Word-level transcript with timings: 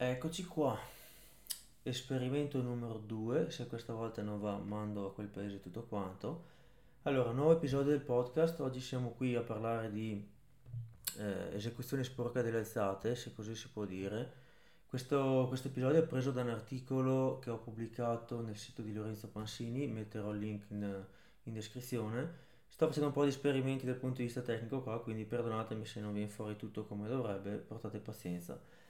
Eccoci 0.00 0.44
qua, 0.44 0.78
esperimento 1.82 2.62
numero 2.62 2.98
2, 2.98 3.50
se 3.50 3.66
questa 3.66 3.92
volta 3.92 4.22
non 4.22 4.40
va 4.40 4.56
mando 4.56 5.08
a 5.08 5.12
quel 5.12 5.26
paese 5.26 5.58
tutto 5.58 5.82
quanto. 5.82 6.44
Allora, 7.02 7.32
nuovo 7.32 7.50
episodio 7.54 7.90
del 7.90 8.02
podcast, 8.02 8.60
oggi 8.60 8.80
siamo 8.80 9.10
qui 9.10 9.34
a 9.34 9.40
parlare 9.40 9.90
di 9.90 10.24
eh, 11.16 11.48
esecuzione 11.52 12.04
sporca 12.04 12.42
delle 12.42 12.58
alzate, 12.58 13.16
se 13.16 13.34
così 13.34 13.56
si 13.56 13.70
può 13.70 13.86
dire. 13.86 14.32
Questo, 14.86 15.52
episodio 15.52 16.00
è 16.00 16.06
preso 16.06 16.30
da 16.30 16.42
un 16.42 16.50
articolo 16.50 17.40
che 17.40 17.50
ho 17.50 17.58
pubblicato 17.58 18.40
nel 18.40 18.56
sito 18.56 18.82
di 18.82 18.94
Lorenzo 18.94 19.26
Pansini, 19.26 19.88
metterò 19.88 20.30
il 20.30 20.38
link 20.38 20.66
in, 20.68 21.04
in 21.42 21.52
descrizione. 21.52 22.46
Sto 22.68 22.86
facendo 22.86 23.08
un 23.08 23.14
po' 23.14 23.24
di 23.24 23.30
esperimenti 23.30 23.84
dal 23.84 23.96
punto 23.96 24.18
di 24.18 24.26
vista 24.26 24.42
tecnico 24.42 24.80
qua, 24.80 25.02
quindi 25.02 25.24
perdonatemi 25.24 25.84
se 25.84 25.98
non 25.98 26.12
viene 26.12 26.28
fuori 26.28 26.54
tutto 26.54 26.84
come 26.84 27.08
dovrebbe, 27.08 27.56
portate 27.56 27.98
pazienza. 27.98 28.86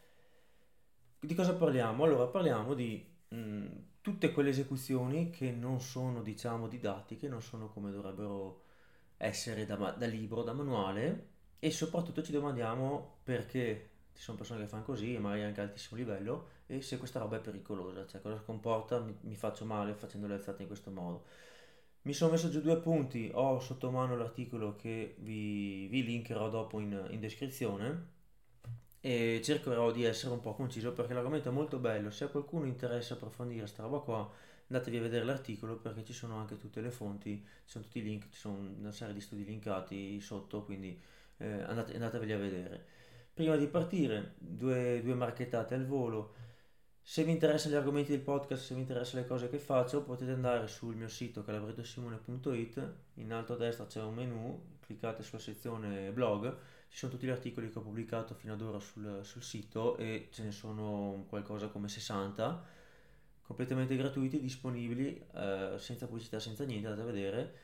Di 1.21 1.35
cosa 1.35 1.55
parliamo? 1.55 2.05
Allora, 2.05 2.27
parliamo 2.27 2.75
di 2.75 3.05
mh, 3.29 3.67
tutte 4.01 4.31
quelle 4.33 4.51
esecuzioni 4.51 5.31
che 5.31 5.51
non 5.51 5.81
sono, 5.81 6.23
diciamo, 6.23 6.69
didattiche, 6.69 7.29
non 7.29 7.43
sono 7.43 7.69
come 7.69 7.91
dovrebbero 7.91 8.63
essere 9.17 9.67
da, 9.67 9.77
da 9.77 10.07
libro, 10.07 10.43
da 10.43 10.53
manuale 10.53 11.27
e 11.59 11.71
soprattutto 11.73 12.23
ci 12.23 12.31
domandiamo 12.33 13.19
perché 13.25 13.91
ci 14.15 14.23
sono 14.23 14.37
persone 14.37 14.61
che 14.61 14.69
fanno 14.69 14.85
così 14.85 15.15
e 15.15 15.19
magari 15.19 15.43
anche 15.43 15.61
a 15.61 15.65
altissimo 15.65 15.99
livello 15.99 16.49
e 16.67 16.83
se 16.83 16.99
questa 16.99 17.19
roba 17.19 17.37
è 17.37 17.41
pericolosa, 17.41 18.07
cioè 18.07 18.21
cosa 18.21 18.37
comporta, 18.39 19.01
mi, 19.01 19.17
mi 19.23 19.35
faccio 19.37 19.65
male 19.65 19.95
facendo 19.95 20.27
le 20.29 20.35
alzate 20.35 20.63
in 20.63 20.69
questo 20.69 20.91
modo. 20.91 21.25
Mi 22.03 22.13
sono 22.13 22.33
messo 22.33 22.49
giù 22.51 22.61
due 22.61 22.79
punti, 22.81 23.31
ho 23.35 23.59
sotto 23.61 23.91
mano 23.91 24.17
l'articolo 24.17 24.77
che 24.77 25.17
vi, 25.21 25.87
vi 25.89 26.05
linkerò 26.05 26.49
dopo 26.49 26.81
in, 26.81 27.09
in 27.11 27.21
descrizione 27.21 28.17
e 29.01 29.41
cercherò 29.43 29.93
di 29.93 30.05
essere 30.05 30.33
un 30.33 30.41
po' 30.41 30.55
conciso 30.55 30.93
perché 30.93 31.15
l'argomento 31.15 31.49
è 31.49 31.53
molto 31.53 31.79
bello. 31.79 32.11
Se 32.11 32.25
a 32.25 32.29
qualcuno 32.29 32.67
interessa 32.67 33.15
approfondire 33.15 33.61
questa 33.61 33.83
roba 33.83 34.01
qua, 34.01 34.31
andatevi 34.69 34.97
a 34.99 35.01
vedere 35.01 35.25
l'articolo 35.25 35.77
perché 35.77 36.05
ci 36.05 36.13
sono 36.13 36.37
anche 36.37 36.59
tutte 36.59 36.81
le 36.81 36.91
fonti, 36.91 37.37
ci 37.65 37.71
sono 37.71 37.85
tutti 37.85 37.99
i 37.99 38.03
link, 38.03 38.29
ci 38.31 38.39
sono 38.39 38.59
una 38.79 38.93
serie 38.93 39.15
di 39.15 39.21
studi 39.21 39.45
linkati 39.45 40.21
sotto, 40.21 40.65
quindi 40.65 40.99
eh, 41.39 41.63
andate, 41.63 41.95
andateveli 41.95 42.33
a 42.33 42.39
vedere. 42.39 42.87
Prima 43.33 43.57
di 43.57 43.67
partire, 43.69 44.35
due, 44.39 45.01
due 45.03 45.15
marchettate 45.15 45.75
al 45.75 45.87
volo. 45.87 46.35
Se 47.01 47.25
vi 47.25 47.31
interessano 47.31 47.75
gli 47.75 47.79
argomenti 47.79 48.11
del 48.11 48.21
podcast, 48.21 48.65
se 48.65 48.75
vi 48.75 48.81
interessano 48.81 49.23
le 49.23 49.29
cose 49.29 49.49
che 49.49 49.59
faccio, 49.59 50.03
potete 50.03 50.33
andare 50.33 50.67
sul 50.67 50.95
mio 50.97 51.09
sito 51.09 51.43
calabrettosimone.it, 51.43 52.93
in 53.15 53.33
alto 53.33 53.55
a 53.55 53.57
destra 53.57 53.87
c'è 53.87 54.03
un 54.03 54.15
menu, 54.15 54.77
cliccate 54.81 55.23
sulla 55.23 55.41
sezione 55.41 56.11
blog 56.11 56.55
ci 56.89 56.99
sono 56.99 57.13
tutti 57.13 57.27
gli 57.27 57.31
articoli 57.31 57.71
che 57.71 57.79
ho 57.79 57.83
pubblicato 57.83 58.35
fino 58.35 58.55
ad 58.55 58.61
ora 58.61 58.79
sul, 58.79 59.21
sul 59.23 59.43
sito 59.43 59.97
e 59.97 60.29
ce 60.31 60.43
ne 60.43 60.53
sono 60.53 61.25
qualcosa 61.29 61.69
come 61.69 61.89
60 61.89 62.77
completamente 63.49 63.97
gratuiti, 63.97 64.41
disponibili, 64.41 65.25
eh, 65.35 65.77
senza 65.79 66.07
pubblicità, 66.07 66.39
senza 66.39 66.65
niente, 66.65 66.87
andate 66.87 67.09
a 67.09 67.11
vedere. 67.11 67.55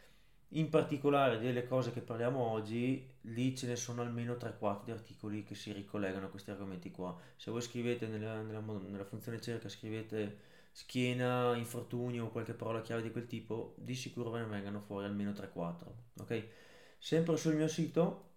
In 0.56 0.70
particolare 0.70 1.38
delle 1.38 1.66
cose 1.66 1.92
che 1.92 2.00
parliamo 2.00 2.38
oggi, 2.38 3.06
lì 3.22 3.54
ce 3.54 3.66
ne 3.66 3.76
sono 3.76 4.00
almeno 4.00 4.32
3-4 4.32 4.84
di 4.84 4.92
articoli 4.92 5.42
che 5.44 5.54
si 5.54 5.72
ricollegano 5.72 6.26
a 6.26 6.28
questi 6.30 6.50
argomenti 6.50 6.90
qua. 6.90 7.14
Se 7.36 7.50
voi 7.50 7.60
scrivete 7.60 8.06
nella, 8.06 8.40
nella, 8.40 8.60
nella 8.60 9.04
funzione 9.04 9.42
cerca, 9.42 9.68
scrivete 9.68 10.38
schiena, 10.72 11.54
infortunio 11.54 12.24
o 12.24 12.30
qualche 12.30 12.54
parola 12.54 12.80
chiave 12.80 13.02
di 13.02 13.10
quel 13.10 13.26
tipo, 13.26 13.74
di 13.76 13.94
sicuro 13.94 14.30
ve 14.30 14.38
ne 14.38 14.46
vengano 14.46 14.80
fuori 14.80 15.04
almeno 15.04 15.32
3-4. 15.32 15.74
Ok? 16.20 16.46
Sempre 16.96 17.36
sul 17.36 17.56
mio 17.56 17.68
sito 17.68 18.33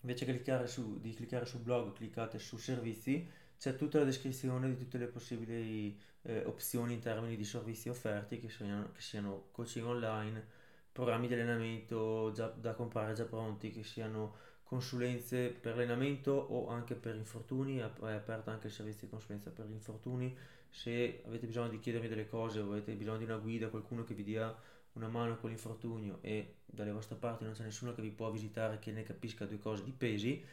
invece 0.00 0.24
che 0.24 0.32
cliccare 0.32 0.66
su, 0.66 1.00
di 1.00 1.14
cliccare 1.14 1.46
sul 1.46 1.60
blog 1.60 1.92
cliccate 1.92 2.38
su 2.38 2.56
servizi 2.56 3.28
c'è 3.58 3.76
tutta 3.76 3.98
la 3.98 4.04
descrizione 4.04 4.68
di 4.68 4.76
tutte 4.76 4.98
le 4.98 5.06
possibili 5.06 5.98
eh, 6.22 6.44
opzioni 6.44 6.94
in 6.94 7.00
termini 7.00 7.36
di 7.36 7.44
servizi 7.44 7.88
offerti 7.88 8.38
che 8.38 8.48
siano, 8.48 8.92
che 8.92 9.00
siano 9.00 9.48
coaching 9.50 9.86
online 9.86 10.56
programmi 10.98 11.28
di 11.28 11.34
allenamento 11.34 12.32
già, 12.34 12.48
da 12.48 12.74
comprare 12.74 13.14
già 13.14 13.24
pronti 13.24 13.70
che 13.70 13.84
siano 13.84 14.46
consulenze 14.64 15.48
per 15.50 15.74
allenamento 15.74 16.32
o 16.32 16.68
anche 16.68 16.94
per 16.94 17.14
infortuni 17.14 17.78
è 17.78 17.82
aperto 17.82 18.50
anche 18.50 18.66
il 18.66 18.72
servizio 18.72 19.06
di 19.06 19.12
consulenza 19.12 19.50
per 19.50 19.66
infortuni. 19.70 20.36
Se 20.68 21.22
avete 21.24 21.46
bisogno 21.46 21.68
di 21.68 21.78
chiedermi 21.78 22.08
delle 22.08 22.28
cose 22.28 22.58
o 22.58 22.72
avete 22.72 22.92
bisogno 22.94 23.18
di 23.18 23.24
una 23.24 23.36
guida 23.36 23.68
qualcuno 23.68 24.02
che 24.04 24.14
vi 24.14 24.24
dia 24.24 24.54
una 24.98 25.08
mano 25.08 25.38
con 25.38 25.48
l'infortunio 25.50 26.18
e 26.20 26.56
dalle 26.66 26.92
vostre 26.92 27.16
parti 27.16 27.44
non 27.44 27.54
c'è 27.54 27.62
nessuno 27.62 27.94
che 27.94 28.02
vi 28.02 28.10
può 28.10 28.30
visitare 28.30 28.78
che 28.78 28.92
ne 28.92 29.04
capisca 29.04 29.46
due 29.46 29.58
cose 29.58 29.84
di 29.84 29.92
pesi, 29.92 30.44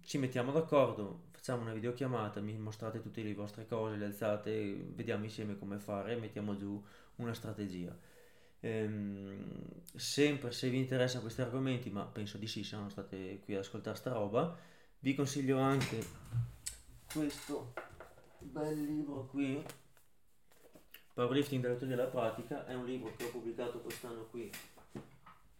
ci 0.00 0.18
mettiamo 0.18 0.52
d'accordo, 0.52 1.26
facciamo 1.30 1.62
una 1.62 1.72
videochiamata, 1.72 2.40
mi 2.40 2.56
mostrate 2.56 3.00
tutte 3.00 3.22
le 3.22 3.34
vostre 3.34 3.66
cose, 3.66 3.96
le 3.96 4.06
alzate, 4.06 4.74
vediamo 4.94 5.24
insieme 5.24 5.58
come 5.58 5.78
fare 5.78 6.12
e 6.12 6.16
mettiamo 6.16 6.56
giù 6.56 6.82
una 7.16 7.34
strategia. 7.34 7.96
Ehm, 8.60 9.82
sempre 9.94 10.50
se 10.52 10.70
vi 10.70 10.78
interessano 10.78 11.22
questi 11.22 11.42
argomenti, 11.42 11.90
ma 11.90 12.04
penso 12.04 12.38
di 12.38 12.46
sì, 12.46 12.64
se 12.64 12.76
non 12.76 12.90
state 12.90 13.40
qui 13.40 13.54
ad 13.54 13.60
ascoltare 13.60 13.96
sta 13.96 14.12
roba, 14.12 14.56
vi 15.00 15.14
consiglio 15.14 15.58
anche 15.58 16.02
questo 17.12 17.74
bel 18.40 18.82
libro 18.82 19.26
qui 19.26 19.62
Powerlifting 21.14 21.62
dalla 21.62 21.76
teoria 21.76 21.94
alla 21.94 22.06
pratica 22.06 22.66
è 22.66 22.74
un 22.74 22.86
libro 22.86 23.12
che 23.16 23.26
ho 23.26 23.30
pubblicato 23.30 23.78
quest'anno 23.78 24.26
qui 24.30 24.50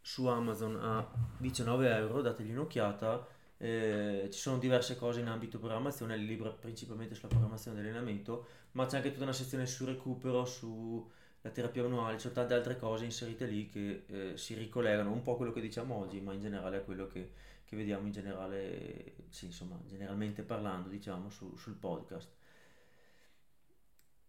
su 0.00 0.26
Amazon 0.26 0.76
a 0.82 1.08
19 1.38 1.94
euro, 1.94 2.22
dategli 2.22 2.50
un'occhiata. 2.50 3.24
Eh, 3.56 4.28
ci 4.32 4.38
sono 4.40 4.58
diverse 4.58 4.96
cose 4.96 5.20
in 5.20 5.28
ambito 5.28 5.60
programmazione, 5.60 6.16
il 6.16 6.24
libro 6.24 6.52
principalmente 6.54 7.14
sulla 7.14 7.28
programmazione 7.28 7.76
dell'allenamento, 7.76 8.46
ma 8.72 8.86
c'è 8.86 8.96
anche 8.96 9.12
tutta 9.12 9.22
una 9.22 9.32
sezione 9.32 9.64
sul 9.66 9.86
recupero, 9.86 10.44
sulla 10.44 11.50
terapia 11.52 11.84
manuale, 11.84 12.14
ci 12.14 12.22
sono 12.22 12.34
tante 12.34 12.54
altre 12.54 12.76
cose 12.76 13.04
inserite 13.04 13.46
lì 13.46 13.68
che 13.68 14.04
eh, 14.08 14.36
si 14.36 14.54
ricollegano 14.54 15.12
un 15.12 15.22
po' 15.22 15.34
a 15.34 15.36
quello 15.36 15.52
che 15.52 15.60
diciamo 15.60 15.94
oggi, 15.94 16.20
ma 16.20 16.32
in 16.32 16.40
generale 16.40 16.78
a 16.78 16.80
quello 16.80 17.06
che, 17.06 17.30
che 17.64 17.76
vediamo 17.76 18.06
in 18.06 18.12
generale, 18.12 19.14
sì, 19.28 19.46
insomma, 19.46 19.78
generalmente 19.86 20.42
parlando, 20.42 20.88
diciamo, 20.88 21.30
su, 21.30 21.54
sul 21.54 21.74
podcast. 21.74 22.42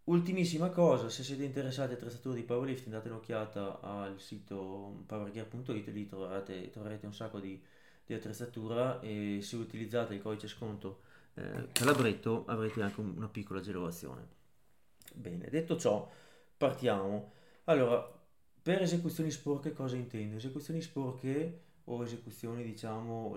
Ultimissima 0.06 0.70
cosa, 0.70 1.10
se 1.10 1.24
siete 1.24 1.44
interessati 1.44 1.94
a 1.94 1.96
attrezzature 1.96 2.36
di 2.36 2.44
powerlifting 2.44 2.94
date 2.94 3.10
un'occhiata 3.10 3.80
al 3.80 4.20
sito 4.20 5.04
powergear.it, 5.08 5.88
lì 5.88 6.06
troverete, 6.06 6.70
troverete 6.70 7.08
un 7.08 7.14
sacco 7.14 7.40
di, 7.40 7.60
di, 8.06 8.14
attrezzatura 8.14 9.00
e 9.00 9.40
se 9.42 9.56
utilizzate 9.56 10.14
il 10.14 10.22
codice 10.22 10.48
sconto 10.48 11.00
eh, 11.34 11.70
Calabretto 11.72 12.46
avrete 12.46 12.84
anche 12.84 13.02
una 13.02 13.28
piccola 13.28 13.62
agevolazione. 13.62 14.28
Bene, 15.12 15.50
detto 15.50 15.76
ciò, 15.76 16.08
partiamo. 16.56 17.32
Allora, 17.64 18.08
per 18.62 18.84
esecuzioni 18.84 19.32
sporche 19.32 19.74
cosa 19.74 19.96
intendo? 19.96 20.36
Esecuzioni 20.36 20.82
sporche 20.82 21.62
o 21.86 22.04
esecuzioni 22.04 22.64
diciamo 22.64 23.36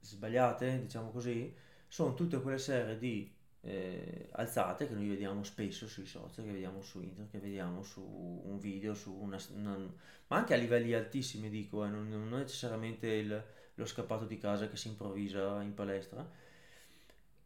sbagliate, 0.00 0.80
diciamo 0.80 1.10
così, 1.10 1.54
sono 1.86 2.14
tutte 2.14 2.40
quelle 2.40 2.58
serie 2.58 2.98
di 2.98 3.32
eh, 3.68 4.28
alzate 4.32 4.88
che 4.88 4.94
noi 4.94 5.08
vediamo 5.08 5.44
spesso 5.44 5.86
sui 5.86 6.06
social, 6.06 6.44
che 6.44 6.50
vediamo 6.50 6.80
su 6.80 7.00
internet, 7.02 7.30
che 7.30 7.38
vediamo 7.38 7.82
su 7.82 8.00
un 8.00 8.58
video, 8.58 8.94
su 8.94 9.12
una, 9.12 9.38
una 9.54 9.76
ma 10.28 10.36
anche 10.38 10.54
a 10.54 10.56
livelli 10.56 10.94
altissimi 10.94 11.50
dico, 11.50 11.84
eh, 11.84 11.88
non, 11.88 12.08
non, 12.08 12.28
necessariamente 12.28 13.06
il, 13.08 13.44
lo 13.74 13.84
scappato 13.84 14.24
di 14.24 14.38
casa 14.38 14.68
che 14.68 14.76
si 14.76 14.88
improvvisa 14.88 15.60
in 15.62 15.74
palestra. 15.74 16.26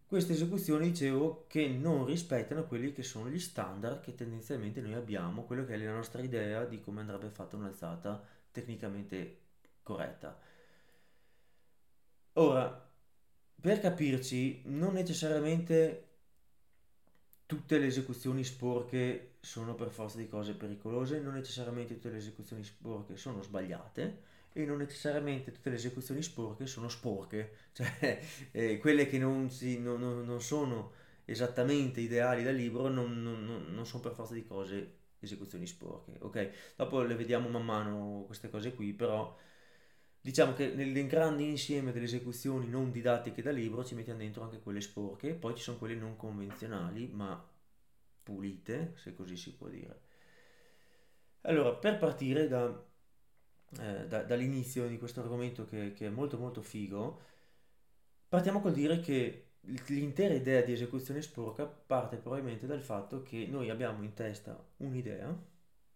Queste 0.06 0.34
esecuzioni 0.34 0.91
dicevo 0.91 1.47
che 1.49 1.66
non 1.66 2.05
rispettano 2.05 2.66
quelli 2.66 2.93
che 2.93 3.03
sono 3.03 3.28
gli 3.28 3.41
standard 3.41 4.00
che 4.00 4.15
tendenzialmente 4.15 4.81
noi 4.81 4.94
abbiamo, 4.94 5.43
quello 5.43 5.65
che 5.65 5.75
è 5.75 5.77
la 5.78 5.93
nostra 5.93 6.22
idea 6.22 6.65
di 6.65 6.81
come 6.81 7.00
andrebbe 7.00 7.31
fatta 7.31 7.56
un'alzata 7.56 8.22
tecnicamente 8.53 9.39
corretta. 9.83 10.39
Ora, 12.34 12.91
per 13.60 13.81
capirci, 13.81 14.62
non 14.66 14.92
necessariamente 14.92 16.11
tutte 17.53 17.78
le 17.78 17.84
esecuzioni 17.84 18.45
sporche 18.45 19.33
sono 19.41 19.75
per 19.75 19.91
forza 19.91 20.16
di 20.16 20.27
cose 20.27 20.54
pericolose, 20.54 21.21
non 21.21 21.34
necessariamente 21.34 21.93
tutte 21.93 22.09
le 22.09 22.16
esecuzioni 22.16 22.65
sporche 22.65 23.19
sono 23.19 23.43
sbagliate 23.43 24.31
e 24.54 24.65
non 24.65 24.78
necessariamente 24.78 25.53
tutte 25.53 25.69
le 25.69 25.77
esecuzioni 25.77 26.22
sporche 26.22 26.65
sono 26.65 26.89
sporche, 26.89 27.53
cioè 27.77 28.22
eh, 28.53 28.78
quelle 28.78 29.07
che 29.07 29.19
non, 29.19 29.51
si, 29.51 29.78
non, 29.78 30.01
non, 30.01 30.25
non, 30.25 30.41
sono 30.41 30.93
esattamente 31.27 32.01
ideali 32.01 32.43
da 32.43 32.53
libro 32.53 32.89
non, 32.89 33.21
non, 33.21 33.84
sono 33.84 34.03
per 34.03 34.13
forza 34.13 34.33
di 34.33 34.47
cose 34.47 35.01
esecuzioni 35.21 35.66
sporche, 35.66 36.16
ok? 36.21 36.75
Dopo 36.77 37.03
le 37.03 37.15
vediamo 37.15 37.51
man 37.51 37.66
mano 37.66 38.22
queste 38.25 38.48
cose 38.48 38.72
qui, 38.72 38.95
però 38.95 39.37
diciamo 40.22 40.53
che 40.53 40.69
nel 40.69 41.07
grande 41.09 41.42
insieme 41.42 41.91
delle 41.91 42.04
esecuzioni 42.04 42.69
non 42.69 42.92
didattiche 42.92 43.42
da 43.42 43.51
libro 43.51 43.84
ci 43.84 43.97
mettiamo 43.97 44.21
dentro 44.21 44.45
anche 44.45 44.60
quelle 44.60 44.80
sporche, 44.80 45.34
poi 45.34 45.57
ci 45.57 45.63
sono 45.63 45.78
quelle 45.78 45.97
non 45.97 46.16
convenzionali 46.16 47.09
ma 47.09 47.45
pulite, 48.22 48.92
se 48.97 49.15
così 49.15 49.36
si 49.36 49.53
può 49.54 49.69
dire. 49.69 50.01
Allora, 51.42 51.74
per 51.74 51.98
partire 51.98 52.47
da, 52.47 52.84
eh, 53.80 54.07
da, 54.07 54.22
dall'inizio 54.22 54.86
di 54.86 54.97
questo 54.97 55.21
argomento 55.21 55.66
che, 55.66 55.92
che, 55.92 56.07
è 56.07 56.10
molto 56.10 56.39
molto 56.39 56.63
figo, 56.63 57.21
partiamo 58.28 58.60
col 58.60 58.74
dire 58.74 59.01
che 59.01 59.54
l'intera 59.86 60.34
idea 60.34 60.63
di 60.63 60.72
esecuzione 60.72 61.21
sporca 61.21 61.66
parte 61.66 62.16
probabilmente 62.16 62.66
dal 62.66 62.80
fatto 62.80 63.22
che 63.22 63.47
noi 63.48 63.71
abbiamo 63.71 64.04
in 64.04 64.15
testa 64.15 64.65
un'idea 64.78 65.36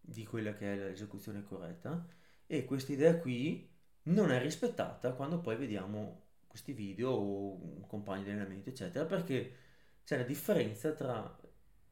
di 0.01 0.25
quella 0.25 0.53
che 0.53 0.73
è 0.73 0.77
l'esecuzione 0.77 1.45
corretta 1.45 2.07
e 2.47 2.65
questa 2.65 2.93
idea 2.93 3.19
qui 3.19 3.75
non 4.07 4.31
è 4.31 4.41
rispettata 4.41 5.13
quando 5.13 5.41
poi 5.41 5.57
vediamo 5.57 6.25
questi 6.47 6.73
video 6.73 7.11
o 7.11 7.87
compagni 7.87 8.25
di 8.25 8.31
allenamento 8.31 8.69
eccetera 8.71 9.05
perché 9.05 9.53
c'è 10.05 10.17
la 10.17 10.23
differenza 10.25 10.93
tra 10.93 11.37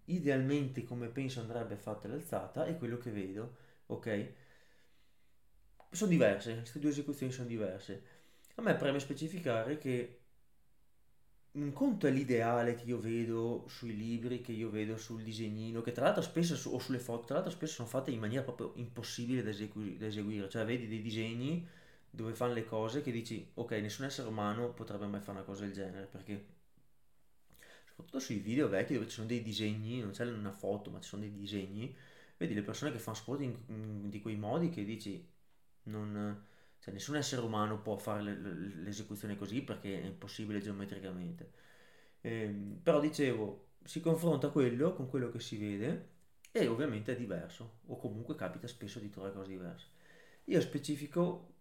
idealmente 0.06 0.84
come 0.84 1.08
penso 1.08 1.40
andrebbe 1.40 1.76
fatta 1.76 2.08
l'alzata 2.08 2.66
e 2.66 2.76
quello 2.78 2.98
che 2.98 3.10
vedo 3.10 3.56
ok? 3.86 4.32
Sono 5.90 6.10
diverse 6.10 6.56
queste 6.56 6.78
due 6.78 6.90
esecuzioni 6.90 7.32
sono 7.32 7.46
diverse. 7.48 8.02
A 8.56 8.62
me 8.62 8.74
preme 8.74 8.98
specificare 9.00 9.78
che 9.78 10.18
un 11.52 11.72
conto 11.72 12.06
è 12.06 12.10
l'ideale 12.10 12.74
che 12.74 12.84
io 12.84 12.98
vedo 12.98 13.64
sui 13.68 13.96
libri, 13.96 14.40
che 14.40 14.52
io 14.52 14.70
vedo 14.70 14.96
sul 14.96 15.22
disegnino, 15.22 15.82
che 15.82 15.92
tra 15.92 16.04
l'altro 16.04 16.22
spesso, 16.22 16.54
o 16.70 16.78
sulle 16.80 16.98
foto, 16.98 17.26
tra 17.26 17.36
l'altro 17.36 17.52
spesso 17.52 17.74
sono 17.74 17.88
fatte 17.88 18.10
in 18.10 18.18
maniera 18.18 18.42
proprio 18.42 18.72
impossibile 18.76 19.42
da, 19.42 19.50
esegu- 19.50 19.96
da 19.96 20.06
eseguire, 20.06 20.48
cioè 20.48 20.64
vedi 20.64 20.88
dei 20.88 21.00
disegni 21.00 21.66
dove 22.14 22.34
fanno 22.34 22.54
le 22.54 22.64
cose 22.64 23.02
che 23.02 23.10
dici, 23.10 23.50
ok, 23.54 23.72
nessun 23.72 24.04
essere 24.04 24.28
umano 24.28 24.72
potrebbe 24.72 25.06
mai 25.06 25.20
fare 25.20 25.38
una 25.38 25.46
cosa 25.46 25.64
del 25.64 25.72
genere, 25.72 26.06
perché 26.06 26.46
soprattutto 27.86 28.20
sui 28.20 28.38
video 28.38 28.68
vecchi 28.68 28.94
dove 28.94 29.06
ci 29.06 29.14
sono 29.14 29.26
dei 29.26 29.42
disegni, 29.42 30.00
non 30.00 30.10
c'è 30.10 30.24
una 30.26 30.52
foto, 30.52 30.90
ma 30.90 31.00
ci 31.00 31.08
sono 31.08 31.22
dei 31.22 31.32
disegni, 31.32 31.94
vedi 32.36 32.54
le 32.54 32.62
persone 32.62 32.92
che 32.92 32.98
fanno 32.98 33.16
sport 33.16 33.40
in, 33.40 33.56
in, 33.66 34.08
di 34.10 34.20
quei 34.20 34.36
modi 34.36 34.68
che 34.70 34.84
dici, 34.84 35.26
non 35.84 36.44
cioè, 36.78 36.92
nessun 36.92 37.16
essere 37.16 37.42
umano 37.42 37.80
può 37.80 37.96
fare 37.96 38.22
l'esecuzione 38.22 39.36
così 39.36 39.62
perché 39.62 40.02
è 40.02 40.04
impossibile 40.04 40.60
geometricamente. 40.60 41.52
Eh, 42.20 42.46
però 42.82 43.00
dicevo, 43.00 43.72
si 43.84 44.00
confronta 44.00 44.50
quello 44.50 44.92
con 44.92 45.08
quello 45.08 45.30
che 45.30 45.40
si 45.40 45.56
vede 45.56 46.10
e 46.52 46.66
ovviamente 46.68 47.12
è 47.12 47.16
diverso, 47.16 47.80
o 47.86 47.96
comunque 47.96 48.34
capita 48.34 48.66
spesso 48.66 48.98
di 49.00 49.10
trovare 49.10 49.34
cose 49.34 49.48
diverse. 49.48 49.86
Io 50.44 50.60
specifico 50.60 51.53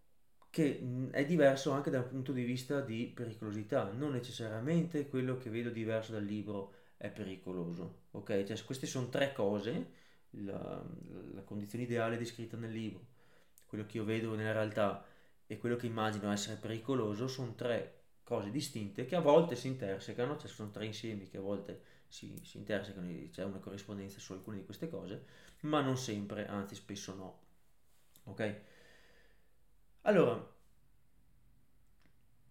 che 0.54 1.10
è 1.10 1.26
diverso 1.26 1.72
anche 1.72 1.90
dal 1.90 2.06
punto 2.06 2.32
di 2.32 2.44
vista 2.44 2.80
di 2.80 3.12
pericolosità, 3.14 3.92
non 3.92 4.12
necessariamente 4.12 5.08
quello 5.08 5.36
che 5.40 5.50
vedo 5.50 5.72
diverso 5.72 6.12
dal 6.12 6.24
libro 6.24 6.74
è 6.96 7.10
pericoloso, 7.10 8.02
ok? 8.12 8.44
Cioè, 8.44 8.64
queste 8.64 8.86
sono 8.86 9.10
tre 9.10 9.34
cose, 9.34 9.92
la, 10.32 10.86
la 11.34 11.42
condizione 11.42 11.86
ideale 11.86 12.18
descritta 12.20 12.56
nel 12.56 12.72
libro, 12.72 13.04
quello 13.66 13.88
che 13.88 13.98
io 13.98 14.04
vedo 14.04 14.36
nella 14.36 14.52
realtà 14.52 15.04
e 15.48 15.58
quello 15.58 15.76
che 15.76 15.88
immagino 15.88 16.32
essere 16.32 16.58
pericoloso 16.58 17.28
sono 17.28 17.56
tre 17.56 18.02
cose 18.24 18.52
distinte 18.52 19.06
che 19.06 19.16
a 19.16 19.22
volte 19.22 19.56
si 19.56 19.66
intersecano, 19.68 20.38
cioè 20.38 20.50
sono 20.50 20.70
tre 20.70 20.86
insiemi 20.86 21.28
che 21.30 21.38
a 21.38 21.42
volte 21.42 21.82
si, 22.08 22.40
si 22.44 22.58
intersecano, 22.60 23.08
c'è 23.32 23.44
una 23.44 23.58
corrispondenza 23.58 24.20
su 24.20 24.34
alcune 24.34 24.58
di 24.58 24.66
queste 24.66 24.88
cose, 24.88 25.26
ma 25.62 25.82
non 25.82 25.98
sempre, 25.98 26.46
anzi 26.46 26.76
spesso 26.76 27.16
no. 27.16 27.40
Ok? 28.26 28.62
Allora, 30.06 30.52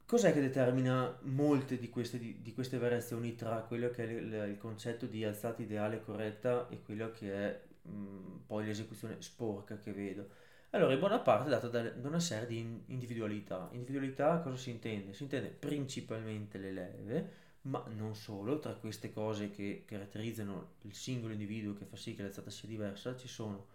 cos'è 0.06 0.32
che 0.32 0.40
determina 0.40 1.18
molte 1.22 1.78
di 1.78 1.90
queste, 1.90 2.18
di, 2.18 2.40
di 2.40 2.54
queste 2.54 2.78
variazioni 2.78 3.34
tra 3.34 3.60
quello 3.60 3.90
che 3.90 4.04
è 4.04 4.10
il, 4.10 4.32
il, 4.50 4.58
concetto 4.58 5.04
di 5.06 5.22
alzata 5.24 5.60
ideale 5.60 6.02
corretta 6.02 6.68
e 6.68 6.80
quello 6.82 7.10
che 7.10 7.32
è 7.32 7.62
mh, 7.88 8.44
poi 8.46 8.64
l'esecuzione 8.64 9.16
sporca 9.20 9.76
che 9.78 9.92
vedo? 9.92 10.28
Allora, 10.70 10.94
in 10.94 10.98
buona 10.98 11.18
parte 11.18 11.48
è 11.48 11.50
data 11.50 11.68
da, 11.68 11.92
una 12.08 12.20
serie 12.20 12.46
di 12.46 12.84
individualità. 12.86 13.68
Individualità 13.72 14.38
cosa 14.40 14.56
si 14.56 14.70
intende? 14.70 15.12
Si 15.12 15.24
intende 15.24 15.48
principalmente 15.48 16.56
le 16.56 16.72
leve, 16.72 17.32
ma 17.62 17.84
non 17.94 18.14
solo, 18.14 18.58
tra 18.60 18.72
queste 18.74 19.12
cose 19.12 19.50
che 19.50 19.84
caratterizzano 19.86 20.76
il 20.82 20.94
singolo 20.94 21.34
individuo 21.34 21.74
che 21.74 21.84
fa 21.84 21.96
sì 21.96 22.14
che 22.14 22.22
l'alzata 22.22 22.48
sia 22.48 22.66
diversa, 22.68 23.14
ci 23.14 23.28
sono 23.28 23.66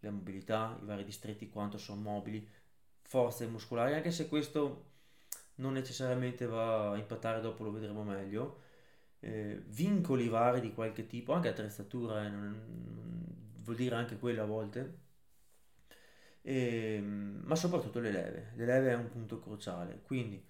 la 0.00 0.10
mobilità, 0.10 0.78
i 0.80 0.84
vari 0.84 1.04
distretti 1.04 1.48
quanto 1.48 1.78
sono 1.78 2.00
mobili, 2.00 2.46
forze 3.02 3.46
muscolari, 3.46 3.94
anche 3.94 4.10
se 4.10 4.28
questo 4.28 4.86
non 5.56 5.72
necessariamente 5.72 6.46
va 6.46 6.92
a 6.92 6.96
impattare, 6.96 7.40
dopo 7.40 7.64
lo 7.64 7.72
vedremo 7.72 8.04
meglio, 8.04 8.62
eh, 9.20 9.62
vincoli 9.66 10.28
vari 10.28 10.60
di 10.60 10.72
qualche 10.72 11.06
tipo, 11.06 11.32
anche 11.32 11.48
attrezzatura, 11.48 12.24
eh, 12.24 12.28
non, 12.28 13.26
vuol 13.62 13.76
dire 13.76 13.94
anche 13.96 14.18
quello 14.18 14.42
a 14.42 14.46
volte, 14.46 14.98
e, 16.42 16.94
ehm, 16.96 17.42
ma 17.44 17.54
soprattutto 17.56 17.98
le 18.00 18.10
leve. 18.10 18.52
Le 18.54 18.64
leve 18.64 18.90
è 18.90 18.94
un 18.94 19.08
punto 19.08 19.40
cruciale, 19.40 20.00
quindi 20.02 20.42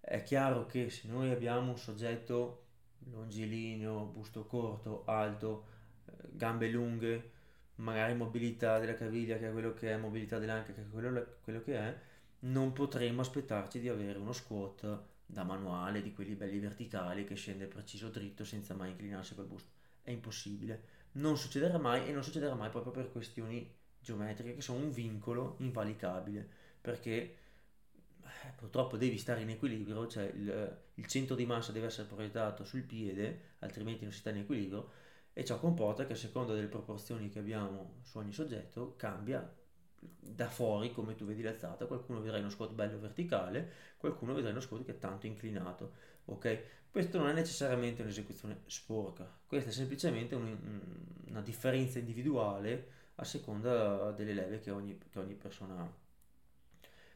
è 0.00 0.22
chiaro 0.22 0.66
che 0.66 0.90
se 0.90 1.08
noi 1.08 1.30
abbiamo 1.30 1.70
un 1.70 1.78
soggetto 1.78 2.64
longilineo, 3.10 4.06
busto 4.06 4.46
corto, 4.46 5.04
alto, 5.06 5.66
eh, 6.06 6.12
gambe 6.32 6.68
lunghe, 6.68 7.30
magari 7.76 8.14
mobilità 8.14 8.78
della 8.78 8.94
caviglia 8.94 9.36
che 9.38 9.48
è 9.48 9.52
quello 9.52 9.72
che 9.74 9.92
è, 9.92 9.96
mobilità 9.96 10.38
dell'anca 10.38 10.72
che 10.72 10.82
è 10.82 10.88
quello, 10.88 11.38
quello 11.42 11.62
che 11.62 11.76
è, 11.76 11.98
non 12.40 12.72
potremo 12.72 13.20
aspettarci 13.20 13.80
di 13.80 13.88
avere 13.88 14.18
uno 14.18 14.32
squat 14.32 15.02
da 15.26 15.42
manuale, 15.42 16.02
di 16.02 16.12
quelli 16.12 16.34
belli 16.34 16.58
verticali 16.58 17.24
che 17.24 17.34
scende 17.34 17.66
preciso 17.66 18.08
dritto 18.08 18.44
senza 18.44 18.74
mai 18.74 18.90
inclinarsi 18.90 19.34
col 19.34 19.46
busto. 19.46 19.70
È 20.02 20.10
impossibile. 20.10 20.94
Non 21.12 21.36
succederà 21.36 21.78
mai 21.78 22.06
e 22.06 22.12
non 22.12 22.22
succederà 22.22 22.54
mai 22.54 22.70
proprio 22.70 22.92
per 22.92 23.10
questioni 23.10 23.68
geometriche 23.98 24.54
che 24.54 24.60
sono 24.60 24.78
un 24.78 24.92
vincolo 24.92 25.56
invalicabile 25.58 26.48
perché 26.80 27.12
eh, 28.22 28.52
purtroppo 28.54 28.96
devi 28.96 29.18
stare 29.18 29.40
in 29.40 29.50
equilibrio, 29.50 30.06
cioè 30.06 30.24
il, 30.24 30.78
il, 30.94 31.06
centro 31.06 31.34
di 31.34 31.44
massa 31.44 31.72
deve 31.72 31.86
essere 31.86 32.06
proiettato 32.06 32.64
sul 32.64 32.82
piede, 32.82 33.54
altrimenti 33.60 34.04
non 34.04 34.12
si 34.12 34.20
sta 34.20 34.30
in 34.30 34.38
equilibrio 34.38 34.90
e 35.38 35.44
ciò 35.44 35.58
comporta 35.58 36.06
che 36.06 36.14
a 36.14 36.16
seconda 36.16 36.54
delle 36.54 36.66
proporzioni 36.66 37.28
che 37.28 37.40
abbiamo 37.40 37.96
su 38.04 38.16
ogni 38.16 38.32
soggetto 38.32 38.94
cambia 38.96 39.46
da 40.18 40.48
fuori 40.48 40.92
come 40.92 41.14
tu 41.14 41.26
vedi 41.26 41.42
l'alzata, 41.42 41.84
qualcuno 41.84 42.22
vedrà 42.22 42.38
uno 42.38 42.48
squat 42.48 42.72
bello 42.72 42.98
verticale, 42.98 43.70
qualcuno 43.98 44.32
vedrà 44.32 44.48
uno 44.48 44.60
squat 44.60 44.86
che 44.86 44.92
è 44.92 44.98
tanto 44.98 45.26
inclinato, 45.26 45.92
ok? 46.24 46.62
Questo 46.90 47.18
non 47.18 47.28
è 47.28 47.34
necessariamente 47.34 48.00
un'esecuzione 48.00 48.62
sporca, 48.64 49.30
questa 49.46 49.68
è 49.68 49.72
semplicemente 49.74 50.34
un, 50.34 50.56
una 51.26 51.42
differenza 51.42 51.98
individuale 51.98 52.88
a 53.16 53.24
seconda 53.24 54.12
delle 54.12 54.32
leve 54.32 54.60
che 54.60 54.70
ogni, 54.70 54.98
che 55.10 55.18
ogni 55.18 55.34
persona 55.34 55.82
ha. 55.82 55.92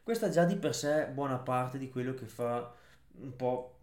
Questa 0.03 0.29
già 0.29 0.45
di 0.45 0.57
per 0.57 0.75
sé 0.75 1.07
buona 1.07 1.39
parte 1.39 1.79
di 1.79 1.89
quello 1.89 2.13
che 2.13 2.27
fa 2.27 2.71
un 3.13 3.35
po' 3.35 3.79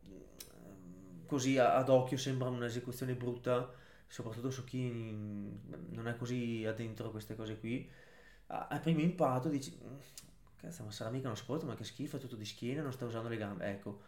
così 1.27 1.59
ad 1.59 1.89
occhio 1.89 2.17
sembra 2.17 2.49
un'esecuzione 2.49 3.15
brutta, 3.15 3.78
soprattutto 4.09 4.51
su 4.51 4.65
chi 4.65 4.91
non 4.91 6.09
è 6.09 6.17
così 6.17 6.65
addentro 6.67 7.09
a 7.09 7.11
queste 7.11 7.37
cose 7.37 7.59
qui. 7.59 7.89
A 8.49 8.79
primo 8.81 9.01
impatto 9.01 9.49
dici, 9.49 9.79
cazzo, 10.57 10.85
ma 10.85 10.91
sarà 10.91 11.11
mica 11.11 11.29
uno 11.29 11.37
sport, 11.37 11.65
ma 11.65 11.75
che 11.75 11.85
schifo, 11.85 12.17
è 12.17 12.21
tutto 12.21 12.37
di 12.37 12.45
schiena, 12.45 12.83
non 12.83 12.93
sta 12.93 13.05
usando 13.05 13.29
le 13.29 13.37
gambe. 13.37 13.67
Ecco, 13.71 14.01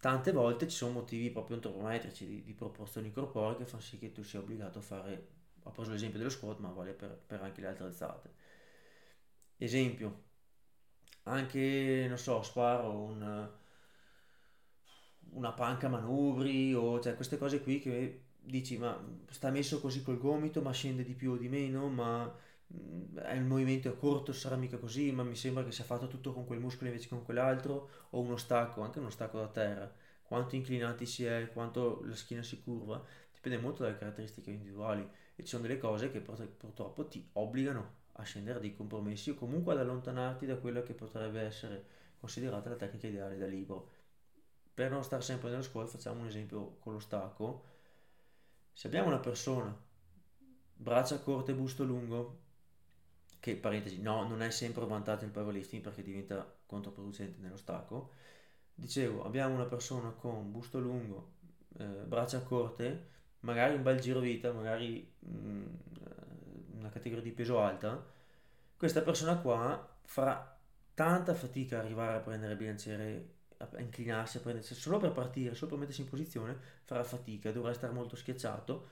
tante 0.00 0.32
volte 0.32 0.68
ci 0.68 0.76
sono 0.76 0.92
motivi 0.92 1.30
proprio 1.30 1.56
antropometrici 1.56 2.26
di, 2.26 2.42
di 2.44 2.52
proporzioni 2.54 3.12
corporee 3.12 3.58
che 3.58 3.64
fanno 3.66 3.82
sì 3.82 3.98
che 3.98 4.12
tu 4.12 4.22
sia 4.22 4.40
obbligato 4.40 4.78
a 4.78 4.82
fare 4.82 5.28
ho 5.64 5.70
preso 5.70 5.90
l'esempio 5.90 6.18
dello 6.18 6.30
squat 6.30 6.58
ma 6.60 6.70
vale 6.70 6.92
per, 6.92 7.10
per 7.26 7.42
anche 7.42 7.60
le 7.60 7.66
altre 7.66 7.84
alzate 7.84 8.30
esempio 9.58 10.24
anche 11.24 12.06
non 12.08 12.18
so 12.18 12.42
sparo 12.42 12.90
un, 12.92 13.50
una 15.32 15.52
panca 15.52 15.88
manubri 15.88 16.74
o 16.74 17.00
cioè 17.00 17.14
queste 17.14 17.38
cose 17.38 17.60
qui 17.60 17.78
che 17.80 18.27
dici 18.40 18.78
ma 18.78 18.98
sta 19.30 19.50
messo 19.50 19.80
così 19.80 20.02
col 20.02 20.18
gomito 20.18 20.60
ma 20.62 20.72
scende 20.72 21.04
di 21.04 21.14
più 21.14 21.32
o 21.32 21.36
di 21.36 21.48
meno? 21.48 21.88
Ma 21.88 22.24
mm, 22.74 23.18
il 23.34 23.44
movimento 23.44 23.88
è 23.88 23.96
corto 23.96 24.32
sarà 24.32 24.56
mica 24.56 24.78
così? 24.78 25.12
Ma 25.12 25.22
mi 25.22 25.34
sembra 25.36 25.64
che 25.64 25.72
sia 25.72 25.84
fatto 25.84 26.06
tutto 26.08 26.32
con 26.32 26.46
quel 26.46 26.60
muscolo 26.60 26.88
invece 26.88 27.08
che 27.08 27.14
con 27.14 27.24
quell'altro? 27.24 27.88
O 28.10 28.20
uno 28.20 28.36
stacco 28.36 28.82
anche 28.82 28.98
uno 28.98 29.10
stacco 29.10 29.38
da 29.38 29.48
terra. 29.48 29.92
Quanto 30.22 30.56
inclinati 30.56 31.06
si 31.06 31.24
è 31.24 31.50
quanto 31.52 32.02
la 32.04 32.14
schiena 32.14 32.42
si 32.42 32.60
curva 32.62 33.02
dipende 33.32 33.58
molto 33.58 33.82
dalle 33.82 33.96
caratteristiche 33.96 34.50
individuali. 34.50 35.08
E 35.36 35.42
ci 35.42 35.48
sono 35.48 35.62
delle 35.62 35.78
cose 35.78 36.10
che 36.10 36.20
purtroppo 36.20 37.06
ti 37.06 37.26
obbligano 37.34 37.96
a 38.14 38.22
scendere 38.24 38.58
dei 38.60 38.74
compromessi 38.74 39.30
o 39.30 39.34
comunque 39.34 39.72
ad 39.74 39.80
allontanarti 39.80 40.44
da 40.46 40.56
quella 40.56 40.82
che 40.82 40.92
potrebbe 40.94 41.40
essere 41.40 41.84
considerata 42.18 42.68
la 42.68 42.76
tecnica 42.76 43.06
ideale 43.06 43.38
da 43.38 43.46
libro. 43.46 43.90
Per 44.74 44.90
non 44.90 45.04
stare 45.04 45.22
sempre 45.22 45.50
nello 45.50 45.62
squat 45.62 45.88
facciamo 45.88 46.20
un 46.20 46.26
esempio 46.28 46.76
con 46.80 46.92
lo 46.94 46.98
stacco. 47.00 47.64
Se 48.78 48.86
abbiamo 48.86 49.08
una 49.08 49.18
persona, 49.18 49.76
braccia 50.72 51.18
corte 51.18 51.50
e 51.50 51.54
busto 51.56 51.82
lungo, 51.82 52.42
che 53.40 53.56
parentesi, 53.56 54.00
no, 54.00 54.24
non 54.28 54.40
è 54.40 54.52
sempre 54.52 54.86
vantaggio 54.86 55.24
il 55.24 55.32
powerlifting 55.32 55.82
perché 55.82 56.04
diventa 56.04 56.48
controproducente 56.64 57.40
nello 57.40 57.56
stacco. 57.56 58.12
Dicevo, 58.72 59.24
abbiamo 59.24 59.56
una 59.56 59.64
persona 59.64 60.10
con 60.10 60.52
busto 60.52 60.78
lungo, 60.78 61.32
eh, 61.76 61.86
braccia 61.86 62.40
corte, 62.42 63.08
magari 63.40 63.74
un 63.74 63.82
bel 63.82 63.98
giro 63.98 64.20
vita, 64.20 64.52
magari 64.52 65.12
mh, 65.18 65.28
mm, 65.28 65.66
una 66.78 66.90
categoria 66.90 67.24
di 67.24 67.32
peso 67.32 67.58
alta, 67.58 68.00
questa 68.76 69.02
persona 69.02 69.38
qua 69.38 69.98
farà 70.04 70.56
tanta 70.94 71.34
fatica 71.34 71.78
a 71.78 71.80
arrivare 71.80 72.18
a 72.18 72.20
prendere 72.20 72.52
il 72.52 72.58
bilanciere 72.58 73.37
a 73.58 73.80
inclinarsi, 73.80 74.38
a 74.38 74.40
prendersi, 74.40 74.74
solo 74.74 74.98
per 74.98 75.12
partire, 75.12 75.54
solo 75.54 75.70
per 75.70 75.78
mettersi 75.80 76.00
in 76.02 76.08
posizione, 76.08 76.56
farà 76.84 77.04
fatica, 77.04 77.52
dovrà 77.52 77.72
stare 77.72 77.92
molto 77.92 78.16
schiacciato, 78.16 78.88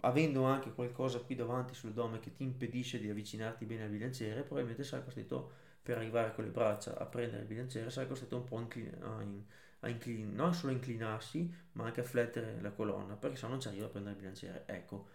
avendo 0.00 0.44
anche 0.44 0.72
qualcosa 0.72 1.20
qui 1.20 1.34
davanti 1.34 1.74
sull'addome 1.74 2.20
che 2.20 2.32
ti 2.34 2.42
impedisce 2.44 2.98
di 2.98 3.08
avvicinarti 3.10 3.64
bene 3.66 3.84
al 3.84 3.90
bilanciere, 3.90 4.42
probabilmente 4.42 4.84
sarai 4.84 5.04
costretto 5.04 5.50
per 5.82 5.98
arrivare 5.98 6.34
con 6.34 6.44
le 6.44 6.50
braccia 6.50 6.96
a 6.98 7.06
prendere 7.06 7.42
il 7.42 7.48
bilanciere, 7.48 7.90
sarai 7.90 8.08
costretto 8.08 8.36
un 8.36 8.44
po' 8.44 8.58
inclin- 8.60 8.98
a, 9.02 9.22
in- 9.22 9.42
a 9.80 9.88
inclin- 9.88 10.34
non 10.34 10.54
solo 10.54 10.72
a 10.72 10.74
inclinarsi, 10.74 11.52
ma 11.72 11.84
anche 11.84 12.00
a 12.00 12.04
flettere 12.04 12.60
la 12.60 12.70
colonna, 12.72 13.14
perché 13.14 13.36
se 13.36 13.44
no 13.44 13.52
non 13.52 13.60
ci 13.60 13.68
arriva 13.68 13.86
a 13.86 13.88
prendere 13.88 14.14
il 14.14 14.20
bilanciere. 14.20 14.64
Ecco, 14.66 15.06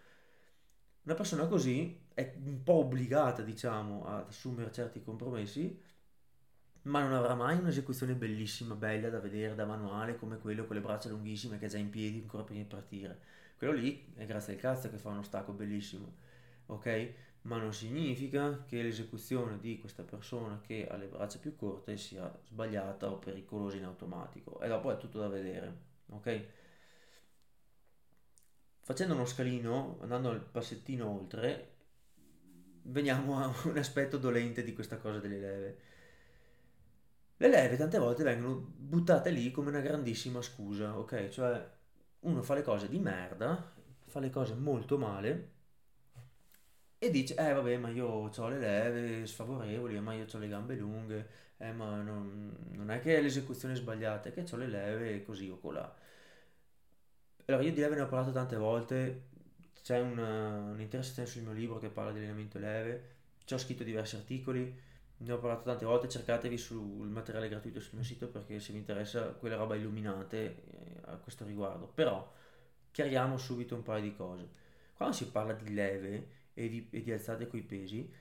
una 1.04 1.14
persona 1.14 1.46
così 1.46 2.00
è 2.14 2.34
un 2.44 2.62
po' 2.62 2.74
obbligata, 2.74 3.42
diciamo, 3.42 4.04
ad 4.06 4.28
assumere 4.28 4.70
certi 4.72 5.02
compromessi, 5.02 5.80
ma 6.82 7.00
non 7.00 7.12
avrà 7.12 7.34
mai 7.34 7.58
un'esecuzione 7.58 8.14
bellissima, 8.14 8.74
bella 8.74 9.08
da 9.08 9.20
vedere 9.20 9.54
da 9.54 9.64
manuale 9.64 10.16
come 10.16 10.38
quello 10.38 10.64
con 10.64 10.76
le 10.76 10.82
braccia 10.82 11.08
lunghissime 11.08 11.58
che 11.58 11.66
è 11.66 11.68
già 11.68 11.78
in 11.78 11.90
piedi 11.90 12.18
ancora 12.18 12.42
prima 12.42 12.60
di 12.60 12.66
partire. 12.66 13.20
Quello 13.56 13.72
lì 13.72 14.12
è 14.16 14.26
grazie 14.26 14.54
al 14.54 14.58
cazzo 14.58 14.90
che 14.90 14.98
fa 14.98 15.10
uno 15.10 15.22
stacco 15.22 15.52
bellissimo, 15.52 16.16
ok? 16.66 17.12
Ma 17.42 17.58
non 17.58 17.72
significa 17.72 18.64
che 18.64 18.82
l'esecuzione 18.82 19.58
di 19.60 19.78
questa 19.78 20.02
persona 20.02 20.60
che 20.60 20.86
ha 20.88 20.96
le 20.96 21.06
braccia 21.06 21.38
più 21.38 21.54
corte 21.54 21.96
sia 21.96 22.32
sbagliata 22.46 23.10
o 23.10 23.18
pericolosa 23.18 23.76
in 23.76 23.84
automatico. 23.84 24.60
E 24.60 24.68
dopo 24.68 24.90
è 24.90 24.96
tutto 24.96 25.18
da 25.18 25.28
vedere, 25.28 25.76
ok? 26.10 26.44
Facendo 28.80 29.14
uno 29.14 29.26
scalino, 29.26 29.98
andando 30.00 30.30
al 30.30 30.40
passettino 30.40 31.08
oltre, 31.08 31.74
veniamo 32.82 33.38
a 33.38 33.52
un 33.64 33.78
aspetto 33.78 34.18
dolente 34.18 34.64
di 34.64 34.72
questa 34.72 34.98
cosa 34.98 35.20
delle 35.20 35.38
leve. 35.38 35.78
Le 37.42 37.48
leve 37.48 37.76
tante 37.76 37.98
volte 37.98 38.22
vengono 38.22 38.54
buttate 38.54 39.30
lì 39.30 39.50
come 39.50 39.70
una 39.70 39.80
grandissima 39.80 40.40
scusa, 40.40 40.96
ok? 40.96 41.28
Cioè 41.28 41.70
uno 42.20 42.40
fa 42.40 42.54
le 42.54 42.62
cose 42.62 42.88
di 42.88 43.00
merda, 43.00 43.68
fa 44.06 44.20
le 44.20 44.30
cose 44.30 44.54
molto 44.54 44.96
male 44.96 45.50
e 46.98 47.10
dice, 47.10 47.34
eh 47.34 47.52
vabbè, 47.52 47.78
ma 47.78 47.88
io 47.88 48.06
ho 48.06 48.48
le 48.48 48.58
leve 48.60 49.26
sfavorevoli, 49.26 49.98
ma 49.98 50.14
io 50.14 50.24
ho 50.32 50.38
le 50.38 50.46
gambe 50.46 50.76
lunghe, 50.76 51.28
eh 51.56 51.72
ma 51.72 52.00
non, 52.00 52.56
non 52.74 52.90
è 52.92 53.00
che 53.00 53.16
è 53.16 53.20
l'esecuzione 53.20 53.74
sbagliata, 53.74 54.28
è 54.28 54.32
che 54.32 54.46
ho 54.48 54.56
le 54.56 54.68
leve 54.68 55.24
così 55.24 55.48
o 55.50 55.58
colà. 55.58 55.92
Allora, 57.46 57.64
io 57.64 57.72
di 57.72 57.80
leve 57.80 57.96
ne 57.96 58.02
ho 58.02 58.06
parlato 58.06 58.30
tante 58.30 58.54
volte, 58.56 59.30
c'è 59.82 59.98
una, 59.98 60.70
un'interessazione 60.70 61.28
sul 61.28 61.42
mio 61.42 61.52
libro 61.52 61.80
che 61.80 61.88
parla 61.88 62.12
di 62.12 62.18
allenamento 62.18 62.60
leve, 62.60 63.14
ci 63.44 63.54
ho 63.54 63.58
scritto 63.58 63.82
diversi 63.82 64.14
articoli, 64.14 64.90
ne 65.24 65.32
ho 65.32 65.38
parlato 65.38 65.64
tante 65.64 65.84
volte, 65.84 66.08
cercatevi 66.08 66.58
sul 66.58 67.08
materiale 67.08 67.48
gratuito 67.48 67.80
sul 67.80 67.94
mio 67.94 68.04
sito 68.04 68.28
perché 68.28 68.58
se 68.60 68.72
vi 68.72 68.78
interessa 68.78 69.28
quelle 69.28 69.56
roba 69.56 69.76
illuminate 69.76 70.64
eh, 70.70 71.00
a 71.04 71.16
questo 71.16 71.44
riguardo. 71.44 71.86
Però 71.86 72.30
chiariamo 72.90 73.38
subito 73.38 73.74
un 73.74 73.82
paio 73.82 74.02
di 74.02 74.14
cose. 74.14 74.48
Quando 74.94 75.14
si 75.14 75.30
parla 75.30 75.52
di 75.52 75.72
leve 75.72 76.28
e 76.54 76.68
di, 76.68 76.88
e 76.90 77.02
di 77.02 77.12
alzate 77.12 77.46
coi 77.46 77.62
pesi, 77.62 78.12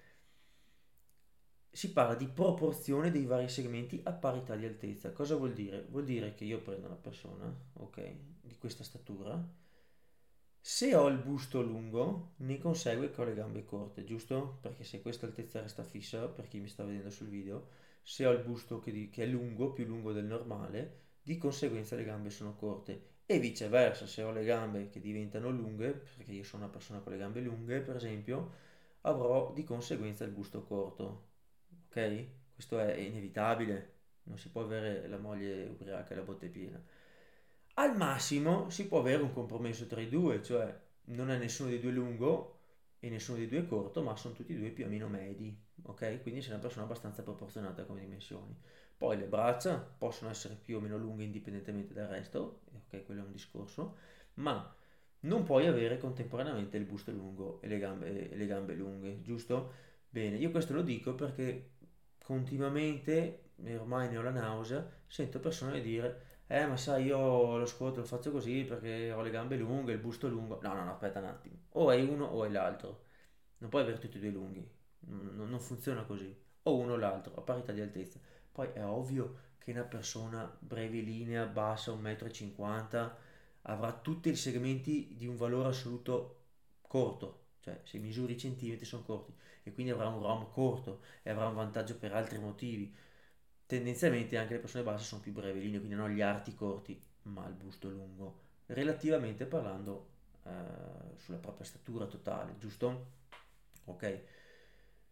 si 1.74 1.92
parla 1.94 2.16
di 2.16 2.28
proporzione 2.28 3.12
dei 3.12 3.26
vari 3.26 3.48
segmenti 3.48 4.02
a 4.04 4.12
parità 4.12 4.56
di 4.56 4.66
altezza. 4.66 5.12
Cosa 5.12 5.36
vuol 5.36 5.54
dire? 5.54 5.86
Vuol 5.90 6.04
dire 6.04 6.34
che 6.34 6.44
io 6.44 6.60
prendo 6.62 6.88
una 6.88 6.96
persona, 6.96 7.54
ok, 7.74 8.16
di 8.42 8.58
questa 8.58 8.84
statura, 8.84 9.42
se 10.62 10.96
ho 10.96 11.08
il 11.08 11.18
busto 11.18 11.62
lungo, 11.62 12.34
ne 12.38 12.58
consegue 12.60 13.10
che 13.12 13.22
ho 13.22 13.24
le 13.26 13.34
gambe 13.34 13.64
corte, 13.66 14.04
giusto? 14.04 14.58
Perché 14.62 14.84
se 14.84 15.02
questa 15.02 15.26
altezza 15.26 15.62
resta 15.62 15.84
fissa, 15.84 16.28
per 16.28 16.48
chi 16.48 16.60
mi 16.60 16.68
sta 16.68 16.84
vedendo 16.84 17.10
sul 17.10 17.28
video, 17.28 17.68
se 18.04 18.26
ho 18.26 18.32
il 18.32 18.44
busto 18.44 18.80
che, 18.80 18.92
di, 18.92 19.10
che 19.10 19.24
è 19.24 19.26
lungo, 19.28 19.74
più 19.74 19.86
lungo 19.86 20.12
del 20.14 20.26
normale, 20.26 21.00
di 21.22 21.38
conseguenza 21.38 21.96
le 21.96 22.04
gambe 22.06 22.30
sono 22.30 22.56
corte. 22.56 23.10
E 23.26 23.40
viceversa, 23.40 24.06
se 24.08 24.24
ho 24.24 24.32
le 24.32 24.44
gambe 24.46 24.90
che 24.90 25.00
diventano 25.00 25.50
lunghe, 25.50 25.92
perché 26.16 26.32
io 26.32 26.44
sono 26.44 26.64
una 26.64 26.72
persona 26.72 27.00
con 27.00 27.12
le 27.14 27.18
gambe 27.18 27.42
lunghe, 27.42 27.82
per 27.82 27.96
esempio, 27.96 28.52
avrò 29.02 29.52
di 29.54 29.64
conseguenza 29.64 30.24
il 30.26 30.32
busto 30.32 30.64
corto 30.64 31.30
ok? 31.90 32.26
Questo 32.54 32.80
è 32.80 32.96
inevitabile, 32.98 33.94
non 34.24 34.38
si 34.38 34.50
può 34.50 34.62
avere 34.62 35.08
la 35.08 35.18
moglie 35.18 35.66
ubriaca 35.68 36.14
e 36.14 36.16
la 36.16 36.22
botte 36.24 36.48
piena. 36.48 36.82
Al 37.76 37.96
massimo 37.98 38.70
si 38.70 38.88
può 38.88 39.00
avere 39.00 39.22
un 39.24 39.34
compromesso 39.34 39.88
tra 39.88 40.02
i 40.02 40.10
due, 40.10 40.42
cioè 40.44 40.78
non 41.06 41.30
è 41.32 41.38
nessuno 41.38 41.70
dei 41.70 41.80
due 41.80 41.92
lungo 41.92 42.60
e 43.00 43.10
nessuno 43.10 43.38
dei 43.38 43.48
due 43.48 43.66
corto, 43.66 44.02
ma 44.04 44.16
sono 44.16 44.34
tutti 44.34 44.54
e 44.54 44.58
due 44.58 44.70
più 44.70 44.86
o 44.86 44.88
meno 44.90 45.08
medi, 45.08 45.58
ok? 45.84 46.22
Quindi 46.22 46.42
sei 46.42 46.52
una 46.52 46.62
persona 46.62 46.86
abbastanza 46.86 47.24
proporzionata 47.24 47.84
come 47.86 48.02
dimensioni. 48.02 48.56
Poi 48.98 49.18
le 49.18 49.26
braccia 49.26 49.78
possono 49.78 50.30
essere 50.30 50.56
più 50.56 50.78
o 50.78 50.80
meno 50.80 50.98
lunghe 50.98 51.24
indipendentemente 51.24 51.94
dal 51.94 52.08
resto, 52.08 52.62
ok? 52.74 53.04
Quello 53.06 53.22
è 53.22 53.26
un 53.26 53.32
discorso, 53.32 53.96
ma 54.36 54.74
non 55.22 55.44
puoi 55.44 55.66
avere 55.68 55.98
contemporaneamente 55.98 56.78
il 56.78 56.86
busto 56.86 57.12
lungo 57.12 57.62
e 57.62 57.68
le 57.68 57.80
gambe, 57.80 58.32
e 58.32 58.36
le 58.36 58.46
gambe 58.46 58.76
lunghe, 58.76 59.22
giusto? 59.22 59.74
Bene, 60.10 60.36
io 60.38 60.52
questo 60.52 60.74
lo 60.74 60.82
dico 60.84 61.16
perché 61.16 61.72
continuamente, 62.24 63.52
ormai 63.78 64.10
ne 64.10 64.18
ho 64.18 64.22
la 64.22 64.32
nausea, 64.32 64.88
sento 65.08 65.40
persone 65.40 65.82
dire 65.82 66.31
eh 66.60 66.66
ma 66.68 66.78
sai 66.78 67.06
io 67.06 67.58
lo 67.58 67.66
squat 67.66 67.98
lo 67.98 68.04
faccio 68.04 68.32
così 68.32 68.64
perché 68.64 69.12
ho 69.12 69.22
le 69.22 69.30
gambe 69.30 69.56
lunghe, 69.56 69.94
il 69.94 70.00
busto 70.00 70.28
lungo. 70.28 70.60
No, 70.62 70.74
no, 70.74 70.84
no, 70.84 70.92
aspetta 70.92 71.20
un 71.20 71.26
attimo. 71.26 71.56
O 71.74 71.90
hai 71.90 72.04
uno 72.04 72.26
o 72.26 72.44
hai 72.44 72.52
l'altro. 72.52 73.06
Non 73.60 73.70
puoi 73.70 73.84
avere 73.84 74.00
tutti 74.00 74.18
e 74.18 74.20
due 74.20 74.30
lunghi. 74.32 74.70
Non, 75.02 75.50
non 75.50 75.60
funziona 75.60 76.04
così. 76.04 76.36
O 76.64 76.78
uno 76.78 76.94
o 76.94 76.98
l'altro, 76.98 77.34
a 77.36 77.42
parità 77.42 77.72
di 77.72 77.82
altezza. 77.82 78.20
Poi 78.52 78.70
è 78.74 78.84
ovvio 78.84 79.50
che 79.58 79.72
una 79.72 79.84
persona 79.84 80.52
brevilinea, 80.60 81.46
bassa, 81.46 81.92
1,50 81.92 83.06
m, 83.06 83.12
avrà 83.64 83.94
tutti 83.94 84.30
i 84.30 84.36
segmenti 84.36 85.16
di 85.18 85.28
un 85.28 85.36
valore 85.38 85.70
assoluto 85.70 86.38
corto. 86.82 87.40
Cioè, 87.62 87.80
se 87.84 87.98
misuri 88.00 88.34
i 88.34 88.38
centimetri 88.38 88.86
sono 88.86 89.04
corti 89.04 89.34
e 89.64 89.72
quindi 89.74 89.92
avrà 89.92 90.08
un 90.08 90.22
ROM 90.22 90.50
corto 90.50 91.02
e 91.24 91.30
avrà 91.30 91.48
un 91.48 91.56
vantaggio 91.56 91.98
per 91.98 92.14
altri 92.14 92.40
motivi. 92.40 92.94
Tendenzialmente 93.72 94.38
anche 94.38 94.56
le 94.56 94.60
persone 94.60 94.84
basse 94.84 95.06
sono 95.06 95.22
più 95.22 95.32
brevilinee, 95.32 95.78
quindi 95.78 95.96
non 95.96 96.10
gli 96.10 96.20
arti 96.20 96.54
corti, 96.54 97.02
ma 97.22 97.48
il 97.48 97.54
busto 97.54 97.90
lungo, 97.90 98.40
relativamente 98.66 99.46
parlando 99.46 100.08
eh, 100.44 101.16
sulla 101.16 101.38
propria 101.38 101.66
statura 101.66 102.06
totale, 102.06 102.58
giusto? 102.60 103.06
Ok. 103.86 104.24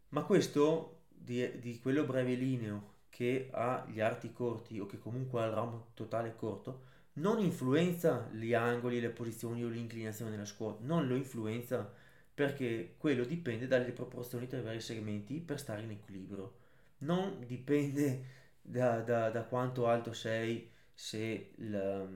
Ma 0.09 0.23
questo 0.23 1.03
di, 1.07 1.57
di 1.61 1.79
quello 1.79 2.03
brevilineo 2.03 2.95
che 3.07 3.47
ha 3.53 3.85
gli 3.89 4.01
arti 4.01 4.33
corti 4.33 4.77
o 4.77 4.85
che 4.85 4.99
comunque 4.99 5.41
ha 5.41 5.45
il 5.45 5.53
ROM 5.53 5.83
totale 5.93 6.35
corto, 6.35 6.81
non 7.13 7.39
influenza 7.39 8.27
gli 8.33 8.53
angoli, 8.53 8.99
le 8.99 9.11
posizioni 9.11 9.63
o 9.63 9.69
l'inclinazione 9.69 10.31
della 10.31 10.43
squat, 10.43 10.81
non 10.81 11.07
lo 11.07 11.15
influenza 11.15 11.89
perché 12.33 12.95
quello 12.97 13.23
dipende 13.23 13.67
dalle 13.67 13.93
proporzioni 13.93 14.47
tra 14.47 14.57
i 14.57 14.63
vari 14.63 14.81
segmenti 14.81 15.39
per 15.39 15.57
stare 15.59 15.83
in 15.83 15.91
equilibrio. 15.91 16.55
Non 17.01 17.45
dipende 17.47 18.38
da, 18.61 19.01
da, 19.01 19.29
da 19.29 19.43
quanto 19.43 19.87
alto 19.87 20.13
sei 20.13 20.71
se, 20.93 21.51
la, 21.57 22.07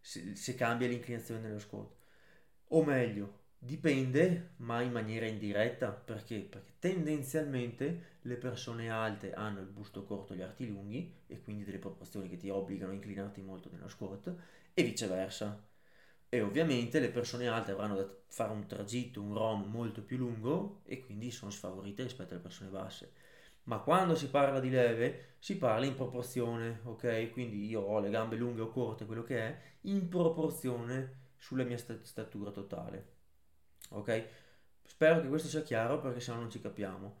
se, 0.00 0.34
se 0.36 0.54
cambia 0.54 0.88
l'inclinazione 0.88 1.40
dello 1.40 1.58
squat. 1.58 1.90
O 2.68 2.84
meglio, 2.84 3.40
dipende, 3.58 4.54
ma 4.58 4.80
in 4.82 4.92
maniera 4.92 5.26
indiretta. 5.26 5.90
Perché? 5.92 6.40
Perché 6.40 6.72
tendenzialmente 6.78 8.18
le 8.22 8.36
persone 8.36 8.90
alte 8.90 9.32
hanno 9.34 9.60
il 9.60 9.66
busto 9.66 10.04
corto 10.04 10.32
e 10.32 10.36
gli 10.36 10.42
arti 10.42 10.66
lunghi 10.66 11.14
e 11.26 11.40
quindi 11.40 11.64
delle 11.64 11.78
proporzioni 11.78 12.28
che 12.28 12.36
ti 12.36 12.48
obbligano 12.48 12.92
a 12.92 12.94
inclinarti 12.94 13.40
molto 13.42 13.68
nello 13.70 13.88
squat 13.88 14.34
e 14.74 14.82
viceversa 14.82 15.66
e 16.28 16.40
ovviamente 16.40 16.98
le 16.98 17.10
persone 17.10 17.46
alte 17.48 17.72
avranno 17.72 17.94
da 17.94 18.08
fare 18.28 18.52
un 18.52 18.66
tragitto, 18.66 19.20
un 19.20 19.34
ROM 19.34 19.70
molto 19.70 20.02
più 20.02 20.16
lungo 20.16 20.80
e 20.84 21.00
quindi 21.00 21.30
sono 21.30 21.50
sfavorite 21.50 22.02
rispetto 22.04 22.32
alle 22.32 22.42
persone 22.42 22.70
basse. 22.70 23.12
Ma 23.64 23.78
quando 23.78 24.14
si 24.14 24.28
parla 24.28 24.60
di 24.60 24.70
leve 24.70 25.36
si 25.38 25.56
parla 25.56 25.86
in 25.86 25.94
proporzione, 25.94 26.80
ok? 26.84 27.32
Quindi 27.32 27.66
io 27.66 27.80
ho 27.80 28.00
le 28.00 28.10
gambe 28.10 28.36
lunghe 28.36 28.62
o 28.62 28.68
corte, 28.68 29.06
quello 29.06 29.22
che 29.22 29.38
è, 29.38 29.58
in 29.82 30.08
proporzione 30.08 31.20
sulla 31.36 31.64
mia 31.64 31.78
statura 31.78 32.50
totale. 32.50 33.06
Ok? 33.90 34.26
Spero 34.84 35.20
che 35.20 35.28
questo 35.28 35.48
sia 35.48 35.62
chiaro 35.62 36.00
perché 36.00 36.20
se 36.20 36.32
no 36.32 36.38
non 36.38 36.50
ci 36.50 36.60
capiamo. 36.60 37.16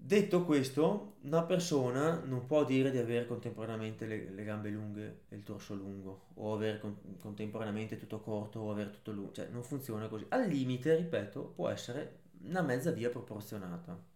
Detto 0.00 0.44
questo, 0.44 1.16
una 1.22 1.42
persona 1.42 2.20
non 2.24 2.46
può 2.46 2.64
dire 2.64 2.90
di 2.90 2.98
avere 2.98 3.26
contemporaneamente 3.26 4.06
le, 4.06 4.30
le 4.30 4.44
gambe 4.44 4.70
lunghe 4.70 5.22
e 5.28 5.36
il 5.36 5.42
torso 5.42 5.74
lungo, 5.74 6.28
o 6.34 6.54
avere 6.54 6.78
con, 6.78 7.16
contemporaneamente 7.18 7.96
tutto 7.96 8.20
corto 8.20 8.60
o 8.60 8.70
avere 8.70 8.90
tutto 8.90 9.10
lungo, 9.12 9.32
cioè 9.32 9.48
non 9.48 9.62
funziona 9.62 10.08
così. 10.08 10.24
Al 10.28 10.46
limite, 10.46 10.94
ripeto, 10.94 11.52
può 11.54 11.68
essere 11.68 12.20
una 12.44 12.62
mezza 12.62 12.92
via 12.92 13.10
proporzionata. 13.10 14.07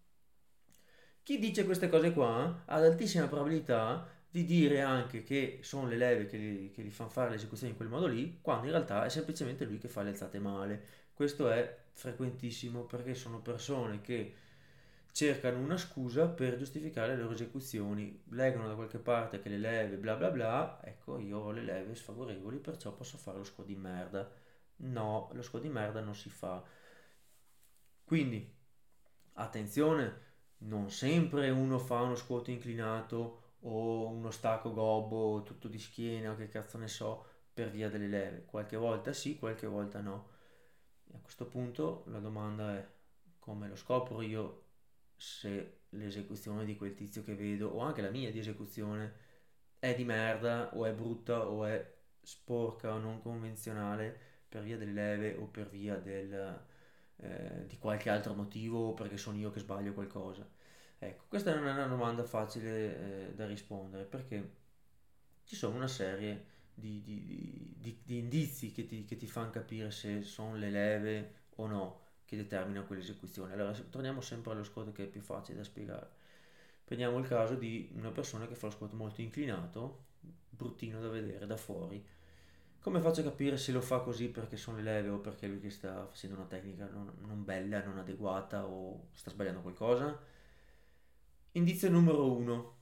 Chi 1.25 1.39
dice 1.39 1.65
queste 1.65 1.89
cose 1.89 2.13
qua 2.13 2.63
ha 2.65 2.75
altissima 2.75 3.29
probabilità 3.29 4.09
di 4.29 4.45
dire 4.45 4.81
anche 4.81 5.23
che 5.23 5.61
sono 5.63 5.87
le 5.87 5.97
leve 5.97 6.27
che 6.27 6.37
gli, 6.37 6.73
che 6.73 6.83
gli 6.83 6.91
fanno 6.91 7.11
fare 7.11 7.31
l'esecuzione 7.31 7.71
in 7.73 7.77
quel 7.77 7.89
modo 7.89 8.07
lì, 8.07 8.39
quando 8.41 8.67
in 8.67 8.73
realtà 8.73 9.05
è 9.05 9.09
semplicemente 9.09 9.65
lui 9.65 9.79
che 9.79 9.89
fa 9.89 10.03
le 10.03 10.11
alzate 10.11 10.41
male. 10.41 10.85
Questo 11.15 11.49
è 11.51 11.85
frequentissimo 11.93 12.85
perché 12.85 13.15
sono 13.15 13.41
persone 13.41 14.01
che 14.01 14.35
cercano 15.13 15.59
una 15.59 15.77
scusa 15.77 16.27
per 16.27 16.57
giustificare 16.57 17.15
le 17.15 17.21
loro 17.23 17.35
esecuzioni, 17.35 18.23
leggono 18.31 18.67
da 18.67 18.75
qualche 18.75 18.99
parte 18.99 19.41
che 19.41 19.49
le 19.49 19.59
leve 19.59 19.99
bla 19.99 20.17
bla 20.17 20.31
bla, 20.31 20.81
ecco 20.83 21.19
io 21.19 21.39
ho 21.39 21.51
le 21.53 21.63
leve 21.63 21.95
sfavorevoli 21.95 22.59
perciò 22.59 22.93
posso 22.95 23.17
fare 23.19 23.39
lo 23.39 23.45
scudo 23.45 23.69
di 23.69 23.77
merda. 23.77 24.29
No, 24.77 25.31
lo 25.33 25.43
scudo 25.43 25.63
di 25.63 25.69
merda 25.69 26.01
non 26.01 26.15
si 26.17 26.31
fa. 26.31 26.65
Quindi, 28.05 28.53
attenzione, 29.35 30.32
non 30.65 30.91
sempre 30.91 31.51
uno 31.51 31.79
fa 31.79 32.01
uno 32.01 32.15
squat 32.15 32.49
inclinato 32.49 33.41
o 33.61 34.09
uno 34.09 34.31
stacco 34.31 34.73
gobbo 34.73 35.43
tutto 35.43 35.69
di 35.69 35.79
schiena 35.79 36.33
o 36.33 36.37
che 36.37 36.49
cazzo 36.49 36.79
ne 36.79 36.89
so 36.89 37.27
per 37.53 37.71
via 37.71 37.89
delle 37.89 38.09
leve. 38.09 38.45
Qualche 38.45 38.77
volta 38.77 39.13
sì, 39.13 39.39
qualche 39.39 39.67
volta 39.67 40.01
no. 40.01 40.31
E 41.07 41.17
a 41.17 41.21
questo 41.21 41.47
punto 41.47 42.05
la 42.07 42.19
domanda 42.19 42.77
è 42.77 42.89
come 43.39 43.69
lo 43.69 43.77
scopro 43.77 44.23
io 44.23 44.67
se 45.17 45.83
l'esecuzione 45.91 46.65
di 46.65 46.77
quel 46.77 46.95
tizio 46.95 47.23
che 47.23 47.35
vedo 47.35 47.69
o 47.69 47.81
anche 47.81 48.03
la 48.03 48.11
mia 48.11 48.31
di 48.31 48.39
esecuzione 48.39 49.13
è 49.79 49.95
di 49.95 50.05
merda 50.05 50.75
o 50.77 50.85
è 50.87 50.93
brutta 50.93 51.47
o 51.49 51.65
è 51.65 51.95
sporca 52.23 52.93
o 52.95 52.99
non 52.99 53.21
convenzionale 53.21 54.17
per 54.49 54.63
via 54.63 54.77
delle 54.77 54.93
leve 54.93 55.35
o 55.35 55.47
per 55.47 55.69
via 55.69 55.97
del, 55.97 56.65
eh, 57.23 57.67
di 57.67 57.79
qualche 57.79 58.11
altro 58.11 58.35
motivo 58.35 58.89
o 58.89 58.95
perché 58.95 59.17
sono 59.17 59.37
io 59.39 59.51
che 59.51 59.61
sbaglio 59.61 59.93
qualcosa. 59.93 60.47
Ecco, 60.99 61.25
questa 61.29 61.55
non 61.55 61.67
è 61.67 61.73
una 61.73 61.87
domanda 61.87 62.25
facile 62.25 63.29
eh, 63.29 63.35
da 63.35 63.47
rispondere 63.47 64.05
perché 64.05 64.61
ci 65.45 65.57
sono 65.57 65.77
una 65.77 65.89
serie 65.89 66.47
di, 66.75 67.03
di, 67.03 67.75
di, 67.79 68.01
di 68.05 68.19
indizi 68.19 68.73
che 68.73 68.87
ti, 68.87 69.05
che 69.05 69.17
ti 69.17 69.27
fanno 69.27 69.51
capire 69.51 69.91
se 69.91 70.23
sono 70.23 70.57
le 70.57 70.71
leve 70.71 71.35
o 71.57 71.67
no 71.67 72.01
che 72.25 72.37
determinano 72.37 72.87
quell'esecuzione. 72.87 73.53
Allora, 73.53 73.73
torniamo 73.73 74.21
sempre 74.21 74.53
allo 74.53 74.65
squat 74.65 74.93
che 74.93 75.05
è 75.05 75.07
più 75.07 75.21
facile 75.21 75.59
da 75.59 75.65
spiegare. 75.65 76.11
Prendiamo 76.85 77.19
il 77.19 77.27
caso 77.27 77.55
di 77.55 77.91
una 77.95 78.11
persona 78.11 78.47
che 78.47 78.55
fa 78.55 78.67
lo 78.67 78.73
squat 78.73 78.93
molto 78.93 79.21
inclinato, 79.21 80.07
bruttino 80.49 81.01
da 81.01 81.09
vedere 81.09 81.47
da 81.47 81.57
fuori. 81.57 82.05
Come 82.83 83.01
faccio 83.01 83.21
a 83.21 83.25
capire 83.25 83.57
se 83.59 83.71
lo 83.71 83.81
fa 83.81 84.01
così 84.01 84.29
perché 84.29 84.57
sono 84.57 84.79
le 84.79 84.83
leve 84.83 85.09
o 85.09 85.19
perché 85.19 85.47
lui 85.47 85.61
che 85.61 85.71
sta 85.71 86.05
facendo 86.05 86.35
una 86.35 86.47
tecnica 86.47 86.89
non, 86.93 87.13
non 87.21 87.45
bella, 87.45 87.81
non 87.85 87.97
adeguata 87.97 88.67
o 88.67 89.07
sta 89.13 89.31
sbagliando 89.31 89.61
qualcosa? 89.61 90.19
Indizio 91.53 91.89
numero 91.91 92.33
1. 92.33 92.77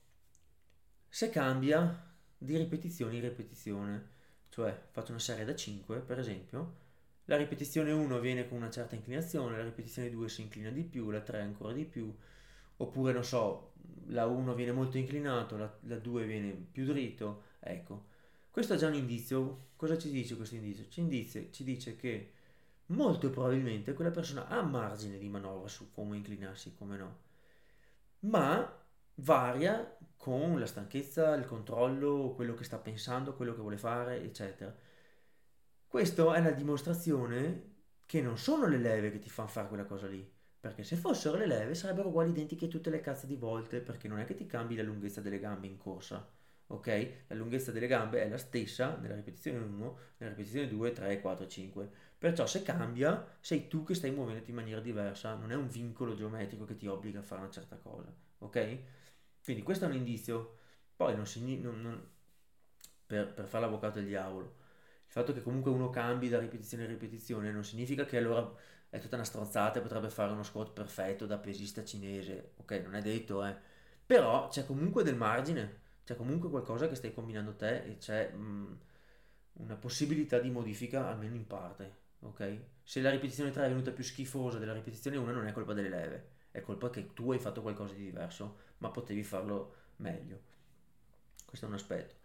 Se 1.06 1.28
cambia 1.28 2.14
di 2.38 2.56
ripetizione 2.56 3.16
in 3.16 3.20
ripetizione, 3.20 4.08
cioè 4.48 4.74
faccio 4.90 5.10
una 5.10 5.20
serie 5.20 5.44
da 5.44 5.54
5 5.54 5.98
per 5.98 6.18
esempio, 6.18 6.76
la 7.26 7.36
ripetizione 7.36 7.92
1 7.92 8.20
viene 8.20 8.48
con 8.48 8.56
una 8.56 8.70
certa 8.70 8.94
inclinazione, 8.94 9.58
la 9.58 9.64
ripetizione 9.64 10.08
2 10.08 10.28
si 10.30 10.40
inclina 10.40 10.70
di 10.70 10.82
più, 10.82 11.10
la 11.10 11.20
3 11.20 11.42
ancora 11.42 11.74
di 11.74 11.84
più, 11.84 12.10
oppure 12.78 13.12
non 13.12 13.22
so, 13.24 13.72
la 14.06 14.24
1 14.24 14.54
viene 14.54 14.72
molto 14.72 14.96
inclinato, 14.96 15.58
la, 15.58 15.70
la 15.82 15.98
2 15.98 16.24
viene 16.24 16.52
più 16.52 16.86
dritto, 16.86 17.42
ecco. 17.60 18.09
Questo 18.50 18.74
è 18.74 18.76
già 18.76 18.88
un 18.88 18.94
indizio, 18.94 19.68
cosa 19.76 19.96
ci 19.96 20.10
dice 20.10 20.36
questo 20.36 20.56
indizio? 20.56 20.86
Ci, 20.88 21.00
indizia, 21.00 21.42
ci 21.50 21.64
dice 21.64 21.96
che 21.96 22.32
molto 22.86 23.30
probabilmente 23.30 23.94
quella 23.94 24.10
persona 24.10 24.48
ha 24.48 24.62
margine 24.62 25.18
di 25.18 25.28
manovra 25.28 25.68
su 25.68 25.90
come 25.92 26.16
inclinarsi 26.16 26.74
come 26.74 26.96
no 26.96 27.28
ma 28.20 28.78
varia 29.16 29.96
con 30.16 30.58
la 30.58 30.66
stanchezza, 30.66 31.34
il 31.34 31.46
controllo, 31.46 32.32
quello 32.34 32.54
che 32.54 32.64
sta 32.64 32.78
pensando, 32.78 33.34
quello 33.34 33.54
che 33.54 33.60
vuole 33.60 33.78
fare, 33.78 34.22
eccetera. 34.22 34.74
Questo 35.86 36.32
è 36.34 36.42
la 36.42 36.50
dimostrazione 36.50 37.68
che 38.06 38.20
non 38.20 38.36
sono 38.38 38.66
le 38.66 38.78
leve 38.78 39.10
che 39.10 39.18
ti 39.18 39.30
fanno 39.30 39.48
fare 39.48 39.68
quella 39.68 39.84
cosa 39.84 40.06
lì, 40.06 40.28
perché 40.60 40.82
se 40.84 40.96
fossero 40.96 41.36
le 41.36 41.46
leve 41.46 41.74
sarebbero 41.74 42.08
uguali 42.08 42.30
identiche 42.30 42.68
tutte 42.68 42.90
le 42.90 43.00
cazzo 43.00 43.26
di 43.26 43.36
volte, 43.36 43.80
perché 43.80 44.08
non 44.08 44.18
è 44.18 44.24
che 44.24 44.34
ti 44.34 44.46
cambi 44.46 44.76
la 44.76 44.82
lunghezza 44.82 45.20
delle 45.20 45.38
gambe 45.38 45.66
in 45.66 45.78
corsa, 45.78 46.28
ok? 46.70 47.24
La 47.28 47.34
lunghezza 47.34 47.72
delle 47.72 47.86
gambe 47.86 48.22
è 48.22 48.28
la 48.28 48.38
stessa 48.38 48.96
nella 48.96 49.14
ripetizione 49.14 49.58
1, 49.58 49.98
nella 50.18 50.32
ripetizione 50.32 50.68
2, 50.68 50.92
3, 50.92 51.20
4, 51.20 51.46
5. 51.46 51.90
Perciò 52.18 52.46
se 52.46 52.62
cambia, 52.62 53.26
sei 53.40 53.66
tu 53.68 53.84
che 53.84 53.94
stai 53.94 54.10
muovendoti 54.10 54.50
in 54.50 54.56
maniera 54.56 54.80
diversa, 54.80 55.34
non 55.34 55.50
è 55.50 55.54
un 55.54 55.68
vincolo 55.68 56.14
geometrico 56.14 56.64
che 56.64 56.76
ti 56.76 56.86
obbliga 56.86 57.20
a 57.20 57.22
fare 57.22 57.40
una 57.40 57.50
certa 57.50 57.76
cosa, 57.76 58.12
ok? 58.38 58.78
Quindi 59.42 59.62
questo 59.62 59.84
è 59.84 59.88
un 59.88 59.94
indizio. 59.94 60.58
Poi 60.96 61.16
non 61.16 61.26
si, 61.26 61.58
non, 61.58 61.80
non, 61.80 62.08
per, 63.06 63.32
per 63.32 63.46
fare 63.46 63.64
l'avvocato 63.64 63.98
del 63.98 64.08
diavolo, 64.08 64.56
il 65.06 65.12
fatto 65.12 65.32
che 65.32 65.42
comunque 65.42 65.70
uno 65.70 65.90
cambi 65.90 66.28
da 66.28 66.38
ripetizione 66.38 66.84
in 66.84 66.90
ripetizione 66.90 67.50
non 67.50 67.64
significa 67.64 68.04
che 68.04 68.18
allora 68.18 68.48
è 68.88 68.98
tutta 69.00 69.16
una 69.16 69.24
stronzata 69.24 69.78
e 69.78 69.82
potrebbe 69.82 70.10
fare 70.10 70.32
uno 70.32 70.42
squat 70.42 70.70
perfetto 70.72 71.26
da 71.26 71.38
pesista 71.38 71.84
cinese, 71.84 72.52
ok? 72.58 72.72
Non 72.84 72.94
è 72.94 73.00
detto, 73.02 73.44
eh. 73.44 73.56
Però 74.06 74.48
c'è 74.48 74.66
comunque 74.66 75.02
del 75.02 75.16
margine, 75.16 75.79
c'è 76.10 76.16
comunque 76.16 76.50
qualcosa 76.50 76.88
che 76.88 76.96
stai 76.96 77.14
combinando 77.14 77.54
te 77.54 77.84
e 77.84 77.98
c'è 77.98 78.32
mh, 78.32 78.42
mm, 78.42 78.72
una 79.52 79.76
possibilità 79.76 80.40
di 80.40 80.50
modifica 80.50 81.06
almeno 81.06 81.36
in 81.36 81.46
parte 81.46 82.08
ok? 82.20 82.58
Se 82.82 83.00
la 83.00 83.10
ripetizione 83.10 83.50
3 83.50 83.66
è 83.66 83.68
venuta 83.68 83.92
più 83.92 84.02
schifosa 84.02 84.58
della 84.58 84.72
ripetizione 84.72 85.16
1 85.16 85.30
non 85.30 85.46
è 85.46 85.52
colpa 85.52 85.72
delle 85.72 85.88
leve, 85.88 86.30
è 86.50 86.60
colpa 86.60 86.90
che 86.90 87.12
tu 87.12 87.30
hai 87.30 87.38
fatto 87.38 87.62
qualcosa 87.62 87.94
di 87.94 88.02
diverso, 88.04 88.58
ma 88.78 88.90
potevi 88.90 89.22
farlo 89.22 89.74
meglio. 89.96 90.40
Questo 91.46 91.66
è 91.66 91.68
un 91.68 91.74
aspetto. 91.74 92.16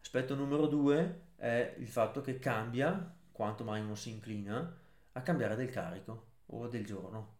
Aspetto 0.00 0.34
numero 0.34 0.66
2 0.66 1.20
è 1.36 1.74
il 1.78 1.88
fatto 1.88 2.20
che 2.20 2.38
cambia, 2.38 3.14
quanto 3.30 3.64
mai 3.64 3.80
uno 3.80 3.94
si 3.94 4.10
inclina, 4.10 4.76
a 5.12 5.22
cambiare 5.22 5.54
del 5.56 5.70
carico 5.70 6.26
o 6.46 6.66
del 6.66 6.84
giorno. 6.84 7.36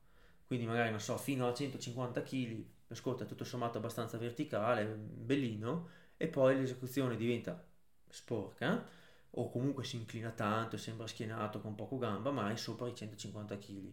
Quindi 0.47 0.67
magari, 0.67 0.91
non 0.91 1.01
so, 1.01 1.17
fino 1.19 1.49
a 1.49 1.55
150 1.55 2.23
kg, 2.23 2.65
lo 2.89 2.95
squat 2.95 3.23
è 3.23 3.27
tutto 3.27 3.45
sommato 3.45 3.79
abbastanza 3.79 4.17
verticale, 4.19 4.85
bellino, 4.87 5.89
e 6.17 6.27
poi 6.29 6.57
l'esecuzione 6.57 7.17
diventa 7.17 7.63
sporca, 8.09 8.85
o 9.31 9.51
comunque 9.51 9.85
si 9.85 9.97
inclina 9.97 10.31
tanto 10.31 10.77
sembra 10.79 11.07
schienato 11.07 11.61
con 11.61 11.75
poco 11.75 11.99
gamba, 11.99 12.31
ma 12.31 12.51
è 12.51 12.57
sopra 12.57 12.89
i 12.89 12.95
150 12.95 13.59
kg. 13.59 13.93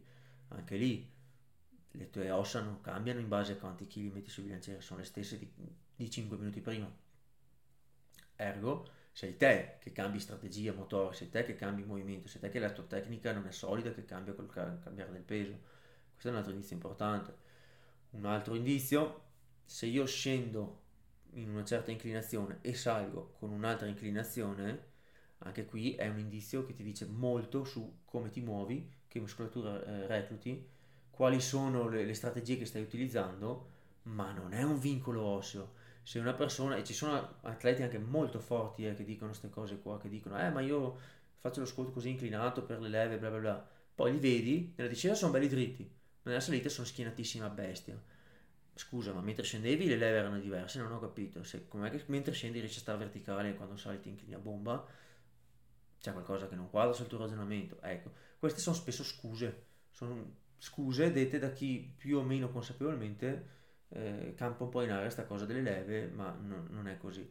Anche 0.50 0.76
lì 0.78 1.12
le 1.92 2.10
tue 2.10 2.30
ossa 2.32 2.62
non 2.62 2.82
cambiano 2.82 3.20
in 3.20 3.28
base 3.28 3.54
a 3.54 3.58
quanti 3.58 3.86
kg 3.86 4.14
metti 4.14 4.30
sul 4.30 4.46
bilanciere, 4.46 4.82
sono 4.82 5.00
le 5.00 5.06
stesse 5.06 5.38
di, 5.38 5.52
di 5.96 6.10
5 6.10 6.38
minuti 6.38 6.62
prima. 6.62 6.90
Ergo, 8.38 8.90
sei 9.12 9.38
te 9.38 9.78
che 9.80 9.92
cambi 9.92 10.20
strategia 10.20 10.74
motore, 10.74 11.16
sei 11.16 11.30
te 11.30 11.44
che 11.44 11.56
cambi 11.56 11.84
movimento, 11.84 12.28
sei 12.28 12.42
te 12.42 12.50
che 12.50 12.60
la 12.60 12.72
tua 12.72 12.84
tecnica 12.86 13.34
non 13.34 13.46
è 13.46 13.52
solida, 13.52 13.92
che 13.94 14.06
cambia 14.06 14.34
col 14.34 14.50
cambiare 14.50 15.12
del 15.12 15.22
peso. 15.22 15.58
Questo 16.12 16.30
è 16.30 16.32
un 16.32 16.38
altro 16.38 16.54
indizio 16.54 16.76
importante. 16.76 17.44
Un 18.16 18.26
altro 18.26 18.56
indizio, 18.56 19.24
se 19.66 19.88
io 19.88 20.06
scendo 20.06 20.84
in 21.34 21.50
una 21.50 21.66
certa 21.66 21.92
inclinazione 21.92 22.60
e 22.62 22.74
salgo 22.74 23.34
con 23.38 23.52
un'altra 23.52 23.88
inclinazione, 23.88 24.94
anche 25.40 25.66
qui 25.66 25.96
è 25.96 26.08
un 26.08 26.20
indizio 26.20 26.66
che 26.66 26.74
ti 26.74 26.82
dice 26.82 27.06
molto 27.08 27.66
su 27.66 28.00
come 28.06 28.30
ti 28.30 28.40
muovi, 28.40 28.90
che 29.08 29.20
muscolatura 29.20 29.84
eh, 29.84 30.08
recluti, 30.08 30.66
quali 31.10 31.42
sono 31.42 31.90
le, 31.90 32.06
le, 32.06 32.14
strategie 32.14 32.58
che 32.58 32.66
stai 32.66 32.82
utilizzando, 32.82 33.72
ma 34.04 34.32
non 34.32 34.54
è 34.54 34.64
un 34.64 34.80
vincolo 34.80 35.22
osseo. 35.22 35.74
Se 36.02 36.18
una 36.18 36.34
persona, 36.34 36.78
e 36.78 36.86
ci 36.86 36.94
sono 36.94 37.36
atleti 37.42 37.84
anche 37.84 37.98
molto 38.00 38.40
forti 38.40 38.88
eh, 38.88 38.94
che 38.94 39.04
dicono 39.04 39.32
queste 39.32 39.50
cose 39.50 39.80
qua, 39.82 40.00
che 40.00 40.08
dicono, 40.08 40.40
eh 40.40 40.50
ma 40.52 40.62
io 40.62 40.98
faccio 41.40 41.60
lo 41.60 41.66
squat 41.66 41.92
così 41.92 42.12
inclinato 42.12 42.64
per 42.64 42.80
le 42.80 42.90
leve, 42.90 43.18
bla 43.18 43.30
bla 43.30 43.40
bla, 43.40 43.70
poi 43.94 44.14
li 44.14 44.20
vedi, 44.20 44.74
nella 44.78 44.90
discesa 44.90 45.16
sono 45.16 45.32
belli 45.32 45.48
dritti, 45.48 45.90
nella 46.26 46.40
salita 46.40 46.70
sono 46.70 46.86
schienatissima 46.86 47.50
bestia. 47.50 48.00
Scusa, 48.74 49.14
ma 49.14 49.22
mentre 49.22 49.44
scendevi 49.44 49.88
le 49.88 49.96
leve 49.96 50.18
erano 50.18 50.40
diverse, 50.40 50.80
non 50.80 50.92
ho 50.92 51.00
capito. 51.00 51.44
Se, 51.44 51.68
com'è 51.68 51.90
che 51.90 52.04
mentre 52.08 52.34
scendi 52.34 52.60
riesci 52.60 52.78
a 52.80 52.82
stare 52.82 52.98
verticale 52.98 53.50
e 53.50 53.56
quando 53.56 53.78
sali 53.78 54.00
ti 54.00 54.10
inclini 54.10 54.34
a 54.34 54.40
bomba? 54.40 54.86
c'è 56.06 56.12
qualcosa 56.12 56.48
che 56.48 56.56
non 56.56 56.70
quadra 56.70 56.94
sul 56.94 57.08
tuo 57.08 57.18
ragionamento. 57.18 57.82
Ecco, 57.82 58.12
queste 58.38 58.60
sono 58.60 58.76
spesso 58.76 59.04
scuse, 59.04 59.66
sono 59.90 60.44
scuse 60.60 61.12
dette 61.12 61.40
da 61.40 61.50
chi 61.50 61.94
più 61.98 62.18
o 62.20 62.22
meno 62.22 62.50
consapevolmente 62.50 63.54
eh, 63.90 64.34
campa 64.36 64.66
un 64.66 64.70
po' 64.70 64.84
in 64.84 64.92
aria 64.92 65.02
questa 65.02 65.26
cosa 65.26 65.46
delle 65.46 65.62
leve, 65.62 66.08
ma 66.08 66.32
no, 66.32 66.68
non 66.70 66.88
è 66.88 66.98
così. 66.98 67.28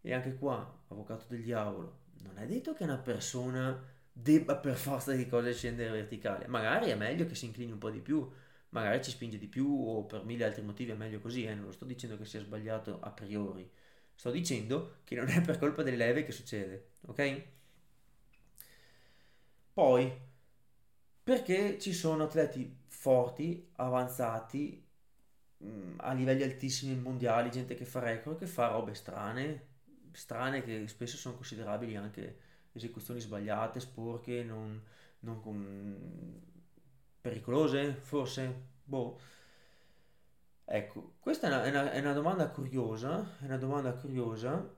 E 0.00 0.12
anche 0.12 0.34
qua, 0.34 0.82
avvocato 0.88 1.26
del 1.28 1.42
diavolo, 1.42 2.06
non 2.22 2.38
è 2.38 2.46
detto 2.46 2.74
che 2.74 2.82
una 2.82 2.98
persona 2.98 3.80
debba 4.20 4.56
per 4.56 4.74
forza 4.76 5.12
di 5.12 5.26
cose 5.28 5.54
scendere 5.54 5.90
verticale. 5.90 6.46
Magari 6.48 6.90
è 6.90 6.94
meglio 6.96 7.26
che 7.26 7.34
si 7.34 7.46
inclini 7.46 7.72
un 7.72 7.78
po' 7.78 7.90
di 7.90 8.00
più, 8.00 8.28
magari 8.70 9.02
ci 9.02 9.10
spinge 9.10 9.38
di 9.38 9.46
più 9.46 9.66
o 9.66 10.04
per 10.04 10.24
mille 10.24 10.44
altri 10.44 10.62
motivi 10.62 10.90
è 10.90 10.94
meglio 10.94 11.20
così, 11.20 11.44
eh? 11.44 11.54
non 11.54 11.66
lo 11.66 11.72
sto 11.72 11.84
dicendo 11.84 12.16
che 12.18 12.24
sia 12.24 12.40
sbagliato 12.40 12.98
a 13.00 13.10
priori. 13.10 13.68
Sto 14.14 14.30
dicendo 14.30 14.96
che 15.04 15.14
non 15.14 15.28
è 15.28 15.40
per 15.40 15.58
colpa 15.58 15.82
delle 15.82 15.96
leve 15.96 16.24
che 16.24 16.32
succede, 16.32 16.88
ok? 17.06 17.42
Poi, 19.72 20.12
perché 21.22 21.78
ci 21.78 21.92
sono 21.92 22.24
atleti 22.24 22.76
forti, 22.88 23.68
avanzati, 23.76 24.84
mm, 25.64 25.94
a 25.98 26.12
livelli 26.12 26.42
altissimi 26.42 26.96
mondiali, 26.96 27.50
gente 27.50 27.74
che 27.76 27.84
fa 27.84 28.00
record, 28.00 28.38
che 28.38 28.46
fa 28.46 28.68
robe 28.68 28.94
strane, 28.94 29.66
strane 30.12 30.62
che 30.64 30.88
spesso 30.88 31.16
sono 31.16 31.36
considerabili 31.36 31.94
anche 31.96 32.47
esecuzioni 32.78 33.20
sbagliate, 33.20 33.80
sporche, 33.80 34.42
non, 34.44 34.80
non 35.20 35.40
con... 35.40 36.40
pericolose, 37.20 37.94
forse, 38.02 38.54
boh. 38.84 39.18
Ecco, 40.70 41.14
questa 41.18 41.46
è 41.48 41.50
una, 41.50 41.64
è 41.64 41.70
una- 41.70 41.90
è 41.92 41.98
una 42.00 42.12
domanda 42.12 42.48
curiosa, 42.50 43.36
è 43.40 43.44
una 43.46 43.56
domanda 43.56 43.92
curiosa 43.94 44.72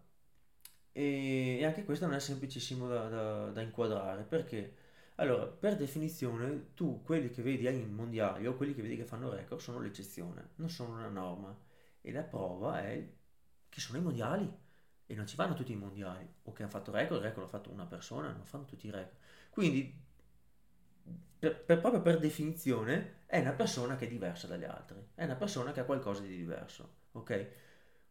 e, 0.92 1.58
e 1.60 1.64
anche 1.64 1.84
questo 1.84 2.06
non 2.06 2.14
è 2.14 2.20
semplicissimo 2.20 2.88
da, 2.88 3.08
da- 3.08 3.50
da 3.50 3.60
inquadrare, 3.62 4.24
perché? 4.24 4.74
Allora, 5.16 5.46
per 5.46 5.76
definizione, 5.76 6.72
tu 6.74 7.02
quelli 7.02 7.30
che 7.30 7.42
vedi 7.42 7.66
ai 7.66 7.84
mondiali 7.86 8.46
o 8.46 8.56
quelli 8.56 8.74
che 8.74 8.82
vedi 8.82 8.96
che 8.96 9.04
fanno 9.04 9.30
record 9.30 9.60
sono 9.60 9.80
l'eccezione, 9.80 10.50
non 10.56 10.70
sono 10.70 10.94
una 10.94 11.08
norma. 11.08 11.56
E 12.00 12.12
la 12.12 12.22
prova 12.22 12.80
è 12.82 13.06
che 13.68 13.80
sono 13.80 13.98
i 13.98 14.02
mondiali 14.02 14.50
e 15.10 15.14
non 15.14 15.26
ci 15.26 15.36
vanno 15.36 15.54
tutti 15.54 15.72
i 15.72 15.76
mondiali. 15.76 16.26
O 16.44 16.52
che 16.52 16.62
hanno 16.62 16.70
fatto 16.70 16.92
record, 16.92 17.20
il 17.20 17.26
record 17.26 17.44
l'ha 17.46 17.50
fatto 17.58 17.70
una 17.70 17.86
persona, 17.86 18.30
non 18.32 18.44
fanno 18.44 18.64
tutti 18.64 18.86
i 18.86 18.90
record. 18.90 19.16
Quindi, 19.50 19.92
per- 21.38 21.64
per- 21.64 21.80
proprio 21.80 22.02
per 22.02 22.18
definizione, 22.18 23.18
è 23.26 23.38
una 23.40 23.52
persona 23.52 23.96
che 23.96 24.06
è 24.06 24.08
diversa 24.08 24.46
dagli 24.46 24.64
altri, 24.64 24.98
è 25.14 25.24
una 25.24 25.36
persona 25.36 25.72
che 25.72 25.80
ha 25.80 25.84
qualcosa 25.84 26.22
di 26.22 26.36
diverso, 26.36 26.96
ok? 27.12 27.48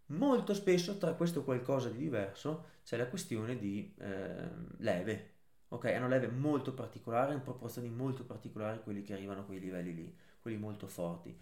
Molto 0.08 0.54
spesso 0.56 0.98
tra 0.98 1.14
questo 1.14 1.44
qualcosa 1.44 1.90
di 1.90 1.98
diverso 1.98 2.66
c'è 2.84 2.98
la 2.98 3.08
questione 3.08 3.58
di 3.58 3.94
ehm, 4.00 4.76
leve, 4.80 5.34
ok? 5.70 5.86
Hanno 5.86 6.08
leve 6.08 6.28
molto 6.30 6.74
particolari, 6.74 7.34
in 7.34 7.42
proporzioni 7.44 7.90
molto 7.90 8.26
particolari 8.26 8.82
quelli 8.82 9.04
che 9.04 9.14
arrivano 9.14 9.42
a 9.42 9.44
quei 9.44 9.60
livelli 9.60 9.94
lì, 9.94 10.18
quelli 10.42 10.58
molto 10.58 10.88
forti. 10.88 11.38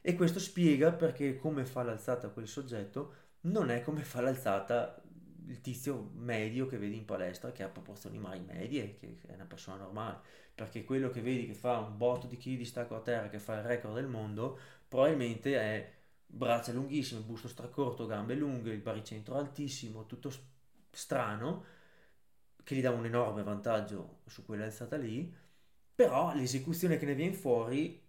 E 0.00 0.14
questo 0.14 0.38
spiega 0.40 0.92
perché 0.92 1.36
come 1.38 1.64
fa 1.64 1.82
l'alzata 1.82 2.28
quel 2.28 2.48
soggetto 2.48 3.14
non 3.42 3.70
è 3.70 3.82
come 3.82 4.02
fa 4.02 4.20
l'alzata 4.20 5.00
il 5.46 5.60
tizio 5.60 6.10
medio 6.14 6.66
che 6.66 6.78
vedi 6.78 6.96
in 6.96 7.04
palestra 7.04 7.52
che 7.52 7.62
ha 7.62 7.68
proporzioni 7.68 8.18
mai 8.18 8.40
medie, 8.40 8.96
che 8.98 9.18
è 9.26 9.34
una 9.34 9.44
persona 9.44 9.76
normale, 9.82 10.20
perché 10.54 10.84
quello 10.84 11.10
che 11.10 11.20
vedi 11.20 11.46
che 11.46 11.54
fa 11.54 11.78
un 11.78 11.96
botto 11.96 12.26
di 12.26 12.36
chili 12.36 12.56
di 12.58 12.64
stacco 12.64 12.94
a 12.96 13.00
terra, 13.00 13.28
che 13.28 13.38
fa 13.38 13.56
il 13.56 13.64
record 13.64 13.94
del 13.94 14.06
mondo, 14.06 14.58
probabilmente 14.88 15.58
è 15.58 15.92
braccia 16.26 16.72
lunghissime, 16.72 17.20
busto 17.22 17.48
stracorto, 17.48 18.06
gambe 18.06 18.34
lunghe, 18.34 18.72
il 18.72 18.80
baricentro 18.80 19.36
altissimo, 19.36 20.06
tutto 20.06 20.32
strano, 20.90 21.64
che 22.62 22.74
gli 22.74 22.80
dà 22.80 22.90
un 22.90 23.04
enorme 23.04 23.42
vantaggio 23.42 24.20
su 24.26 24.44
quell'alzata 24.44 24.96
lì, 24.96 25.34
però 25.94 26.34
l'esecuzione 26.34 26.96
che 26.96 27.06
ne 27.06 27.14
viene 27.14 27.34
fuori 27.34 28.00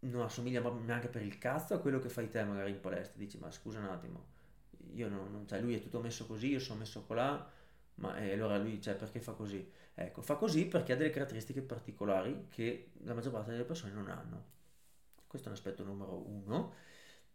non 0.00 0.22
assomiglia 0.22 0.60
neanche 0.60 1.08
per 1.08 1.22
il 1.22 1.38
cazzo 1.38 1.74
a 1.74 1.80
quello 1.80 1.98
che 1.98 2.08
fai 2.08 2.28
te 2.30 2.44
magari 2.44 2.70
in 2.70 2.80
palestra. 2.80 3.18
Dici, 3.18 3.38
ma 3.38 3.50
scusa 3.50 3.78
un 3.78 3.86
attimo, 3.86 4.26
io 4.94 5.08
non, 5.08 5.30
non- 5.32 5.46
cioè 5.48 5.60
lui 5.60 5.74
è 5.74 5.80
tutto 5.82 6.00
messo 6.00 6.26
così, 6.26 6.48
io 6.48 6.60
sono 6.60 6.78
messo 6.80 7.04
colà, 7.04 7.48
ma 7.96 8.16
eh, 8.18 8.32
allora 8.32 8.58
lui, 8.58 8.80
cioè, 8.80 8.94
perché 8.94 9.20
fa 9.20 9.32
così? 9.32 9.68
Ecco, 9.94 10.22
fa 10.22 10.36
così 10.36 10.66
perché 10.66 10.92
ha 10.92 10.96
delle 10.96 11.10
caratteristiche 11.10 11.62
particolari 11.62 12.46
che 12.50 12.90
la 13.04 13.14
maggior 13.14 13.32
parte 13.32 13.50
delle 13.52 13.64
persone 13.64 13.92
non 13.92 14.08
hanno. 14.10 14.44
Questo 15.26 15.48
è 15.48 15.50
un 15.52 15.56
aspetto 15.58 15.84
numero 15.84 16.16
uno. 16.28 16.72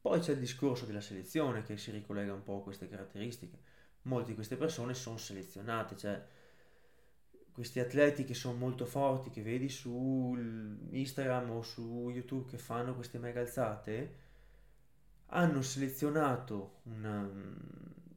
Poi 0.01 0.19
c'è 0.19 0.33
il 0.33 0.39
discorso 0.39 0.85
della 0.85 1.01
selezione 1.01 1.63
che 1.63 1.77
si 1.77 1.91
ricollega 1.91 2.33
un 2.33 2.43
po' 2.43 2.57
a 2.59 2.63
queste 2.63 2.87
caratteristiche. 2.87 3.59
Molte 4.03 4.29
di 4.29 4.35
queste 4.35 4.57
persone 4.57 4.93
sono 4.93 5.17
selezionate, 5.17 5.97
cioè 5.97 6.23
questi 7.51 7.79
atleti 7.79 8.23
che 8.23 8.33
sono 8.33 8.57
molto 8.57 8.85
forti, 8.85 9.29
che 9.29 9.41
vedi 9.41 9.69
su 9.69 10.35
Instagram 10.91 11.51
o 11.51 11.61
su 11.61 12.09
YouTube 12.09 12.49
che 12.49 12.57
fanno 12.57 12.95
queste 12.95 13.17
mega 13.19 13.41
alzate, 13.41 14.15
hanno 15.33 15.61
selezionato 15.61 16.79
una, 16.83 17.29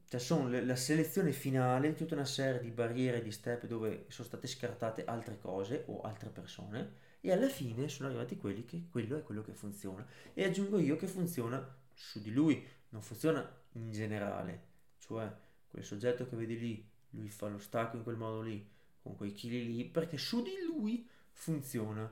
cioè 0.08 0.20
sono 0.20 0.48
le- 0.48 0.64
la 0.64 0.76
selezione 0.76 1.32
finale 1.32 1.88
di 1.88 1.94
tutta 1.96 2.14
una 2.14 2.24
serie 2.24 2.60
di 2.60 2.70
barriere, 2.70 3.22
di 3.22 3.30
step 3.30 3.66
dove 3.66 4.06
sono 4.08 4.26
state 4.26 4.46
scartate 4.46 5.04
altre 5.04 5.38
cose 5.38 5.84
o 5.88 6.00
altre 6.02 6.30
persone 6.30 7.02
e 7.20 7.32
alla 7.32 7.48
fine 7.48 7.88
sono 7.88 8.08
arrivati 8.08 8.36
quelli 8.36 8.64
che 8.64 8.86
quello 8.90 9.16
è 9.16 9.22
quello 9.22 9.42
che 9.42 9.52
funziona. 9.52 10.06
E 10.34 10.44
aggiungo 10.44 10.78
io 10.78 10.96
che 10.96 11.06
funziona 11.06 11.66
su 11.94 12.20
di 12.20 12.30
lui, 12.32 12.64
non 12.90 13.02
funziona 13.02 13.48
in 13.72 13.90
generale, 13.90 14.62
cioè 14.98 15.32
quel 15.68 15.84
soggetto 15.84 16.28
che 16.28 16.36
vedi 16.36 16.58
lì, 16.58 16.88
lui 17.10 17.28
fa 17.30 17.48
lo 17.48 17.58
stacco 17.58 17.96
in 17.96 18.02
quel 18.02 18.16
modo 18.16 18.42
lì, 18.42 18.68
con 19.02 19.16
quei 19.16 19.32
chili 19.32 19.66
lì, 19.66 19.84
perché 19.84 20.18
su 20.18 20.42
di 20.42 20.52
lui 20.66 21.08
funziona. 21.32 22.10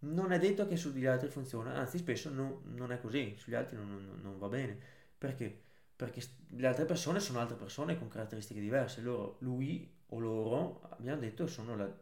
Non 0.00 0.32
è 0.32 0.38
detto 0.38 0.66
che 0.66 0.76
su 0.76 0.92
di 0.92 1.06
altri 1.06 1.28
funziona, 1.28 1.74
anzi 1.74 1.98
spesso 1.98 2.30
no- 2.30 2.62
non 2.66 2.92
è 2.92 3.00
così, 3.00 3.34
sugli 3.36 3.54
altri 3.54 3.76
non, 3.76 3.88
non- 3.90 4.20
non 4.22 4.38
va 4.38 4.48
bene. 4.48 4.78
Perché? 5.16 5.62
Perché 5.96 6.22
le 6.50 6.66
altre 6.66 6.84
persone 6.84 7.18
sono 7.20 7.40
altre 7.40 7.56
persone 7.56 7.98
con 7.98 8.08
caratteristiche 8.08 8.60
diverse. 8.60 9.00
Loro, 9.00 9.36
lui 9.40 9.92
o 10.10 10.18
loro, 10.20 10.80
abbiamo 10.90 11.20
detto, 11.20 11.46
sono 11.48 11.76
la- 11.76 11.92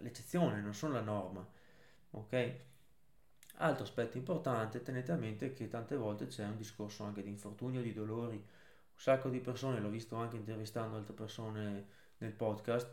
l'eccezione, 0.00 0.60
non 0.60 0.74
sono 0.74 0.94
la 0.94 1.00
norma. 1.00 1.46
Ok? 2.12 2.52
Altro 3.56 3.84
aspetto 3.84 4.16
importante, 4.18 4.82
tenete 4.82 5.12
a 5.12 5.16
mente 5.16 5.52
che 5.52 5.68
tante 5.68 5.96
volte 5.96 6.26
c'è 6.26 6.44
un 6.44 6.56
discorso 6.56 7.04
anche 7.04 7.22
di 7.22 7.28
infortunio, 7.30 7.80
di 7.80 7.92
dolori. 7.92 8.36
Un 8.36 9.00
sacco 9.00 9.28
di 9.28 9.40
persone, 9.40 9.80
l'ho 9.80 9.88
visto 9.88 10.16
anche 10.16 10.36
intervistando 10.36 10.96
altre 10.96 11.14
persone 11.14 11.86
nel 12.18 12.32
podcast, 12.32 12.90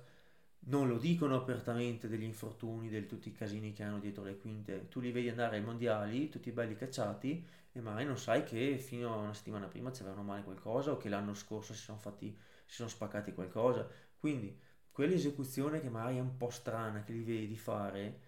non 0.67 0.87
lo 0.87 0.97
dicono 0.97 1.35
apertamente 1.35 2.07
degli 2.07 2.23
infortuni, 2.23 2.89
di 2.89 3.05
tutti 3.05 3.29
i 3.29 3.31
casini 3.33 3.73
che 3.73 3.83
hanno 3.83 3.99
dietro 3.99 4.23
le 4.23 4.37
quinte. 4.37 4.87
Tu 4.89 4.99
li 4.99 5.11
vedi 5.11 5.29
andare 5.29 5.57
ai 5.57 5.63
mondiali, 5.63 6.29
tutti 6.29 6.51
belli 6.51 6.75
cacciati, 6.75 7.45
e 7.71 7.81
magari 7.81 8.05
non 8.05 8.17
sai 8.17 8.43
che 8.43 8.77
fino 8.77 9.13
a 9.13 9.17
una 9.17 9.33
settimana 9.33 9.67
prima 9.67 9.91
ci 9.91 10.01
avevano 10.01 10.23
male 10.23 10.43
qualcosa 10.43 10.91
o 10.91 10.97
che 10.97 11.09
l'anno 11.09 11.33
scorso 11.33 11.73
si 11.73 11.81
sono 11.81 11.97
fatti, 11.97 12.35
si 12.65 12.75
sono 12.75 12.89
spaccati 12.89 13.33
qualcosa. 13.33 13.87
Quindi 14.17 14.57
quell'esecuzione 14.91 15.79
che 15.81 15.89
magari 15.89 16.17
è 16.17 16.19
un 16.21 16.37
po' 16.37 16.49
strana 16.49 17.03
che 17.03 17.13
li 17.13 17.23
vedi 17.23 17.55
fare, 17.57 18.19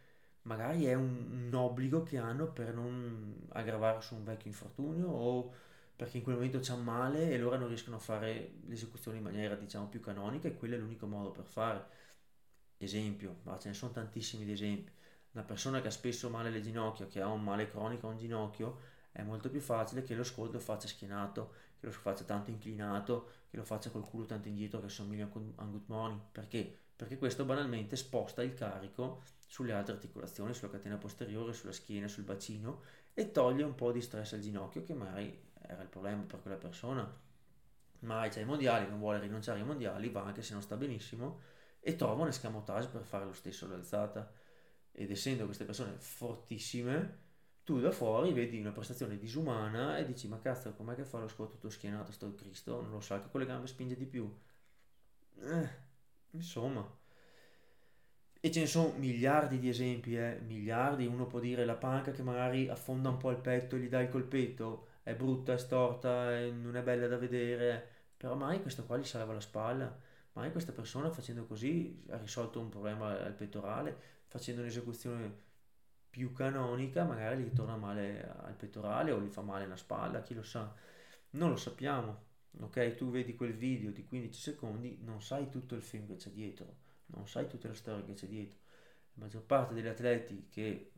magari 0.44 0.86
è 0.86 0.94
un, 0.94 1.48
un 1.48 1.54
obbligo 1.54 2.04
che 2.04 2.18
hanno 2.18 2.48
per 2.52 2.74
non 2.74 3.48
aggravare 3.50 4.02
su 4.02 4.16
un 4.16 4.24
vecchio 4.24 4.50
infortunio 4.50 5.08
o 5.08 5.54
perché 5.96 6.18
in 6.18 6.24
quel 6.24 6.36
momento 6.36 6.60
c'è 6.60 6.76
male 6.76 7.30
e 7.32 7.38
loro 7.38 7.58
non 7.58 7.68
riescono 7.68 7.98
a 7.98 8.00
fare 8.00 8.54
l'esecuzione 8.66 9.18
in 9.18 9.24
maniera 9.24 9.56
diciamo 9.56 9.88
più 9.88 10.00
canonica 10.00 10.48
e 10.48 10.56
quello 10.56 10.76
è 10.76 10.78
l'unico 10.80 11.06
modo 11.06 11.30
per 11.32 11.46
fare. 11.46 11.86
Esempio, 12.84 13.38
ma 13.44 13.60
ce 13.60 13.68
ne 13.70 13.74
sono 13.76 13.92
tantissimi 13.92 14.44
di 14.44 14.54
esempi. 14.54 14.92
Una 15.34 15.44
persona 15.44 15.82
che 15.82 15.88
ha 15.88 15.92
spesso 15.92 16.30
male 16.30 16.48
alle 16.48 16.62
ginocchia, 16.62 17.06
che 17.06 17.22
ha 17.22 17.28
un 17.28 17.44
male 17.44 17.68
cronico 17.68 18.08
a 18.08 18.10
un 18.10 18.18
ginocchio, 18.18 18.80
è 19.12 19.22
molto 19.22 19.52
più 19.52 19.60
facile 19.60 20.04
che 20.04 20.16
lo 20.16 20.24
scolto 20.24 20.58
faccia 20.58 20.88
schierato, 20.88 21.54
che 21.80 21.86
lo 21.86 21.92
faccia 21.92 22.24
tanto 22.24 22.50
inclinato, 22.50 23.30
che 23.52 23.58
lo 23.58 23.64
faccia 23.64 23.92
col 23.92 24.04
culo 24.04 24.26
tanto 24.26 24.48
indietro 24.48 24.80
che 24.80 24.88
assomiglia 24.88 25.26
a 25.26 25.64
un 25.64 25.72
good 25.72 25.84
morning. 25.86 26.22
Perché? 26.32 26.76
Perché 26.96 27.20
questo 27.20 27.46
banalmente 27.46 27.96
sposta 27.96 28.42
il 28.42 28.56
carico 28.56 29.22
sulle 29.46 29.74
altre 29.74 29.94
articolazioni, 29.94 30.54
sulla 30.54 30.72
catena 30.72 30.98
posteriore, 30.98 31.54
sulla 31.54 31.74
schiena, 31.74 32.08
sul 32.08 32.24
bacino 32.24 32.82
e 33.14 33.32
toglie 33.32 33.64
un 33.64 33.76
po' 33.76 33.92
di 33.92 34.02
stress 34.02 34.34
al 34.34 34.40
ginocchio 34.40 34.84
che 34.84 34.96
magari 34.96 35.40
era 35.62 35.84
il 35.84 35.88
problema 35.88 36.24
per 36.24 36.42
quella 36.42 36.58
persona. 36.58 37.08
Magari 38.00 38.30
c'è 38.30 38.42
i 38.42 38.46
mondiali, 38.46 38.88
non 38.88 38.98
vuole 38.98 39.20
rinunciare 39.20 39.60
ai 39.60 39.66
mondiali, 39.66 40.10
va 40.10 40.24
anche 40.24 40.42
se 40.42 40.54
non 40.54 40.64
sta 40.64 40.76
benissimo 40.76 41.60
e 41.82 41.96
trova 41.98 42.24
un 42.24 42.30
escamotage 42.30 42.88
per 42.90 43.04
fare 43.04 43.26
lo 43.26 43.34
stesso 43.34 43.68
l'alzata. 43.68 44.32
Ed 44.94 45.12
essendo 45.12 45.46
queste 45.46 45.66
persone 45.66 45.94
fortissime, 46.00 47.20
tu 47.64 47.80
da 47.82 47.92
fuori 47.92 48.34
vedi 48.34 48.60
una 48.60 48.72
prestazione 48.72 49.18
disumana 49.18 49.98
e 49.98 50.06
dici: 50.06 50.28
Ma 50.30 50.40
cazzo, 50.40 50.74
com'è 50.76 50.96
che 50.96 51.06
fa 51.06 51.20
lo 51.20 51.28
squat 51.28 51.52
tutto 51.52 51.70
schierato, 51.70 52.12
sto 52.14 52.34
Cristo? 52.36 52.82
Non 52.82 52.92
lo 52.92 53.02
sa 53.02 53.22
che 53.22 53.30
con 53.32 53.42
le 53.42 53.48
gambe 53.48 53.68
spinge 53.68 53.98
di 53.98 54.06
più. 54.06 54.30
Eh, 55.42 55.70
insomma. 56.32 56.86
E 58.44 58.52
ce 58.52 58.60
ne 58.62 58.66
sono 58.68 58.94
miliardi 58.98 59.58
di 59.60 59.70
esempi, 59.70 60.16
eh, 60.18 60.40
miliardi. 60.46 61.06
Uno 61.06 61.28
può 61.28 61.40
dire 61.40 61.64
la 61.66 61.76
panca 61.76 62.12
che 62.12 62.24
magari 62.24 62.68
affonda 62.70 63.10
un 63.10 63.18
po' 63.18 63.30
il 63.32 63.38
petto 63.38 63.76
e 63.76 63.80
gli 63.80 63.88
dà 63.90 64.02
il 64.02 64.10
colpetto, 64.10 64.88
è 65.04 65.14
brutta, 65.16 65.54
è 65.54 65.58
storta, 65.58 66.32
è- 66.32 66.50
non 66.52 66.76
è 66.76 66.82
bella 66.84 67.08
da 67.08 67.18
vedere, 67.18 67.88
però 68.18 68.36
mai 68.36 68.62
questo 68.62 68.86
qua 68.86 68.98
gli 68.98 69.04
salva 69.06 69.34
la 69.34 69.40
spalla. 69.40 69.96
Mai 70.34 70.52
questa 70.52 70.72
persona 70.72 71.10
facendo 71.12 71.46
così 71.46 72.04
ha 72.10 72.18
risolto 72.18 72.60
un 72.60 72.70
problema 72.70 73.20
al 73.20 73.34
pettorale, 73.34 73.98
facendo 74.28 74.62
un'esecuzione 74.62 75.50
più 76.10 76.32
canonica, 76.34 77.04
magari 77.04 77.44
gli 77.44 77.54
torna 77.54 77.76
male 77.78 78.30
al 78.44 78.56
pettorale 78.56 79.12
o 79.12 79.20
gli 79.22 79.30
fa 79.30 79.42
male 79.42 79.66
alla 79.66 79.78
spalla, 79.78 80.22
chi 80.22 80.34
lo 80.34 80.44
sa. 80.44 80.74
Non 81.32 81.50
lo 81.50 81.56
sappiamo. 81.58 82.30
Ok, 82.62 82.96
tu 82.96 83.10
vedi 83.10 83.36
quel 83.36 83.54
video 83.54 83.92
di 83.92 84.06
15 84.06 84.40
secondi, 84.42 85.00
non 85.04 85.22
sai 85.22 85.50
tutto 85.50 85.76
il 85.76 85.82
film 85.82 86.06
che 86.08 86.16
c'è 86.18 86.30
dietro, 86.32 86.76
non 87.08 87.28
sai 87.28 87.48
tutte 87.48 87.68
le 87.70 87.74
storie 87.76 88.04
che 88.06 88.14
c'è 88.14 88.28
dietro. 88.28 88.60
La 89.14 89.24
maggior 89.26 89.44
parte 89.44 89.74
degli 89.74 89.88
atleti 89.88 90.48
che 90.50 90.92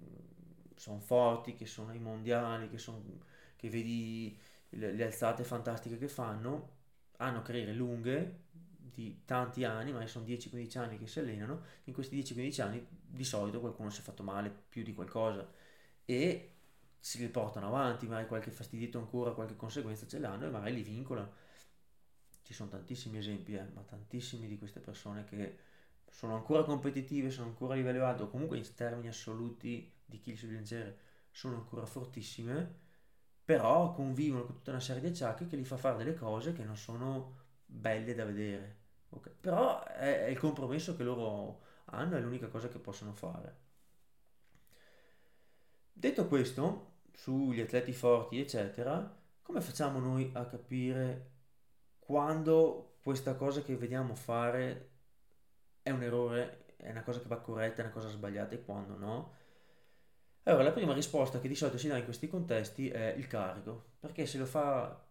sono 0.76 1.00
forti, 1.00 1.56
che 1.56 1.66
sono 1.66 1.92
ai 1.92 2.00
mondiali, 2.00 2.70
che, 2.70 2.78
son- 2.78 3.20
che 3.56 3.70
vedi 3.70 4.38
le, 4.70 4.92
le 4.94 5.04
alzate 5.06 5.44
fantastiche 5.44 5.98
che 5.98 6.08
fanno, 6.08 6.82
hanno 7.18 7.42
carriere 7.42 7.74
lunghe 7.74 8.42
di 8.94 9.22
tanti 9.26 9.64
anni, 9.64 9.92
magari 9.92 10.10
sono 10.10 10.26
10-15 10.26 10.78
anni 10.78 10.98
che 10.98 11.08
si 11.08 11.20
allenano, 11.20 11.62
in 11.86 11.94
questi 11.94 12.18
10-15 12.22 12.62
anni 12.62 12.88
di 12.90 13.24
solito 13.24 13.60
qualcuno 13.60 13.90
si 13.90 14.02
è 14.02 14.04
fatto 14.04 14.24
male 14.24 14.50
più 14.70 14.84
di 14.84 14.94
qualcosa 14.94 15.48
e 16.06 16.52
si 17.00 17.18
riportano 17.20 17.68
avanti, 17.68 18.08
magari 18.08 18.28
qualche 18.28 18.52
fastidietto 18.52 18.98
ancora, 18.98 19.32
qualche 19.32 19.56
conseguenza 19.56 20.08
ce 20.08 20.20
l'hanno 20.20 20.46
e 20.46 20.50
magari 20.50 20.76
li 20.76 20.84
vincono. 20.84 21.42
Ci 22.44 22.54
sono 22.54 22.70
tantissimi 22.70 23.18
esempi, 23.18 23.54
eh, 23.56 23.66
ma 23.74 23.82
tantissimi 23.82 24.48
di 24.48 24.58
queste 24.58 24.80
persone 24.80 25.24
che 25.26 25.58
sono 26.10 26.36
ancora 26.36 26.64
competitive, 26.64 27.32
sono 27.32 27.48
ancora 27.48 27.74
a 27.74 27.78
livello 27.78 28.06
alto, 28.06 28.30
comunque 28.30 28.58
in 28.58 28.76
termini 28.76 29.08
assoluti 29.08 29.92
di 30.06 30.20
chili 30.20 30.38
sul 30.38 30.50
bilanciere 30.50 30.98
sono 31.32 31.56
ancora 31.56 31.86
fortissime 31.86 32.82
però 33.46 33.92
convivono 33.94 34.46
con 34.46 34.56
tutta 34.56 34.72
una 34.72 34.80
serie 34.80 35.02
di 35.02 35.08
acciacchi 35.08 35.48
che 35.48 35.56
li 35.56 35.66
fa 35.66 35.78
fare 35.78 35.98
delle 35.98 36.16
cose 36.16 36.54
che 36.54 36.64
non 36.64 36.78
sono 36.78 37.42
belle 37.66 38.14
da 38.16 38.26
vedere. 38.26 38.83
Okay? 39.18 39.34
Però 39.40 39.84
è, 39.84 40.26
è 40.26 40.28
il 40.28 40.40
compromesso 40.40 40.96
che 40.96 41.04
loro 41.04 41.62
hanno, 41.86 42.18
è 42.18 42.20
l'unica 42.20 42.48
cosa 42.48 42.68
che 42.68 42.80
possono 42.80 43.14
fare. 43.14 43.62
Detto 45.92 46.28
questo, 46.28 46.94
sugli 47.14 47.62
atleti 47.62 47.94
forti, 47.94 48.40
eccetera, 48.40 49.22
come 49.42 49.62
facciamo 49.62 50.00
noi 50.00 50.30
a 50.34 50.46
capire 50.46 51.32
quando 52.00 52.98
questa 53.02 53.36
cosa 53.36 53.62
che 53.62 53.76
vediamo 53.76 54.16
fare 54.16 54.90
è 55.82 55.92
un 55.92 56.02
errore, 56.02 56.66
è 56.78 56.90
una 56.90 57.04
cosa 57.04 57.20
che 57.20 57.28
va 57.28 57.38
corretta, 57.40 57.82
è 57.82 57.86
una 57.86 57.94
cosa 57.94 58.10
sbagliata 58.10 58.56
e 58.56 58.64
quando 58.64 58.98
no? 58.98 59.34
Allora, 60.44 60.64
la 60.64 60.72
prima 60.72 60.94
risposta 60.94 61.40
che 61.40 61.48
di 61.48 61.56
solito 61.56 61.78
si 61.78 61.88
dà 61.88 61.98
in 61.98 62.04
questi 62.04 62.28
contesti 62.28 62.90
è 62.90 63.14
il 63.16 63.28
carico, 63.28 63.92
perché 64.00 64.26
se 64.26 64.38
lo 64.38 64.46
fa 64.46 65.02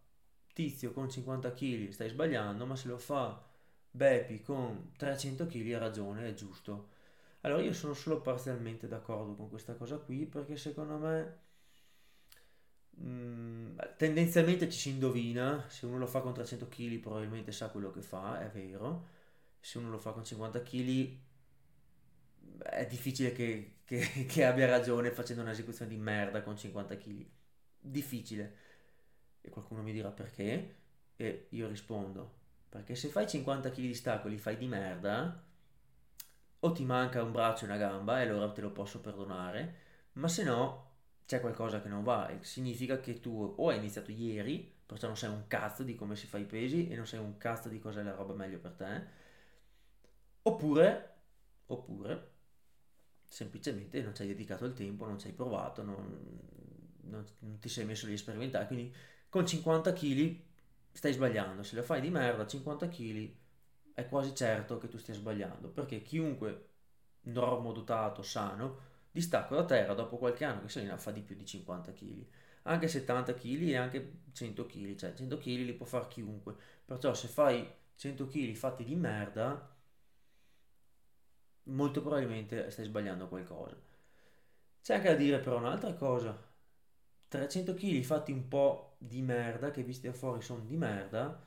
Tizio 0.52 0.92
con 0.92 1.08
50 1.08 1.52
kg 1.52 1.88
stai 1.88 2.10
sbagliando, 2.10 2.66
ma 2.66 2.76
se 2.76 2.88
lo 2.88 2.98
fa 2.98 3.42
Bepi 3.94 4.40
con 4.42 4.92
300 4.96 5.46
kg 5.46 5.72
ha 5.74 5.78
ragione, 5.78 6.28
è 6.28 6.34
giusto. 6.34 6.88
Allora 7.42 7.62
io 7.62 7.72
sono 7.72 7.94
solo 7.94 8.20
parzialmente 8.20 8.88
d'accordo 8.88 9.34
con 9.34 9.48
questa 9.48 9.74
cosa 9.74 9.98
qui, 9.98 10.26
perché 10.26 10.56
secondo 10.56 10.96
me 10.98 11.38
mh, 12.90 13.04
mm, 13.06 13.78
tendenzialmente 13.96 14.70
ci 14.70 14.78
si 14.78 14.90
indovina, 14.90 15.64
se 15.68 15.86
uno 15.86 15.98
lo 15.98 16.06
fa 16.06 16.20
con 16.20 16.32
300 16.34 16.68
kg 16.68 16.98
probabilmente 17.00 17.52
sa 17.52 17.68
quello 17.70 17.90
che 17.90 18.02
fa, 18.02 18.40
è 18.40 18.48
vero, 18.50 19.08
se 19.60 19.78
uno 19.78 19.90
lo 19.90 19.98
fa 19.98 20.12
con 20.12 20.24
50 20.24 20.62
kg 20.62 21.18
è 22.62 22.86
difficile 22.86 23.32
che, 23.32 23.80
che, 23.84 24.24
che 24.26 24.44
abbia 24.44 24.66
ragione 24.66 25.10
facendo 25.10 25.42
un'esecuzione 25.42 25.90
di 25.90 25.96
merda 25.98 26.42
con 26.42 26.56
50 26.56 26.96
kg. 26.96 27.26
Difficile. 27.78 28.56
E 29.40 29.50
qualcuno 29.50 29.82
mi 29.82 29.92
dirà 29.92 30.10
perché? 30.10 30.76
E 31.16 31.46
io 31.50 31.68
rispondo, 31.68 32.41
perché 32.72 32.94
se 32.94 33.08
fai 33.08 33.28
50 33.28 33.68
kg 33.68 33.76
di 33.80 33.92
stacco 33.92 34.28
e 34.28 34.30
li 34.30 34.38
fai 34.38 34.56
di 34.56 34.66
merda, 34.66 35.44
o 36.60 36.72
ti 36.72 36.84
manca 36.86 37.22
un 37.22 37.30
braccio 37.30 37.64
e 37.64 37.68
una 37.68 37.76
gamba 37.76 38.22
e 38.22 38.26
allora 38.26 38.50
te 38.50 38.62
lo 38.62 38.70
posso 38.70 39.02
perdonare, 39.02 39.74
ma 40.12 40.26
se 40.26 40.42
no 40.42 40.90
c'è 41.26 41.40
qualcosa 41.40 41.82
che 41.82 41.88
non 41.88 42.02
va, 42.02 42.34
significa 42.40 42.98
che 42.98 43.20
tu 43.20 43.54
o 43.58 43.68
hai 43.68 43.76
iniziato 43.76 44.10
ieri, 44.10 44.74
perciò 44.86 45.06
non 45.06 45.18
sai 45.18 45.28
un 45.28 45.46
cazzo 45.48 45.82
di 45.82 45.94
come 45.94 46.16
si 46.16 46.26
fa 46.26 46.38
i 46.38 46.46
pesi 46.46 46.88
e 46.88 46.96
non 46.96 47.06
sai 47.06 47.18
un 47.18 47.36
cazzo 47.36 47.68
di 47.68 47.78
cosa 47.78 48.00
è 48.00 48.04
la 48.04 48.14
roba 48.14 48.32
meglio 48.32 48.58
per 48.58 48.72
te, 48.72 49.02
oppure, 50.44 51.14
oppure 51.66 52.30
semplicemente 53.28 54.00
non 54.00 54.14
ci 54.14 54.22
hai 54.22 54.28
dedicato 54.28 54.64
il 54.64 54.72
tempo, 54.72 55.04
non 55.04 55.18
ci 55.18 55.26
hai 55.26 55.34
provato, 55.34 55.82
non, 55.82 56.40
non, 57.02 57.22
non 57.40 57.58
ti 57.58 57.68
sei 57.68 57.84
messo 57.84 58.06
lì 58.06 58.14
a 58.14 58.16
sperimentare, 58.16 58.66
quindi 58.66 58.94
con 59.28 59.46
50 59.46 59.92
kg 59.92 60.50
stai 60.92 61.12
sbagliando, 61.12 61.62
se 61.62 61.76
lo 61.76 61.82
fai 61.82 62.00
di 62.00 62.10
merda 62.10 62.46
50 62.46 62.88
kg 62.88 63.34
è 63.94 64.08
quasi 64.08 64.34
certo 64.34 64.78
che 64.78 64.88
tu 64.88 64.98
stia 64.98 65.14
sbagliando, 65.14 65.68
perché 65.68 66.02
chiunque 66.02 66.68
normodotato, 67.22 68.22
sano, 68.22 68.90
distacco 69.10 69.54
da 69.54 69.64
terra 69.64 69.94
dopo 69.94 70.18
qualche 70.18 70.44
anno 70.44 70.62
che 70.62 70.68
se 70.68 70.82
ne 70.82 70.96
fa 70.98 71.10
di 71.10 71.22
più 71.22 71.36
di 71.36 71.44
50 71.44 71.92
kg, 71.92 72.26
anche 72.62 72.88
70 72.88 73.34
kg 73.34 73.62
e 73.68 73.76
anche 73.76 74.12
100 74.32 74.66
kg, 74.66 74.94
cioè 74.96 75.14
100 75.14 75.38
kg 75.38 75.46
li 75.64 75.74
può 75.74 75.86
fare 75.86 76.08
chiunque, 76.08 76.56
perciò 76.84 77.12
se 77.14 77.28
fai 77.28 77.68
100 77.96 78.26
kg 78.26 78.54
fatti 78.54 78.84
di 78.84 78.94
merda, 78.94 79.70
molto 81.64 82.00
probabilmente 82.00 82.70
stai 82.70 82.84
sbagliando 82.86 83.28
qualcosa. 83.28 83.76
C'è 84.82 84.94
anche 84.94 85.08
da 85.08 85.14
dire 85.14 85.38
però 85.40 85.58
un'altra 85.58 85.94
cosa, 85.94 86.36
300 87.28 87.74
kg 87.74 88.02
fatti 88.02 88.32
un 88.32 88.48
po' 88.48 88.91
di 89.06 89.22
merda, 89.22 89.70
che 89.70 89.82
visti 89.82 90.06
da 90.06 90.12
fuori 90.12 90.42
sono 90.42 90.60
di 90.64 90.76
merda, 90.76 91.40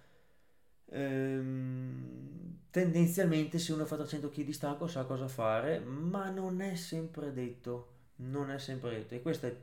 ehm, 0.86 2.58
tendenzialmente 2.70 3.60
se 3.60 3.74
uno 3.74 3.86
fa 3.86 3.96
300 3.98 4.30
kg 4.30 4.44
di 4.44 4.54
stacco 4.54 4.88
sa 4.88 5.06
cosa 5.06 5.28
fare, 5.28 5.80
ma 5.80 6.30
non 6.30 6.62
è 6.62 6.76
sempre 6.76 7.32
detto, 7.34 7.94
non 8.18 8.52
è 8.52 8.60
sempre 8.60 8.92
detto 8.92 9.16
e 9.16 9.22
questo 9.22 9.48
è 9.48 9.56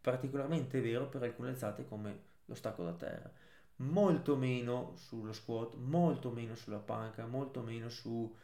particolarmente 0.00 0.80
vero 0.80 1.08
per 1.08 1.22
alcune 1.22 1.50
alzate 1.50 1.84
come 1.86 2.18
lo 2.46 2.54
stacco 2.54 2.84
da 2.84 2.92
terra. 2.92 3.30
Molto 3.78 4.36
meno 4.36 4.94
sullo 4.96 5.32
squat, 5.32 5.74
molto 5.76 6.30
meno 6.30 6.54
sulla 6.54 6.78
panca, 6.78 7.26
molto 7.26 7.60
meno 7.62 7.88
su 7.88 8.34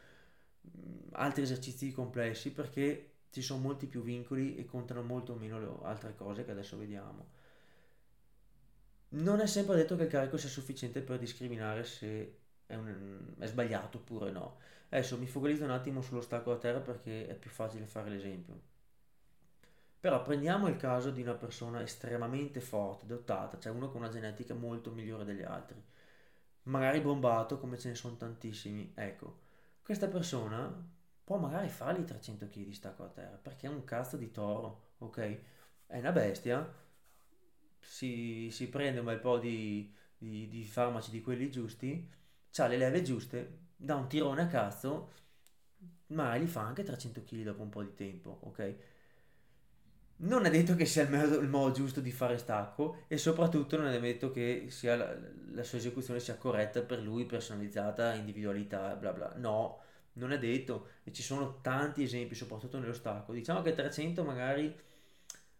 mm, 0.67 1.07
altri 1.13 1.43
esercizi 1.43 1.91
complessi 1.91 2.51
perché 2.51 3.11
ci 3.31 3.41
sono 3.41 3.61
molti 3.61 3.87
più 3.87 4.01
vincoli 4.03 4.55
e 4.55 4.65
contano 4.65 5.01
molto 5.01 5.33
meno 5.35 5.59
le 5.59 5.67
altre 5.83 6.15
cose 6.15 6.45
che 6.45 6.51
adesso 6.51 6.77
vediamo. 6.77 7.25
Non 9.15 9.39
è 9.39 9.47
sempre 9.47 9.75
detto 9.77 9.95
che 9.95 10.03
il 10.03 10.09
carico 10.09 10.35
sia 10.35 10.49
sufficiente 10.49 11.01
per 11.01 11.17
discriminare 11.17 11.85
se 11.85 12.39
è, 12.65 12.75
un, 12.75 13.33
è 13.39 13.45
sbagliato 13.47 13.99
oppure 13.99 14.29
no. 14.31 14.57
Adesso 14.89 15.17
mi 15.17 15.25
focalizzo 15.27 15.63
un 15.63 15.71
attimo 15.71 16.01
sullo 16.01 16.19
stacco 16.21 16.51
a 16.51 16.57
terra 16.57 16.79
perché 16.81 17.27
è 17.27 17.35
più 17.35 17.49
facile 17.49 17.85
fare 17.85 18.09
l'esempio. 18.09 18.59
Però 19.99 20.21
prendiamo 20.21 20.67
il 20.67 20.75
caso 20.77 21.11
di 21.11 21.21
una 21.21 21.33
persona 21.33 21.81
estremamente 21.81 22.59
forte, 22.59 23.05
dotata, 23.05 23.57
cioè 23.57 23.71
uno 23.71 23.89
con 23.89 24.01
una 24.01 24.09
genetica 24.11 24.53
molto 24.53 24.91
migliore 24.91 25.23
degli 25.23 25.41
altri, 25.43 25.81
magari 26.63 26.99
bombato 27.01 27.57
come 27.57 27.77
ce 27.77 27.89
ne 27.89 27.95
sono 27.95 28.17
tantissimi. 28.17 28.91
Ecco, 28.95 29.39
questa 29.81 30.07
persona 30.07 30.71
può 31.23 31.37
magari 31.37 31.69
fargli 31.69 32.03
300 32.03 32.47
kg 32.49 32.63
di 32.65 32.73
stacco 32.73 33.03
a 33.03 33.07
terra 33.09 33.37
perché 33.37 33.67
è 33.67 33.69
un 33.69 33.83
cazzo 33.85 34.17
di 34.17 34.31
toro, 34.31 34.91
ok? 34.99 35.39
È 35.87 35.99
una 35.99 36.11
bestia, 36.11 36.69
si, 37.83 38.49
si 38.51 38.69
prende 38.69 38.99
un 38.99 39.05
bel 39.05 39.19
po' 39.19 39.37
di, 39.37 39.93
di, 40.17 40.47
di 40.47 40.63
farmaci 40.63 41.11
di 41.11 41.21
quelli 41.21 41.51
giusti 41.51 42.21
ha 42.61 42.67
le 42.67 42.77
leve 42.77 43.01
giuste, 43.01 43.59
dà 43.75 43.95
un 43.95 44.07
tirone 44.07 44.43
a 44.43 44.47
cazzo, 44.47 45.11
ma 46.07 46.35
li 46.35 46.45
fa 46.45 46.61
anche 46.61 46.83
300 46.83 47.23
kg 47.23 47.43
dopo 47.43 47.63
un 47.63 47.69
po' 47.69 47.83
di 47.83 47.93
tempo, 47.95 48.39
ok? 48.43 48.75
Non 50.15 50.45
è 50.45 50.49
detto 50.49 50.75
che 50.75 50.85
sia 50.85 51.03
il 51.03 51.09
modo, 51.09 51.39
il 51.39 51.49
modo 51.49 51.73
giusto 51.73 51.99
di 51.99 52.11
fare 52.11 52.37
stacco 52.37 53.03
e 53.07 53.17
soprattutto 53.17 53.77
non 53.77 53.87
è 53.87 53.99
detto 53.99 54.31
che 54.31 54.69
la, 54.83 55.17
la, 55.51 55.63
sua 55.63 55.79
esecuzione 55.79 56.19
sia 56.19 56.37
corretta 56.37 56.81
per 56.81 57.01
lui, 57.01 57.25
personalizzata, 57.25 58.13
individualità, 58.13 58.95
bla 58.95 59.11
bla. 59.11 59.33
No, 59.35 59.81
non 60.13 60.31
è 60.31 60.37
detto 60.37 60.89
e 61.03 61.11
ci 61.11 61.23
sono 61.23 61.59
tanti 61.61 62.03
esempi, 62.03 62.35
soprattutto 62.35 62.79
nello 62.79 62.93
stacco. 62.93 63.33
Diciamo 63.33 63.61
che 63.63 63.73
300 63.73 64.23
magari 64.23 64.73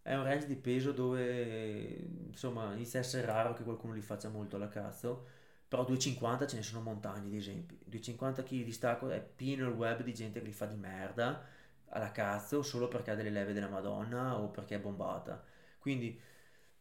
è 0.04 0.16
un 0.16 0.24
range 0.24 0.48
di 0.48 0.56
peso 0.56 0.92
dove 0.92 2.08
insomma 2.28 2.74
inizia 2.74 3.00
a 3.00 3.04
essere 3.04 3.26
raro 3.26 3.54
che 3.54 3.64
qualcuno 3.64 3.94
li 3.94 4.02
faccia 4.02 4.30
molto 4.30 4.58
alla 4.58 4.68
cazzo 4.68 5.26
però 5.68 5.86
250 5.86 6.46
ce 6.46 6.56
ne 6.58 6.62
sono 6.62 6.82
montagne 6.82 7.30
di 7.30 7.38
esempi. 7.38 7.76
250 7.86 8.44
kg 8.44 8.64
di 8.64 8.72
stacco 8.72 9.10
è 9.10 9.20
pieno 9.20 9.68
il 9.68 9.74
web 9.74 10.04
di 10.04 10.14
gente 10.14 10.40
che 10.40 10.46
li 10.46 10.52
fa 10.52 10.68
di 10.68 10.76
merda 10.76 11.44
alla 11.88 12.12
cazzo 12.12 12.62
solo 12.62 12.88
perché 12.88 13.10
ha 13.12 13.16
delle 13.16 13.32
leve 13.32 13.54
della 13.54 13.70
madonna 13.70 14.38
o 14.40 14.50
perché 14.50 14.76
è 14.76 14.80
bombata. 14.80 15.44
Quindi 15.80 16.20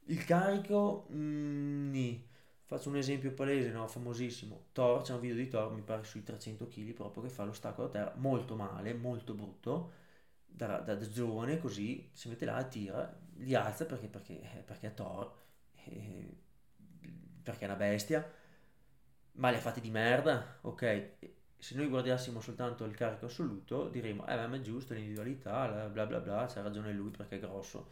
il 0.06 0.24
carico 0.26 1.06
mm, 1.10 1.94
faccio 2.64 2.90
un 2.90 2.96
esempio 2.96 3.32
palese 3.32 3.70
no? 3.70 3.86
famosissimo. 3.86 4.66
Thor 4.72 5.02
c'è 5.02 5.14
un 5.14 5.20
video 5.20 5.36
di 5.36 5.48
Thor 5.48 5.72
mi 5.72 5.80
pare 5.82 6.04
sui 6.04 6.22
300 6.22 6.68
kg 6.68 6.92
proprio 6.92 7.22
che 7.22 7.28
fa 7.30 7.44
lo 7.44 7.52
stacco 7.52 7.84
da 7.84 7.88
terra 7.88 8.12
molto 8.16 8.56
male 8.56 8.92
molto 8.94 9.32
brutto 9.34 9.92
da, 10.54 10.78
da, 10.80 10.94
da 10.94 11.08
giovane 11.08 11.58
così 11.58 12.10
si 12.12 12.28
mette 12.28 12.44
là 12.44 12.62
tira 12.64 13.20
li 13.36 13.54
alza 13.54 13.86
perché, 13.86 14.08
perché, 14.08 14.40
perché 14.64 14.88
è 14.88 14.94
Thor 14.94 15.32
eh, 15.84 16.36
perché 17.42 17.64
è 17.64 17.68
una 17.68 17.76
bestia 17.76 18.24
ma 19.32 19.50
li 19.50 19.56
ha 19.56 19.60
fatti 19.60 19.80
di 19.80 19.90
merda, 19.90 20.58
ok? 20.62 21.10
Se 21.58 21.74
noi 21.76 21.88
guardassimo 21.88 22.40
soltanto 22.40 22.84
il 22.84 22.94
carico 22.94 23.26
assoluto, 23.26 23.88
diremmo, 23.88 24.26
eh, 24.26 24.46
ma 24.46 24.56
è 24.56 24.60
giusto 24.60 24.94
l'individualità, 24.94 25.88
bla 25.88 26.06
bla 26.06 26.20
bla, 26.20 26.46
c'ha 26.46 26.62
ragione 26.62 26.92
lui 26.92 27.10
perché 27.10 27.36
è 27.36 27.40
grosso. 27.40 27.90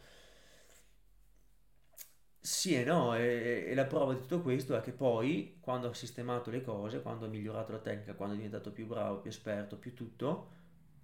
Sì 2.43 2.73
e 2.75 2.83
no, 2.83 3.15
e, 3.15 3.65
e, 3.67 3.73
la 3.75 3.85
prova 3.85 4.13
di 4.13 4.19
tutto 4.21 4.41
questo 4.41 4.75
è 4.75 4.81
che 4.81 4.91
poi, 4.91 5.57
quando 5.59 5.87
ha 5.89 5.93
sistemato 5.93 6.49
le 6.49 6.61
cose, 6.63 7.01
quando 7.01 7.25
ha 7.25 7.27
migliorato 7.29 7.71
la 7.71 7.79
tecnica, 7.79 8.13
quando 8.15 8.33
è 8.33 8.37
diventato 8.37 8.71
più 8.71 8.87
bravo, 8.87 9.19
più 9.19 9.29
esperto, 9.29 9.77
più 9.77 9.93
tutto, 9.93 10.49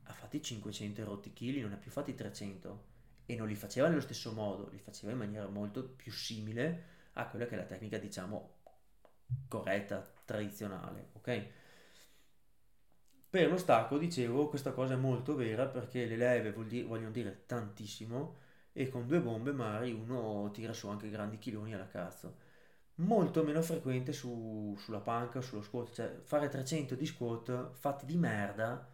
ha 0.08 0.14
fatti 0.14 0.42
500 0.42 1.04
rotti 1.04 1.34
chili, 1.34 1.62
non 1.62 1.74
ha 1.74 1.78
più 1.78 1.92
fatti 1.92 2.16
300. 2.16 2.96
E 3.26 3.36
non 3.36 3.48
li 3.48 3.56
faceva 3.56 3.88
nello 3.88 4.02
stesso 4.02 4.32
modo, 4.32 4.70
li 4.72 4.80
faceva 4.80 5.12
in 5.12 5.18
maniera 5.18 5.48
molto 5.48 5.84
più 5.84 6.12
simile 6.12 6.96
a 7.14 7.28
quella 7.28 7.46
che 7.46 7.56
è 7.56 7.58
la 7.58 7.66
tecnica, 7.66 7.98
diciamo, 7.98 8.56
corretta, 9.48 10.06
tradizionale, 10.26 11.10
ok? 11.14 11.48
Per 13.30 13.50
lo 13.50 13.58
stacco, 13.58 13.98
dicevo, 13.98 14.48
questa 14.48 14.72
cosa 14.72 14.94
è 14.94 14.98
molto 14.98 15.36
vera 15.36 15.68
perché 15.68 16.06
le 16.06 16.16
leve 16.16 16.52
vogliono 16.52 17.12
dire 17.12 17.44
tantissimo 17.46 18.40
e 18.72 18.90
con 18.90 19.06
due 19.08 19.20
bombe 19.22 19.52
magari 19.52 19.92
uno 19.92 20.50
tira 20.52 20.72
su 20.74 20.88
anche 20.88 21.10
grandi 21.10 21.38
chiloni 21.38 21.74
alla 21.74 21.88
cazzo. 21.88 22.38
Molto 22.96 23.44
meno 23.44 23.62
frequente 23.62 24.14
su, 24.14 24.76
sulla 24.80 25.00
panca 25.02 25.42
sullo 25.42 25.62
squat, 25.62 25.94
cioè 25.94 26.20
fare 26.24 26.50
300 26.50 26.96
di 26.96 27.06
squat 27.06 27.74
fatti 27.74 28.06
di 28.06 28.16
merda 28.18 28.90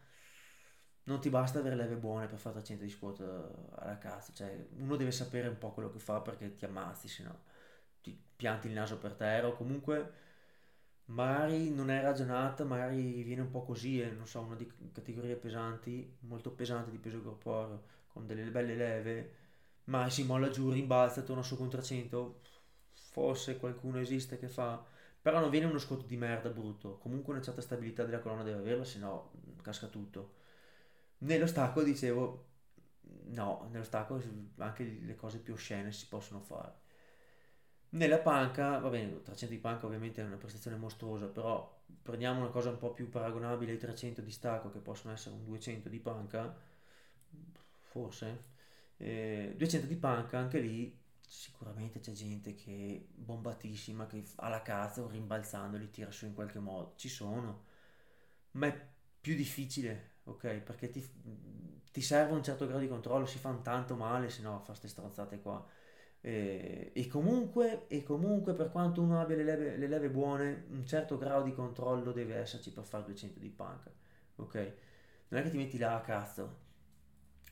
non 1.05 1.19
ti 1.19 1.29
basta 1.29 1.59
avere 1.59 1.75
leve 1.75 1.95
buone 1.95 2.27
per 2.27 2.39
fare 2.39 2.55
300 2.55 2.83
di 2.83 2.89
squat 2.89 3.19
alla 3.75 3.97
cazzo, 3.97 4.33
cioè 4.33 4.67
uno 4.77 4.95
deve 4.95 5.11
sapere 5.11 5.47
un 5.47 5.57
po' 5.57 5.71
quello 5.71 5.89
che 5.91 5.99
fa 5.99 6.21
perché 6.21 6.53
ti 6.53 6.65
ammazzi, 6.65 7.07
se 7.07 7.23
no 7.23 7.41
ti 8.01 8.17
pianti 8.35 8.67
il 8.67 8.73
naso 8.73 8.97
per 8.97 9.13
terra 9.13 9.47
o 9.47 9.53
comunque 9.53 10.13
magari 11.05 11.69
non 11.73 11.89
è 11.89 12.01
ragionata, 12.01 12.63
magari 12.63 13.23
viene 13.23 13.41
un 13.41 13.49
po' 13.51 13.63
così, 13.63 14.01
e 14.01 14.11
non 14.11 14.25
so, 14.27 14.41
una 14.41 14.55
di 14.55 14.69
categorie 14.91 15.35
pesanti, 15.35 16.17
molto 16.21 16.51
pesante 16.51 16.91
di 16.91 16.97
peso 16.97 17.21
corporeo, 17.21 17.83
con 18.07 18.25
delle 18.25 18.49
belle 18.49 18.75
leve, 18.75 19.33
ma 19.85 20.09
si 20.09 20.23
molla 20.23 20.49
giù, 20.49 20.71
rimbalza, 20.71 21.21
torna 21.21 21.43
su 21.43 21.57
con 21.57 21.69
300, 21.69 22.41
forse 22.93 23.57
qualcuno 23.57 23.99
esiste 23.99 24.37
che 24.39 24.47
fa, 24.47 24.83
però 25.21 25.39
non 25.39 25.49
viene 25.49 25.65
uno 25.65 25.77
scotto 25.79 26.05
di 26.05 26.17
merda 26.17 26.49
brutto, 26.49 26.97
comunque 26.97 27.33
una 27.33 27.41
certa 27.41 27.61
stabilità 27.61 28.03
della 28.05 28.19
colonna 28.19 28.43
deve 28.43 28.59
averla, 28.59 28.83
se 28.85 28.99
no 28.99 29.31
casca 29.61 29.87
tutto. 29.87 30.41
Nello 31.23 31.47
stacco 31.47 31.83
dicevo, 31.83 32.45
no, 33.29 33.67
nello 33.71 33.83
stacco 33.83 34.21
anche 34.57 34.83
le 34.83 35.15
cose 35.15 35.39
più 35.39 35.53
oscene 35.53 35.91
si 35.91 36.07
possono 36.07 36.41
fare. 36.41 36.81
Nella 37.91 38.19
panca, 38.19 38.79
va 38.79 38.89
bene, 38.89 39.21
300 39.21 39.55
di 39.55 39.61
panca 39.61 39.85
ovviamente 39.85 40.21
è 40.21 40.25
una 40.25 40.35
prestazione 40.35 40.75
mostruosa, 40.77 41.27
però 41.27 41.81
prendiamo 42.01 42.41
una 42.41 42.49
cosa 42.49 42.69
un 42.71 42.77
po' 42.77 42.91
più 42.91 43.07
paragonabile 43.09 43.71
ai 43.73 43.77
300 43.77 44.21
di 44.21 44.31
stacco 44.31 44.69
che 44.71 44.79
possono 44.79 45.13
essere 45.13 45.35
un 45.35 45.45
200 45.45 45.89
di 45.89 45.99
panca, 45.99 46.55
forse. 47.81 48.51
Eh, 48.97 49.53
200 49.57 49.87
di 49.87 49.95
panca, 49.95 50.37
anche 50.39 50.59
lì 50.59 50.99
sicuramente 51.25 51.99
c'è 51.99 52.11
gente 52.11 52.55
che 52.55 53.07
è 53.09 53.13
bombatissima, 53.13 54.07
che 54.07 54.23
alla 54.35 54.61
cazzo 54.61 55.07
rimbalzando 55.09 55.77
li 55.77 55.89
tira 55.89 56.11
su 56.11 56.25
in 56.25 56.33
qualche 56.33 56.59
modo, 56.59 56.93
ci 56.97 57.09
sono, 57.09 57.65
ma 58.51 58.67
è 58.67 58.87
più 59.21 59.35
difficile, 59.35 60.12
ok? 60.25 60.57
Perché 60.59 60.89
ti, 60.89 61.05
ti 61.91 62.01
serve 62.01 62.33
un 62.33 62.43
certo 62.43 62.65
grado 62.65 62.81
di 62.81 62.87
controllo, 62.87 63.25
si 63.25 63.37
fanno 63.37 63.61
tanto 63.61 63.95
male, 63.95 64.29
se 64.29 64.41
no 64.41 64.59
fa 64.59 64.67
queste 64.67 64.87
stronzate 64.87 65.39
qua. 65.41 65.65
E, 66.21 66.91
e, 66.93 67.07
comunque, 67.07 67.87
e 67.87 68.03
comunque, 68.03 68.53
per 68.53 68.71
quanto 68.71 69.01
uno 69.01 69.19
abbia 69.19 69.35
le 69.35 69.43
leve, 69.43 69.77
le 69.77 69.87
leve, 69.87 70.09
buone, 70.09 70.65
un 70.69 70.85
certo 70.85 71.17
grado 71.17 71.43
di 71.43 71.53
controllo 71.53 72.11
deve 72.11 72.35
esserci 72.35 72.71
per 72.71 72.83
fare 72.85 73.03
200 73.05 73.39
di 73.39 73.49
panca, 73.49 73.91
ok? 74.37 74.73
Non 75.29 75.41
è 75.41 75.43
che 75.43 75.49
ti 75.51 75.57
metti 75.57 75.77
là 75.77 75.95
a 75.95 76.01
cazzo. 76.01 76.61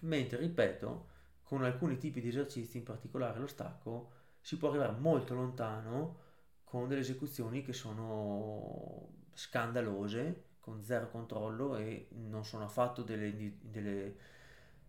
Mentre, 0.02 0.38
ripeto, 0.40 1.10
con 1.44 1.64
alcuni 1.64 1.98
tipi 1.98 2.22
di 2.22 2.30
esercizi, 2.30 2.78
in 2.78 2.84
particolare 2.84 3.40
lo 3.40 3.48
stacco, 3.48 4.12
si 4.40 4.58
può 4.58 4.70
arrivare 4.70 4.94
molto 4.98 5.34
lontano 5.36 6.20
con 6.64 6.88
delle 6.88 7.02
esecuzioni 7.02 7.62
che 7.64 7.74
sono 7.74 9.10
scandalose, 9.34 10.46
con 10.62 10.84
zero 10.84 11.10
controllo 11.10 11.76
e 11.76 12.08
non 12.12 12.45
sono 12.45 12.63
affatto 12.63 13.02
delle, 13.02 13.34
delle, 13.62 14.15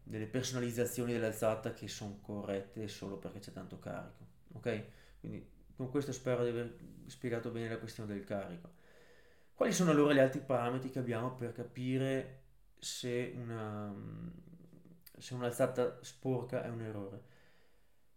delle 0.02 0.26
personalizzazioni 0.26 1.12
dell'alzata 1.12 1.72
che 1.72 1.88
sono 1.88 2.18
corrette 2.20 2.86
solo 2.86 3.16
perché 3.16 3.40
c'è 3.40 3.52
tanto 3.52 3.78
carico. 3.78 4.26
Ok? 4.52 4.84
Quindi 5.18 5.48
con 5.74 5.90
questo 5.90 6.12
spero 6.12 6.44
di 6.44 6.50
aver 6.50 6.76
spiegato 7.06 7.50
bene 7.50 7.70
la 7.70 7.78
questione 7.78 8.12
del 8.12 8.24
carico. 8.24 8.70
Quali 9.54 9.72
sono 9.72 9.90
allora 9.90 10.12
gli 10.12 10.18
altri 10.18 10.40
parametri 10.40 10.90
che 10.90 10.98
abbiamo 10.98 11.34
per 11.34 11.52
capire 11.52 12.40
se, 12.78 13.32
una, 13.36 13.94
se 15.18 15.34
un'alzata 15.34 15.98
sporca 16.02 16.64
è 16.64 16.68
un 16.68 16.82
errore? 16.82 17.30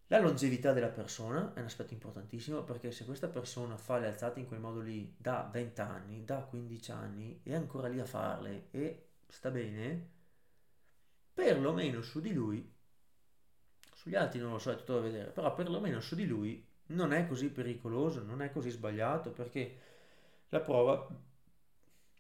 La 0.09 0.19
longevità 0.19 0.71
della 0.71 0.89
persona 0.89 1.53
è 1.55 1.59
un 1.59 1.65
aspetto 1.65 1.93
importantissimo 1.93 2.61
perché 2.63 2.91
se 2.91 3.05
questa 3.05 3.27
persona 3.27 3.75
fa 3.75 3.97
le 3.97 4.07
alzate 4.07 4.39
in 4.39 4.45
quel 4.45 4.59
modo 4.59 4.79
lì 4.79 5.15
da 5.17 5.49
20 5.51 5.81
anni, 5.81 6.23
da 6.23 6.41
15 6.43 6.91
anni, 6.91 7.39
è 7.41 7.55
ancora 7.55 7.87
lì 7.87 7.99
a 7.99 8.05
farle 8.05 8.67
e 8.69 9.07
sta 9.27 9.49
bene, 9.49 10.09
perlomeno 11.33 12.03
su 12.03 12.21
di 12.21 12.33
lui, 12.33 12.71
sugli 13.95 14.13
altri 14.13 14.39
non 14.39 14.51
lo 14.51 14.59
so, 14.59 14.71
è 14.71 14.75
tutto 14.75 14.93
da 14.93 15.01
vedere, 15.01 15.31
però 15.31 15.51
perlomeno 15.55 15.99
su 16.01 16.13
di 16.13 16.27
lui 16.27 16.63
non 16.87 17.11
è 17.11 17.25
così 17.25 17.49
pericoloso, 17.49 18.21
non 18.21 18.43
è 18.43 18.51
così 18.51 18.69
sbagliato 18.69 19.31
perché 19.31 19.79
la 20.49 20.59
prova, 20.59 21.07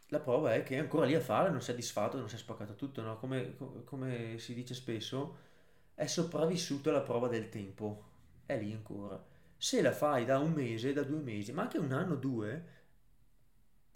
la 0.07 0.19
prova 0.19 0.55
è 0.55 0.63
che 0.63 0.77
è 0.77 0.79
ancora 0.79 1.05
lì 1.05 1.13
a 1.13 1.21
fare, 1.21 1.51
non 1.51 1.61
si 1.61 1.69
è 1.69 1.75
disfatto, 1.75 2.17
non 2.17 2.29
si 2.29 2.35
è 2.35 2.39
spaccato 2.39 2.73
tutto, 2.73 3.03
no? 3.03 3.17
come, 3.17 3.55
come 3.83 4.39
si 4.39 4.55
dice 4.55 4.73
spesso 4.73 5.53
è 5.95 6.05
sopravvissuto 6.07 6.89
alla 6.89 7.01
prova 7.01 7.27
del 7.27 7.49
tempo, 7.49 8.03
è 8.45 8.59
lì 8.59 8.73
ancora. 8.73 9.23
Se 9.57 9.81
la 9.81 9.93
fai 9.93 10.25
da 10.25 10.39
un 10.39 10.51
mese, 10.51 10.93
da 10.93 11.03
due 11.03 11.21
mesi, 11.21 11.53
ma 11.53 11.63
anche 11.63 11.77
un 11.77 11.91
anno, 11.93 12.15
due, 12.15 12.65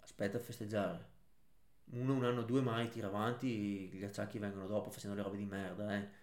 aspetta 0.00 0.38
a 0.38 0.40
festeggiare. 0.40 1.08
Uno, 1.92 2.14
un 2.14 2.24
anno, 2.24 2.42
due 2.42 2.62
mai 2.62 2.88
tira 2.88 3.08
avanti, 3.08 3.88
gli 3.90 4.04
acciacchi 4.04 4.38
vengono 4.38 4.66
dopo 4.66 4.90
facendo 4.90 5.16
le 5.16 5.22
robe 5.22 5.36
di 5.36 5.44
merda, 5.44 5.94
eh. 5.96 6.18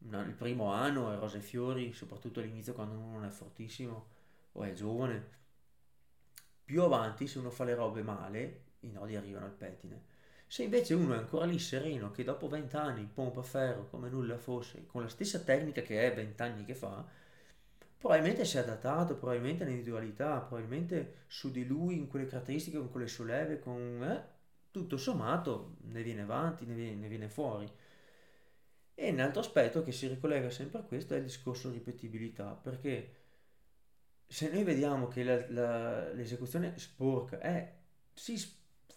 Il 0.00 0.34
primo 0.36 0.72
anno 0.72 1.12
è 1.12 1.16
rose 1.18 1.38
e 1.38 1.40
fiori, 1.42 1.92
soprattutto 1.92 2.40
all'inizio 2.40 2.72
quando 2.72 2.94
uno 2.94 3.12
non 3.12 3.24
è 3.24 3.30
fortissimo 3.30 4.08
o 4.52 4.62
è 4.62 4.72
giovane. 4.72 5.36
Più 6.64 6.82
avanti, 6.82 7.26
se 7.26 7.38
uno 7.38 7.50
fa 7.50 7.64
le 7.64 7.74
robe 7.74 8.02
male, 8.02 8.64
i 8.80 8.90
nodi 8.90 9.16
arrivano 9.16 9.46
al 9.46 9.52
pettine 9.52 10.16
se 10.48 10.64
invece 10.64 10.94
uno 10.94 11.14
è 11.14 11.18
ancora 11.18 11.44
lì 11.44 11.58
sereno, 11.58 12.10
che 12.10 12.24
dopo 12.24 12.48
20 12.48 12.76
anni 12.76 13.08
pompa 13.12 13.42
ferro 13.42 13.88
come 13.88 14.08
nulla 14.08 14.38
fosse, 14.38 14.86
con 14.86 15.02
la 15.02 15.08
stessa 15.08 15.38
tecnica 15.40 15.82
che 15.82 16.10
è 16.10 16.14
20 16.14 16.42
anni 16.42 16.64
che 16.64 16.74
fa, 16.74 17.06
probabilmente 17.96 18.44
si 18.44 18.56
è 18.56 18.60
adattato, 18.60 19.14
probabilmente 19.16 19.62
all'individualità, 19.62 20.40
probabilmente 20.40 21.24
su 21.28 21.50
di 21.52 21.64
lui, 21.66 21.96
in 21.96 22.08
quelle 22.08 22.26
caratteristiche, 22.26 22.78
con 22.78 22.90
quelle 22.90 23.08
solleve, 23.08 23.60
con... 23.60 24.02
Eh, 24.02 24.36
tutto 24.70 24.96
sommato 24.96 25.76
ne 25.82 26.02
viene 26.02 26.22
avanti, 26.22 26.64
ne 26.66 26.74
viene, 26.74 26.94
ne 26.94 27.08
viene 27.08 27.28
fuori. 27.28 27.70
E 28.94 29.10
un 29.10 29.20
altro 29.20 29.40
aspetto 29.40 29.82
che 29.82 29.92
si 29.92 30.08
ricollega 30.08 30.50
sempre 30.50 30.80
a 30.80 30.82
questo 30.82 31.14
è 31.14 31.18
il 31.18 31.24
discorso 31.24 31.70
ripetibilità, 31.70 32.52
perché 32.52 33.14
se 34.26 34.50
noi 34.50 34.64
vediamo 34.64 35.08
che 35.08 35.22
la, 35.24 35.50
la, 35.50 36.12
l'esecuzione 36.12 36.76
sporca 36.78 37.38
è 37.38 37.76
sì 38.12 38.36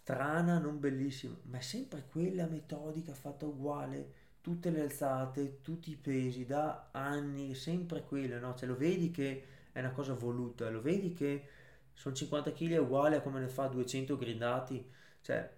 strana, 0.02 0.58
non 0.58 0.80
bellissima, 0.80 1.36
ma 1.44 1.58
è 1.58 1.60
sempre 1.60 2.04
quella 2.10 2.46
metodica 2.46 3.14
fatta 3.14 3.46
uguale, 3.46 4.20
tutte 4.40 4.70
le 4.70 4.80
alzate, 4.82 5.60
tutti 5.62 5.90
i 5.92 5.96
pesi, 5.96 6.44
da 6.44 6.88
anni, 6.90 7.54
sempre 7.54 8.02
quella, 8.02 8.40
no? 8.40 8.54
Cioè 8.56 8.68
lo 8.68 8.76
vedi 8.76 9.12
che 9.12 9.44
è 9.70 9.78
una 9.78 9.92
cosa 9.92 10.14
voluta, 10.14 10.68
lo 10.70 10.80
vedi 10.80 11.12
che 11.12 11.48
sono 11.94 12.14
50 12.16 12.52
kg 12.52 12.78
uguale 12.80 13.16
a 13.16 13.20
come 13.22 13.38
ne 13.40 13.46
fa 13.48 13.66
200 13.68 14.16
grindati, 14.16 14.84
cioè 15.20 15.48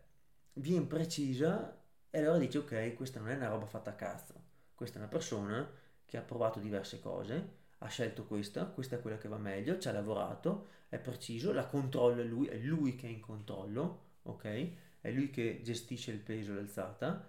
viene 0.55 0.85
precisa 0.85 1.81
e 2.11 2.19
allora 2.19 2.37
dici 2.39 2.59
ok, 2.59 2.95
questa 2.95 3.21
non 3.21 3.31
è 3.31 3.37
una 3.37 3.49
roba 3.49 3.65
fatta 3.67 3.91
a 3.91 3.95
cazzo, 3.95 4.35
questa 4.75 4.99
è 4.99 5.01
una 5.01 5.11
persona 5.11 5.67
che 6.05 6.19
ha 6.19 6.23
provato 6.23 6.61
diverse 6.61 7.01
cose, 7.01 7.49
ha 7.79 7.89
scelto 7.89 8.25
questa, 8.27 8.67
questa 8.67 8.97
è 8.97 9.01
quella 9.01 9.17
che 9.17 9.29
va 9.29 9.39
meglio, 9.39 9.79
ci 9.79 9.89
ha 9.89 9.93
lavorato, 9.93 10.69
è 10.91 10.99
preciso, 10.99 11.51
la 11.53 11.67
controlla 11.67 12.23
lui, 12.23 12.47
è 12.47 12.59
lui 12.59 12.95
che 12.95 13.07
è 13.07 13.11
in 13.11 13.21
controllo, 13.21 14.13
ok? 14.25 14.71
È 15.01 15.11
lui 15.11 15.31
che 15.31 15.61
gestisce 15.63 16.11
il 16.11 16.19
peso, 16.19 16.55
l'alzata 16.55 17.29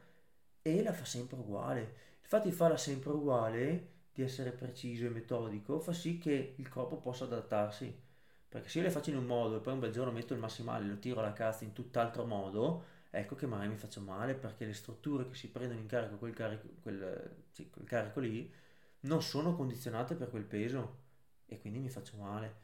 e 0.61 0.81
la 0.83 0.93
fa 0.93 1.05
sempre 1.05 1.37
uguale. 1.37 2.03
Di 2.43 2.51
farla 2.51 2.77
sempre 2.77 3.11
uguale, 3.11 3.91
di 4.11 4.21
essere 4.21 4.51
preciso 4.51 5.05
e 5.05 5.09
metodico, 5.09 5.79
fa 5.79 5.93
sì 5.93 6.17
che 6.17 6.55
il 6.57 6.67
corpo 6.69 6.97
possa 6.97 7.25
adattarsi. 7.25 8.03
Perché 8.49 8.69
se 8.69 8.79
io 8.79 8.85
le 8.85 8.91
faccio 8.91 9.09
in 9.09 9.17
un 9.17 9.25
modo 9.25 9.57
e 9.57 9.59
poi 9.59 9.73
un 9.73 9.79
bel 9.79 9.91
giorno 9.91 10.11
metto 10.11 10.33
il 10.33 10.39
massimale, 10.39 10.85
lo 10.85 10.97
tiro 10.97 11.19
alla 11.19 11.33
cazzo 11.33 11.63
in 11.63 11.73
tutt'altro 11.73 12.25
modo, 12.25 12.83
ecco 13.09 13.35
che 13.35 13.45
magari 13.45 13.69
mi 13.69 13.77
faccio 13.77 14.01
male 14.01 14.33
perché 14.33 14.65
le 14.65 14.73
strutture 14.73 15.27
che 15.27 15.35
si 15.35 15.49
prendono 15.49 15.79
in 15.79 15.87
carico 15.87 16.17
quel 16.17 16.33
carico, 16.33 16.67
quel, 16.81 17.35
sì, 17.51 17.69
quel 17.69 17.85
carico 17.85 18.19
lì 18.19 18.51
non 19.01 19.21
sono 19.21 19.55
condizionate 19.55 20.15
per 20.15 20.29
quel 20.29 20.43
peso 20.43 21.03
e 21.45 21.59
quindi 21.59 21.79
mi 21.79 21.89
faccio 21.89 22.17
male. 22.17 22.63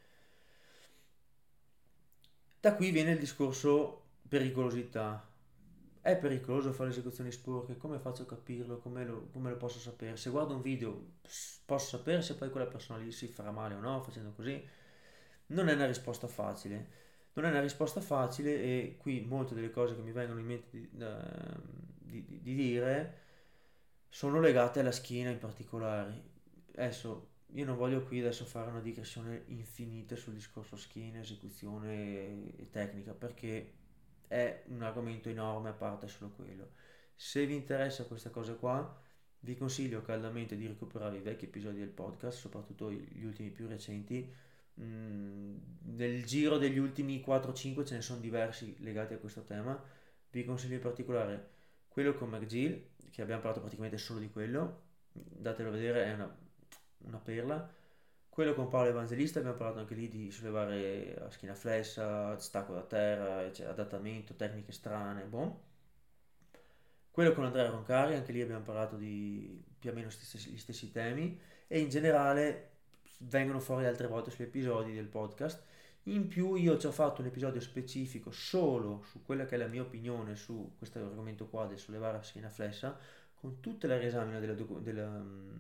Da 2.59 2.75
qui 2.75 2.91
viene 2.91 3.11
il 3.11 3.19
discorso 3.19 4.00
pericolosità. 4.31 5.27
È 5.99 6.15
pericoloso 6.15 6.71
fare 6.71 6.89
esecuzioni 6.89 7.33
sporche? 7.33 7.75
Come 7.75 7.99
faccio 7.99 8.21
a 8.21 8.25
capirlo? 8.25 8.77
Come 8.79 9.03
lo, 9.03 9.27
come 9.33 9.49
lo 9.49 9.57
posso 9.57 9.77
sapere? 9.77 10.15
Se 10.15 10.29
guardo 10.29 10.55
un 10.55 10.61
video 10.61 11.15
posso 11.65 11.97
sapere 11.97 12.21
se 12.21 12.35
poi 12.35 12.49
quella 12.49 12.65
persona 12.65 12.99
lì 12.99 13.11
si 13.11 13.27
farà 13.27 13.51
male 13.51 13.75
o 13.75 13.81
no 13.81 14.01
facendo 14.01 14.31
così? 14.31 14.65
Non 15.47 15.67
è 15.67 15.73
una 15.73 15.85
risposta 15.85 16.27
facile. 16.27 16.99
Non 17.33 17.43
è 17.43 17.49
una 17.49 17.59
risposta 17.59 17.99
facile 17.99 18.55
e 18.55 18.95
qui 18.97 19.19
molte 19.19 19.53
delle 19.53 19.69
cose 19.69 19.95
che 19.95 20.01
mi 20.01 20.13
vengono 20.13 20.39
in 20.39 20.45
mente 20.45 20.69
di, 20.71 20.89
di, 20.89 22.25
di, 22.25 22.41
di 22.41 22.55
dire 22.55 23.17
sono 24.07 24.39
legate 24.39 24.79
alla 24.79 24.93
schiena 24.93 25.29
in 25.29 25.39
particolare. 25.39 26.23
Adesso 26.75 27.27
io 27.47 27.65
non 27.65 27.75
voglio 27.75 28.01
qui 28.03 28.21
adesso 28.21 28.45
fare 28.45 28.69
una 28.69 28.79
digressione 28.79 29.43
infinita 29.47 30.15
sul 30.15 30.35
discorso 30.35 30.77
schiena, 30.77 31.19
esecuzione 31.19 32.55
e 32.55 32.69
tecnica 32.71 33.13
perché 33.13 33.79
è 34.31 34.63
un 34.67 34.81
argomento 34.81 35.27
enorme 35.27 35.69
a 35.69 35.73
parte 35.73 36.07
solo 36.07 36.31
quello. 36.31 36.69
Se 37.13 37.45
vi 37.45 37.53
interessa 37.53 38.05
questa 38.05 38.29
cosa 38.29 38.53
qua, 38.53 38.97
vi 39.39 39.57
consiglio 39.57 40.01
caldamente 40.01 40.55
di 40.55 40.67
recuperare 40.67 41.17
i 41.17 41.21
vecchi 41.21 41.45
episodi 41.45 41.79
del 41.79 41.89
podcast, 41.89 42.39
soprattutto 42.39 42.89
gli 42.89 43.25
ultimi 43.25 43.49
più 43.49 43.67
recenti. 43.67 44.33
Mm, 44.79 45.57
nel 45.95 46.23
giro 46.23 46.57
degli 46.57 46.77
ultimi 46.77 47.21
4-5 47.21 47.85
ce 47.85 47.95
ne 47.95 48.01
sono 48.01 48.21
diversi 48.21 48.73
legati 48.79 49.13
a 49.13 49.17
questo 49.17 49.43
tema. 49.43 49.77
Vi 50.29 50.45
consiglio 50.45 50.75
in 50.75 50.81
particolare 50.81 51.49
quello 51.89 52.13
con 52.13 52.29
McGill, 52.29 52.81
che 53.11 53.21
abbiamo 53.21 53.41
parlato 53.41 53.59
praticamente 53.59 53.97
solo 53.97 54.21
di 54.21 54.29
quello. 54.29 54.83
Datelo 55.11 55.67
a 55.67 55.73
vedere, 55.73 56.05
è 56.05 56.13
una, 56.13 56.37
una 56.99 57.19
perla. 57.19 57.69
Quello 58.31 58.53
con 58.53 58.69
Paolo 58.69 58.87
Evangelista 58.87 59.39
abbiamo 59.39 59.57
parlato 59.57 59.79
anche 59.79 59.93
lì 59.93 60.07
di 60.07 60.31
sollevare 60.31 61.15
a 61.21 61.29
schiena 61.29 61.53
flessa, 61.53 62.37
stacco 62.39 62.73
da 62.73 62.81
terra, 62.83 63.51
cioè, 63.51 63.67
adattamento, 63.67 64.35
tecniche 64.35 64.71
strane, 64.71 65.23
boh. 65.25 65.59
Quello 67.11 67.33
con 67.33 67.43
Andrea 67.43 67.69
Roncari, 67.69 68.15
anche 68.15 68.31
lì 68.31 68.41
abbiamo 68.41 68.63
parlato 68.63 68.95
di 68.95 69.61
più 69.77 69.89
o 69.89 69.93
meno 69.93 70.09
stessi, 70.09 70.49
gli 70.49 70.57
stessi 70.57 70.91
temi 70.93 71.37
e 71.67 71.79
in 71.79 71.89
generale 71.89 72.69
vengono 73.19 73.59
fuori 73.59 73.85
altre 73.85 74.07
volte 74.07 74.31
sugli 74.31 74.45
episodi 74.45 74.93
del 74.93 75.07
podcast. 75.07 75.61
In 76.03 76.29
più 76.29 76.55
io 76.55 76.77
ci 76.77 76.87
ho 76.87 76.91
fatto 76.93 77.19
un 77.19 77.27
episodio 77.27 77.59
specifico 77.59 78.31
solo 78.31 79.03
su 79.03 79.23
quella 79.25 79.45
che 79.45 79.55
è 79.55 79.57
la 79.57 79.67
mia 79.67 79.81
opinione 79.81 80.37
su 80.37 80.75
questo 80.77 80.99
argomento 80.99 81.49
qua 81.49 81.65
del 81.65 81.79
sollevare 81.79 82.19
a 82.19 82.23
schiena 82.23 82.49
flessa, 82.49 82.97
con 83.33 83.59
tutta 83.59 83.87
la 83.87 83.97
risamina 83.97 84.39
della, 84.39 84.53
della 84.53 85.07
um, 85.07 85.59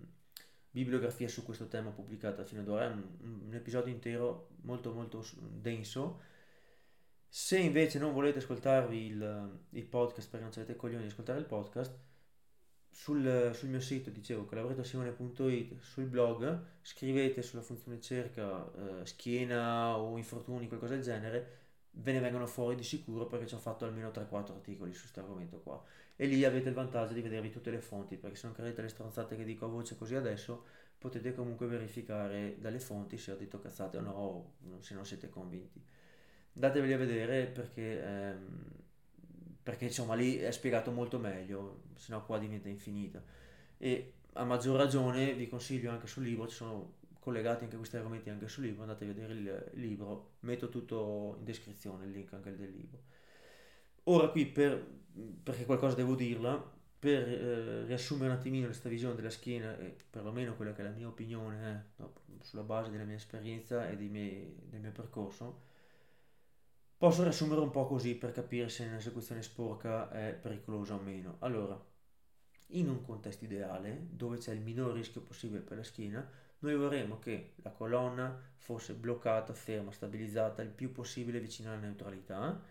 bibliografia 0.71 1.27
su 1.27 1.43
questo 1.43 1.67
tema 1.67 1.91
pubblicata 1.91 2.43
fino 2.43 2.61
ad 2.61 2.69
ora, 2.69 2.85
è 2.85 2.91
un, 2.91 3.03
un 3.45 3.53
episodio 3.53 3.93
intero 3.93 4.49
molto 4.61 4.93
molto 4.93 5.23
denso. 5.37 6.21
Se 7.27 7.57
invece 7.57 7.99
non 7.99 8.13
volete 8.13 8.39
ascoltarvi 8.39 9.05
il, 9.05 9.59
il 9.69 9.85
podcast 9.85 10.29
perché 10.29 10.45
non 10.45 10.53
avete 10.55 10.75
coglioni 10.75 11.03
di 11.03 11.09
ascoltare 11.09 11.39
il 11.39 11.45
podcast, 11.45 11.97
sul, 12.91 13.51
sul, 13.53 13.69
mio 13.69 13.79
sito, 13.79 14.09
dicevo, 14.09 14.45
collaboratosimone.it, 14.45 15.79
sul 15.79 16.05
blog, 16.05 16.65
scrivete 16.81 17.41
sulla 17.41 17.61
funzione 17.61 18.01
cerca 18.01 18.69
eh, 18.73 19.05
schiena 19.05 19.97
o 19.97 20.17
infortuni, 20.17 20.67
qualcosa 20.67 20.93
del 20.93 21.03
genere, 21.03 21.59
ve 21.91 22.11
ne 22.11 22.19
vengono 22.19 22.45
fuori 22.45 22.75
di 22.75 22.83
sicuro 22.83 23.27
perché 23.27 23.47
ci 23.47 23.55
ho 23.55 23.59
fatto 23.59 23.85
almeno 23.85 24.09
3-4 24.09 24.51
articoli 24.51 24.93
su 24.93 25.01
questo 25.01 25.21
argomento 25.21 25.61
qua. 25.61 25.81
E 26.21 26.27
lì 26.27 26.45
avete 26.45 26.69
il 26.69 26.75
vantaggio 26.75 27.13
di 27.13 27.21
vedervi 27.21 27.49
tutte 27.49 27.71
le 27.71 27.81
fonti, 27.81 28.15
perché 28.15 28.35
se 28.35 28.45
non 28.45 28.55
credete 28.55 28.83
le 28.83 28.89
stronzate 28.89 29.35
che 29.35 29.43
dico 29.43 29.65
a 29.65 29.69
voce 29.69 29.97
così 29.97 30.13
adesso, 30.13 30.65
potete 30.99 31.33
comunque 31.33 31.65
verificare 31.65 32.57
dalle 32.59 32.79
fonti 32.79 33.17
se 33.17 33.31
ho 33.31 33.35
detto 33.35 33.59
cazzate 33.59 33.97
o 33.97 34.01
no, 34.01 34.53
se 34.81 34.93
non 34.93 35.03
siete 35.03 35.29
convinti. 35.29 35.83
Dateveli 36.53 36.93
a 36.93 36.97
vedere 36.97 37.47
perché... 37.47 38.03
Ehm, 38.03 38.65
perché 39.63 39.85
insomma 39.85 40.13
lì 40.13 40.37
è 40.37 40.51
spiegato 40.51 40.91
molto 40.91 41.17
meglio, 41.17 41.81
se 41.95 42.11
no 42.11 42.23
qua 42.23 42.37
diventa 42.37 42.69
infinita. 42.69 43.23
E 43.79 44.13
a 44.33 44.43
maggior 44.43 44.77
ragione 44.77 45.33
vi 45.33 45.47
consiglio 45.49 45.89
anche 45.89 46.05
sul 46.05 46.23
libro, 46.23 46.47
ci 46.47 46.55
sono 46.55 46.97
collegati 47.19 47.63
anche 47.63 47.77
questi 47.77 47.95
argomenti 47.95 48.29
anche 48.29 48.47
sul 48.47 48.65
libro, 48.65 48.83
andate 48.83 49.05
a 49.05 49.07
vedere 49.07 49.33
il, 49.33 49.71
libro, 49.73 50.33
metto 50.41 50.69
tutto 50.69 51.35
in 51.39 51.45
descrizione, 51.45 52.05
il 52.05 52.11
link 52.11 52.31
anche 52.33 52.55
del 52.55 52.69
libro. 52.69 52.99
Ora 54.03 54.29
qui, 54.29 54.45
per, 54.45 55.00
perché 55.43 55.65
qualcosa 55.65 55.95
devo 55.95 56.15
dirla, 56.15 56.79
per 56.99 57.27
eh, 57.27 57.85
riassumere 57.85 58.31
un 58.31 58.37
attimino 58.37 58.65
questa 58.65 58.89
visione 58.89 59.15
della 59.15 59.29
schiena 59.29 59.77
e 59.77 59.95
perlomeno 60.09 60.55
quella 60.55 60.73
che 60.73 60.81
è 60.81 60.83
la 60.83 60.91
mia 60.91 61.07
opinione, 61.07 61.93
eh, 61.97 62.03
sulla 62.41 62.63
base 62.63 62.91
della 62.91 63.03
mia 63.03 63.15
esperienza 63.15 63.89
e 63.89 63.95
miei, 63.95 64.55
del 64.69 64.79
mio 64.79 64.91
percorso, 64.91 65.69
Posso 67.01 67.23
riassumere 67.23 67.61
un 67.61 67.71
po' 67.71 67.87
così 67.87 68.13
per 68.13 68.31
capire 68.31 68.69
se 68.69 68.85
un'esecuzione 68.85 69.41
sporca 69.41 70.11
è 70.11 70.37
pericolosa 70.39 70.93
o 70.93 70.99
meno. 70.99 71.37
Allora, 71.39 71.75
in 72.73 72.89
un 72.89 73.01
contesto 73.01 73.43
ideale, 73.43 74.05
dove 74.11 74.37
c'è 74.37 74.53
il 74.53 74.61
minor 74.61 74.93
rischio 74.93 75.21
possibile 75.21 75.61
per 75.61 75.77
la 75.77 75.83
schiena, 75.83 76.23
noi 76.59 76.75
vorremmo 76.75 77.17
che 77.17 77.53
la 77.63 77.71
colonna 77.71 78.39
fosse 78.55 78.93
bloccata, 78.93 79.51
ferma, 79.55 79.91
stabilizzata 79.91 80.61
il 80.61 80.69
più 80.69 80.91
possibile 80.91 81.39
vicino 81.39 81.71
alla 81.71 81.79
neutralità, 81.79 82.61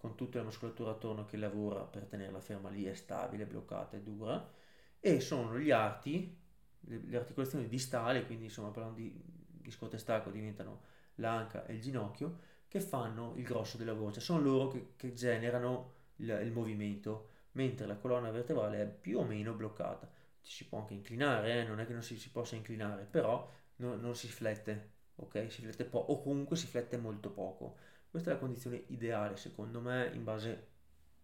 con 0.00 0.14
tutta 0.14 0.38
la 0.38 0.44
muscolatura 0.44 0.92
attorno 0.92 1.26
che 1.26 1.36
lavora 1.36 1.82
per 1.82 2.06
tenerla 2.06 2.40
ferma 2.40 2.70
lì, 2.70 2.84
è 2.84 2.94
stabile, 2.94 3.44
bloccata 3.44 3.98
e 3.98 4.00
dura, 4.00 4.50
e 4.98 5.20
sono 5.20 5.58
gli 5.58 5.70
arti, 5.70 6.34
le, 6.80 7.16
articolazioni 7.16 7.68
distali, 7.68 8.24
quindi 8.24 8.44
insomma 8.44 8.70
parlando 8.70 8.98
di, 8.98 9.14
di 9.14 9.70
scotestacco 9.70 10.30
diventano 10.30 10.84
l'anca 11.16 11.66
e 11.66 11.74
il 11.74 11.82
ginocchio, 11.82 12.48
che 12.66 12.80
fanno 12.80 13.34
il 13.36 13.44
grosso 13.44 13.76
della 13.76 13.92
voce, 13.92 14.20
sono 14.20 14.40
loro 14.40 14.68
che, 14.68 14.92
che 14.96 15.12
generano 15.12 15.92
il, 16.16 16.30
il, 16.44 16.50
movimento, 16.50 17.28
mentre 17.52 17.86
la 17.86 17.96
colonna 17.96 18.30
vertebrale 18.30 18.80
è 18.80 18.86
più 18.86 19.18
o 19.18 19.24
meno 19.24 19.52
bloccata. 19.52 20.10
Ci 20.40 20.50
si 20.50 20.64
può 20.66 20.78
anche 20.78 20.94
inclinare, 20.94 21.60
eh? 21.60 21.64
non 21.64 21.78
è 21.78 21.86
che 21.86 21.92
non 21.92 22.02
si, 22.02 22.16
si 22.18 22.30
possa 22.30 22.56
inclinare, 22.56 23.04
però 23.04 23.46
no, 23.76 23.96
non 23.96 24.14
si 24.14 24.28
flette, 24.28 24.92
ok? 25.16 25.52
Si 25.52 25.60
flette 25.60 25.84
poco, 25.84 26.12
o 26.12 26.22
comunque 26.22 26.56
si 26.56 26.66
flette 26.66 26.96
molto 26.96 27.30
poco. 27.30 27.76
Questa 28.10 28.30
è 28.30 28.32
la 28.34 28.40
condizione 28.40 28.82
ideale, 28.88 29.36
secondo 29.36 29.80
me, 29.80 30.10
in 30.12 30.24
base 30.24 30.68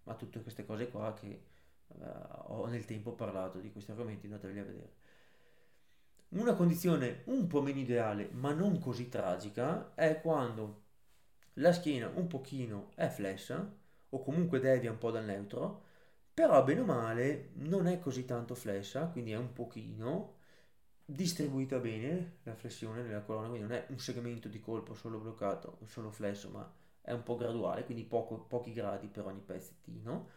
a 0.04 0.14
tutte 0.14 0.40
queste 0.40 0.64
cose 0.64 0.88
qua 0.88 1.12
che 1.14 1.42
uh, 1.88 2.04
ho 2.46 2.66
nel 2.66 2.84
tempo 2.84 3.12
parlato 3.12 3.58
di 3.58 3.72
questi 3.72 3.90
argomenti, 3.90 4.26
andateveli 4.26 4.58
a 4.60 4.64
vedere. 4.64 4.92
Una 6.28 6.54
condizione 6.54 7.22
un 7.26 7.48
po' 7.48 7.60
meno 7.60 7.80
ideale, 7.80 8.28
ma 8.32 8.52
non 8.52 8.78
così 8.78 9.08
tragica, 9.08 9.94
è 9.94 10.20
quando 10.20 10.84
la 11.54 11.72
schiena 11.72 12.08
un 12.14 12.28
pochino 12.28 12.90
è 12.94 13.08
flessa 13.08 13.74
o 14.08 14.22
comunque 14.22 14.60
devia 14.60 14.90
un 14.90 14.98
po' 14.98 15.10
dal 15.10 15.24
neutro, 15.24 15.82
però 16.32 16.62
bene 16.62 16.80
o 16.80 16.84
male 16.84 17.50
non 17.54 17.86
è 17.86 17.98
così 17.98 18.24
tanto 18.24 18.54
flessa, 18.54 19.06
quindi 19.06 19.32
è 19.32 19.36
un 19.36 19.52
pochino 19.52 20.35
distribuita 21.06 21.78
bene 21.78 22.38
la 22.42 22.54
flessione 22.54 23.02
nella 23.02 23.22
colonna, 23.22 23.48
quindi 23.48 23.66
non 23.66 23.76
è 23.76 23.86
un 23.88 23.98
segmento 23.98 24.48
di 24.48 24.60
colpo 24.60 24.94
solo 24.94 25.18
bloccato, 25.18 25.78
solo 25.86 26.10
flesso, 26.10 26.50
ma 26.50 26.70
è 27.00 27.12
un 27.12 27.22
po' 27.22 27.36
graduale, 27.36 27.84
quindi 27.84 28.04
poco, 28.04 28.38
pochi 28.38 28.72
gradi 28.72 29.06
per 29.06 29.24
ogni 29.24 29.40
pezzettino. 29.40 30.28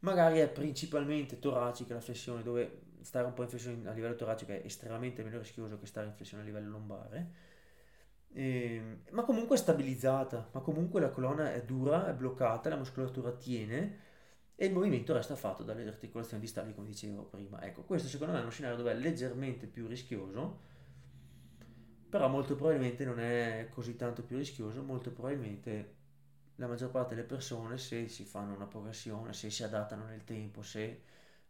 Magari 0.00 0.38
è 0.38 0.48
principalmente 0.48 1.38
toracica 1.38 1.94
la 1.94 2.00
flessione, 2.00 2.42
dove 2.42 2.82
stare 3.02 3.26
un 3.26 3.34
po' 3.34 3.42
in 3.42 3.48
flessione 3.48 3.88
a 3.88 3.92
livello 3.92 4.16
toracico 4.16 4.52
è 4.52 4.62
estremamente 4.64 5.22
meno 5.22 5.38
rischioso 5.38 5.78
che 5.78 5.86
stare 5.86 6.06
in 6.06 6.14
flessione 6.14 6.42
a 6.42 6.46
livello 6.46 6.70
lombare 6.70 7.46
eh, 8.32 9.00
ma 9.10 9.24
comunque 9.24 9.56
è 9.56 9.58
stabilizzata, 9.58 10.50
ma 10.52 10.60
comunque 10.60 11.00
la 11.00 11.10
colonna 11.10 11.52
è 11.52 11.64
dura, 11.64 12.08
è 12.08 12.14
bloccata, 12.14 12.68
la 12.68 12.76
muscolatura 12.76 13.32
tiene 13.32 14.06
e 14.60 14.66
il 14.66 14.72
movimento 14.72 15.12
resta 15.12 15.36
fatto 15.36 15.62
dalle 15.62 15.86
articolazioni 15.86 16.42
distali 16.42 16.74
come 16.74 16.88
dicevo 16.88 17.22
prima. 17.22 17.62
Ecco, 17.62 17.84
questo 17.84 18.08
secondo 18.08 18.32
me 18.32 18.40
è 18.40 18.42
uno 18.42 18.50
scenario 18.50 18.76
dove 18.76 18.90
è 18.90 18.94
leggermente 18.96 19.68
più 19.68 19.86
rischioso, 19.86 20.58
però 22.08 22.26
molto 22.26 22.56
probabilmente 22.56 23.04
non 23.04 23.20
è 23.20 23.68
così 23.70 23.94
tanto 23.94 24.24
più 24.24 24.36
rischioso, 24.36 24.82
molto 24.82 25.12
probabilmente 25.12 25.94
la 26.56 26.66
maggior 26.66 26.90
parte 26.90 27.14
delle 27.14 27.24
persone 27.24 27.78
se 27.78 28.08
si 28.08 28.24
fanno 28.24 28.52
una 28.52 28.66
progressione, 28.66 29.32
se 29.32 29.48
si 29.48 29.62
adattano 29.62 30.06
nel 30.06 30.24
tempo, 30.24 30.60
se 30.62 31.02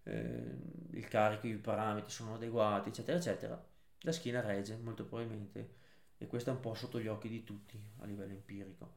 eh, 0.02 0.56
il 0.90 1.09
carico, 1.09 1.46
i 1.46 1.56
parametri 1.56 2.11
sono 2.11 2.34
adeguati, 2.34 2.90
eccetera, 2.90 3.16
eccetera, 3.16 3.66
la 4.00 4.12
schiena 4.12 4.42
regge 4.42 4.76
molto 4.76 5.06
probabilmente 5.06 5.76
e 6.18 6.26
questo 6.26 6.50
è 6.50 6.52
un 6.52 6.61
po' 6.61 6.74
sotto 6.74 7.00
gli 7.00 7.06
occhi 7.06 7.30
di 7.30 7.42
tutti 7.42 7.82
a 8.00 8.04
livello 8.04 8.34
empirico. 8.34 8.96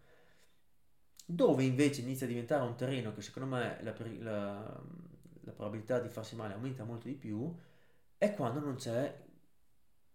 Dove 1.34 1.64
invece 1.64 2.02
inizia 2.02 2.26
a 2.26 2.30
diventare 2.30 2.64
un 2.64 2.76
terreno 2.76 3.14
che 3.14 3.22
secondo 3.22 3.56
me 3.56 3.78
la, 3.84 3.96
la, 4.20 4.84
la 5.42 5.52
probabilità 5.54 6.00
di 6.00 6.10
farsi 6.10 6.36
male 6.36 6.56
aumenta 6.56 6.84
molto 6.84 7.08
di 7.08 7.14
più, 7.16 7.56
è 8.18 8.34
quando 8.34 8.60
non 8.60 8.76
c'è 8.76 9.18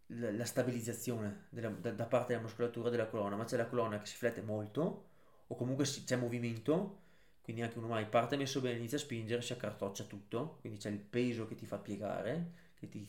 la, 0.09 0.31
la 0.33 0.45
stabilizzazione 0.45 1.47
della, 1.49 1.71
da, 1.71 1.93
da, 1.93 2.05
parte 2.05 2.33
della 2.33 2.43
muscolatura 2.43 2.91
della 2.91 3.07
colonna, 3.07 3.35
ma 3.35 3.45
c'è 3.45 3.57
la 3.57 3.67
colonna 3.67 3.99
che 3.99 4.05
si 4.07 4.17
flette 4.17 4.43
molto, 4.43 5.09
o 5.47 5.55
comunque 5.55 5.87
si, 5.87 6.05
c'è 6.05 6.17
movimento, 6.17 7.05
quindi 7.41 7.63
anche 7.63 7.79
uno 7.79 7.89
mai 7.89 8.07
parte 8.07 8.37
messo 8.37 8.61
bene, 8.61 8.77
inizia 8.77 8.99
a 8.99 9.01
spingere, 9.01 9.41
si 9.41 9.55
accartoccia 9.55 10.05
tutto, 10.05 10.59
quindi 10.61 10.79
c'è 10.79 10.91
il 10.91 11.01
peso 11.01 11.47
che 11.47 11.55
ti 11.55 11.65
fa 11.65 11.79
piegare, 11.79 12.53
che 12.75 12.89
ti 12.89 13.07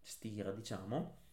stira, 0.00 0.52
diciamo 0.52 1.24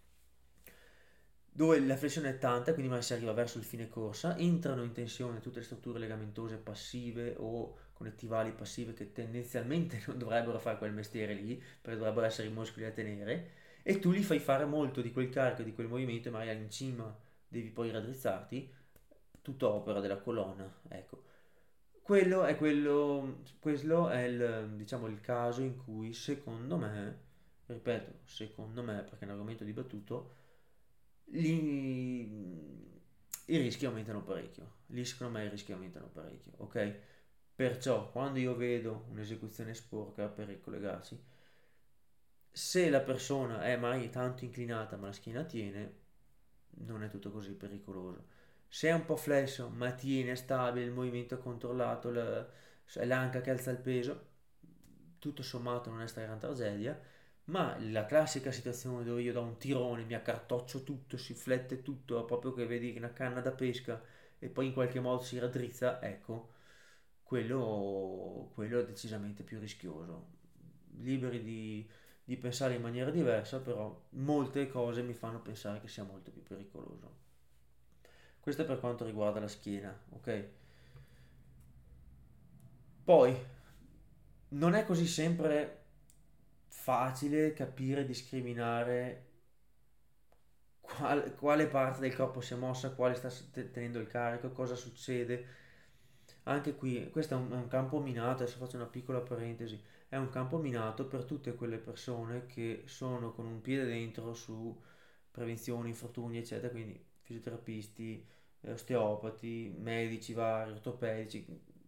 dove 1.56 1.80
la 1.80 1.96
flessione 1.96 2.30
è 2.30 2.38
tanta, 2.40 2.72
quindi 2.72 2.90
magari 2.90 3.06
si 3.06 3.14
arriva 3.14 3.32
verso 3.32 3.60
il 3.60 3.64
fine 3.64 3.88
corsa, 3.88 4.36
entrano 4.38 4.82
in 4.84 4.92
tensione 4.92 5.40
tutte 5.40 5.60
le 5.60 5.66
strutture 5.66 6.00
legamentose 6.00 6.58
passive 6.58 7.36
o 7.38 7.78
connettivali 7.94 8.52
passive 8.54 8.94
che 8.94 9.12
tendenzialmente 9.12 10.02
non 10.08 10.18
dovrebbero 10.18 10.58
fare 10.58 10.80
quel 10.80 10.92
mestiere 10.92 11.36
lì, 11.36 11.56
perché 11.56 11.98
dovrebbero 11.98 12.26
essere 12.26 12.48
i 12.48 12.52
muscoli 12.52 12.86
a 12.86 12.92
tenere, 12.92 13.52
e 13.84 14.00
tu 14.00 14.10
li 14.10 14.24
fai 14.24 14.40
fare 14.40 14.66
molto 14.66 15.02
di 15.02 15.12
quel 15.12 15.30
carico, 15.30 15.62
di 15.62 15.74
quel 15.74 15.88
movimento, 15.88 16.28
e 16.28 16.32
magari 16.32 16.50
all'incima 16.50 17.16
devi 17.48 17.70
poi 17.70 17.92
raddrizzarti, 17.92 18.74
tutta 19.42 19.68
opera 19.68 20.00
della 20.00 20.18
colonna, 20.18 20.82
ecco. 20.88 21.22
Quello 22.02 22.44
è, 22.46 22.58
quello, 22.58 23.44
quello 23.60 24.10
è 24.10 24.24
il, 24.24 24.74
diciamo, 24.76 25.06
il 25.08 25.22
caso 25.22 25.62
in 25.62 25.78
cui 25.78 26.14
secondo 26.14 26.78
me, 26.78 27.20
ripeto, 27.68 28.20
secondo 28.24 28.82
me, 28.82 29.04
perché 29.04 29.20
è 29.20 29.26
un 29.26 29.32
argomento 29.32 29.64
dibattuto, 29.64 30.42
lì 31.34 32.22
i 33.46 33.58
rischi 33.58 33.86
aumentano 33.86 34.24
parecchio. 34.24 34.82
Lì 34.88 35.04
secondo 35.06 35.38
me 35.38 35.46
i 35.46 35.50
rischi 35.50 35.72
aumentano 35.72 36.08
parecchio, 36.08 36.52
ok? 36.58 36.96
Perciò 37.56 38.10
quando 38.12 38.40
io 38.40 38.56
vedo 38.56 39.06
un'esecuzione 39.10 39.74
sporca 39.74 40.28
per 40.28 40.48
ricollegarsi, 40.48 41.22
se 42.52 42.90
la 42.90 43.02
persona 43.02 43.64
è 43.64 43.76
mai 43.78 44.10
tanto 44.10 44.44
inclinata 44.44 44.96
ma 44.98 45.08
la 45.08 45.14
schiena 45.14 45.44
tiene, 45.44 46.02
non 46.86 47.04
è 47.04 47.10
tutto 47.10 47.32
così 47.32 47.52
pericoloso. 47.52 48.28
Se 48.68 48.90
è 48.90 48.94
un 48.94 49.06
po' 49.06 49.18
flesso 49.18 49.70
ma 49.70 49.92
tiene, 49.92 50.32
è 50.32 50.36
stabile, 50.36 50.86
il 50.86 50.92
movimento 50.92 51.36
è 51.36 51.40
controllato, 51.40 52.12
è 52.12 53.06
l'anca 53.06 53.42
che 53.42 53.52
alza 53.52 53.72
il 53.72 53.78
peso, 53.78 54.32
tutto 55.20 55.44
sommato 55.44 55.90
non 55.90 56.02
è 56.02 56.08
stata 56.08 56.26
gran 56.28 56.40
tragedia 56.40 57.00
ma 57.46 57.78
la 57.80 58.06
classica 58.06 58.52
situazione 58.52 59.04
dove 59.04 59.22
io 59.22 59.34
do 59.34 59.42
un 59.42 59.58
tirone, 59.58 60.04
mi 60.06 60.14
accartoccio 60.14 60.84
tutto, 60.84 61.18
si 61.18 61.34
flette 61.34 61.82
tutto, 61.82 62.24
proprio 62.26 62.54
che 62.54 62.66
vedi 62.66 62.94
una 62.98 63.12
canna 63.12 63.42
da 63.42 63.52
pesca 63.52 64.02
e 64.40 64.48
poi 64.50 64.68
in 64.68 64.74
qualche 64.74 65.00
modo 65.00 65.22
si 65.24 65.40
raddrizza, 65.40 66.02
ecco, 66.02 66.54
quello, 67.24 68.52
quello 68.54 68.80
è 68.80 68.86
decisamente 68.86 69.44
più 69.44 69.60
rischioso. 69.60 70.42
Liberi 71.00 71.42
di, 71.44 71.90
di 72.24 72.38
pensare 72.38 72.76
in 72.76 72.82
maniera 72.82 73.10
diversa, 73.12 73.60
però 73.60 74.02
molte 74.12 74.68
cose 74.68 75.02
mi 75.02 75.14
fanno 75.14 75.42
pensare 75.42 75.80
che 75.82 75.88
sia 75.88 76.04
molto 76.04 76.32
più 76.32 76.44
pericoloso. 76.44 77.22
Questo 78.40 78.62
è 78.64 78.66
per 78.66 78.80
quanto 78.80 79.06
riguarda 79.06 79.40
la 79.40 79.48
schiena, 79.48 79.98
ok? 80.12 80.48
Poi, 83.04 83.36
non 84.50 84.74
è 84.76 84.86
così 84.86 85.06
sempre 85.08 85.83
facile 86.84 87.54
capire, 87.54 88.04
discriminare 88.04 89.32
qual, 90.82 91.34
quale 91.36 91.68
parte 91.68 92.02
del 92.02 92.14
corpo 92.14 92.42
si 92.42 92.54
è 92.54 92.58
mossa, 92.58 92.92
quale 92.94 93.16
sta 93.16 93.30
tenendo 93.72 94.00
il 94.00 94.08
carico, 94.08 94.52
cosa 94.52 94.76
succede. 94.76 95.62
Anche 96.44 96.76
qui, 96.76 97.10
questo 97.10 97.36
è 97.36 97.38
un, 97.38 97.52
è 97.52 97.56
un 97.56 97.68
campo 97.70 98.00
minato, 98.02 98.44
adesso 98.44 98.58
faccio 98.58 98.76
una 98.76 98.86
piccola 98.86 99.22
parentesi, 99.22 99.82
è 100.10 100.18
un 100.18 100.30
campo 100.30 100.58
minato 100.58 101.08
per 101.08 101.24
tutte 101.24 101.56
quelle 101.56 101.78
persone 101.78 102.46
che 102.48 102.84
sono 102.86 103.32
con 103.32 103.46
un 103.46 103.62
piede 103.62 103.86
dentro 103.86 104.34
su 104.34 104.78
prevenzione, 105.32 105.88
infortuni, 105.88 106.38
eccetera, 106.38 106.70
quindi 106.70 107.02
fisioterapisti, 107.22 108.28
osteopati, 108.68 109.74
medici 109.80 110.34
vari, 110.34 110.72
ortopedici, 110.72 111.46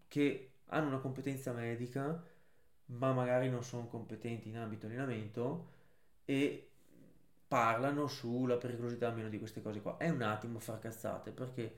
che 0.08 0.52
hanno 0.68 0.88
una 0.88 1.00
competenza 1.00 1.52
medica, 1.52 2.24
ma 2.88 3.14
magari 3.14 3.50
non 3.50 3.64
sono 3.64 3.88
competenti 3.88 4.50
in 4.50 4.58
ambito 4.58 4.86
allenamento 4.86 5.74
e 6.26 6.70
parlano 7.48 8.08
sulla 8.08 8.58
pericolosità 8.58 9.08
almeno 9.08 9.30
di 9.30 9.40
queste 9.40 9.62
cose 9.62 9.82
qua. 9.82 9.98
È 9.98 10.10
un 10.10 10.22
attimo 10.22 10.60
far 10.60 10.80
perché, 11.34 11.78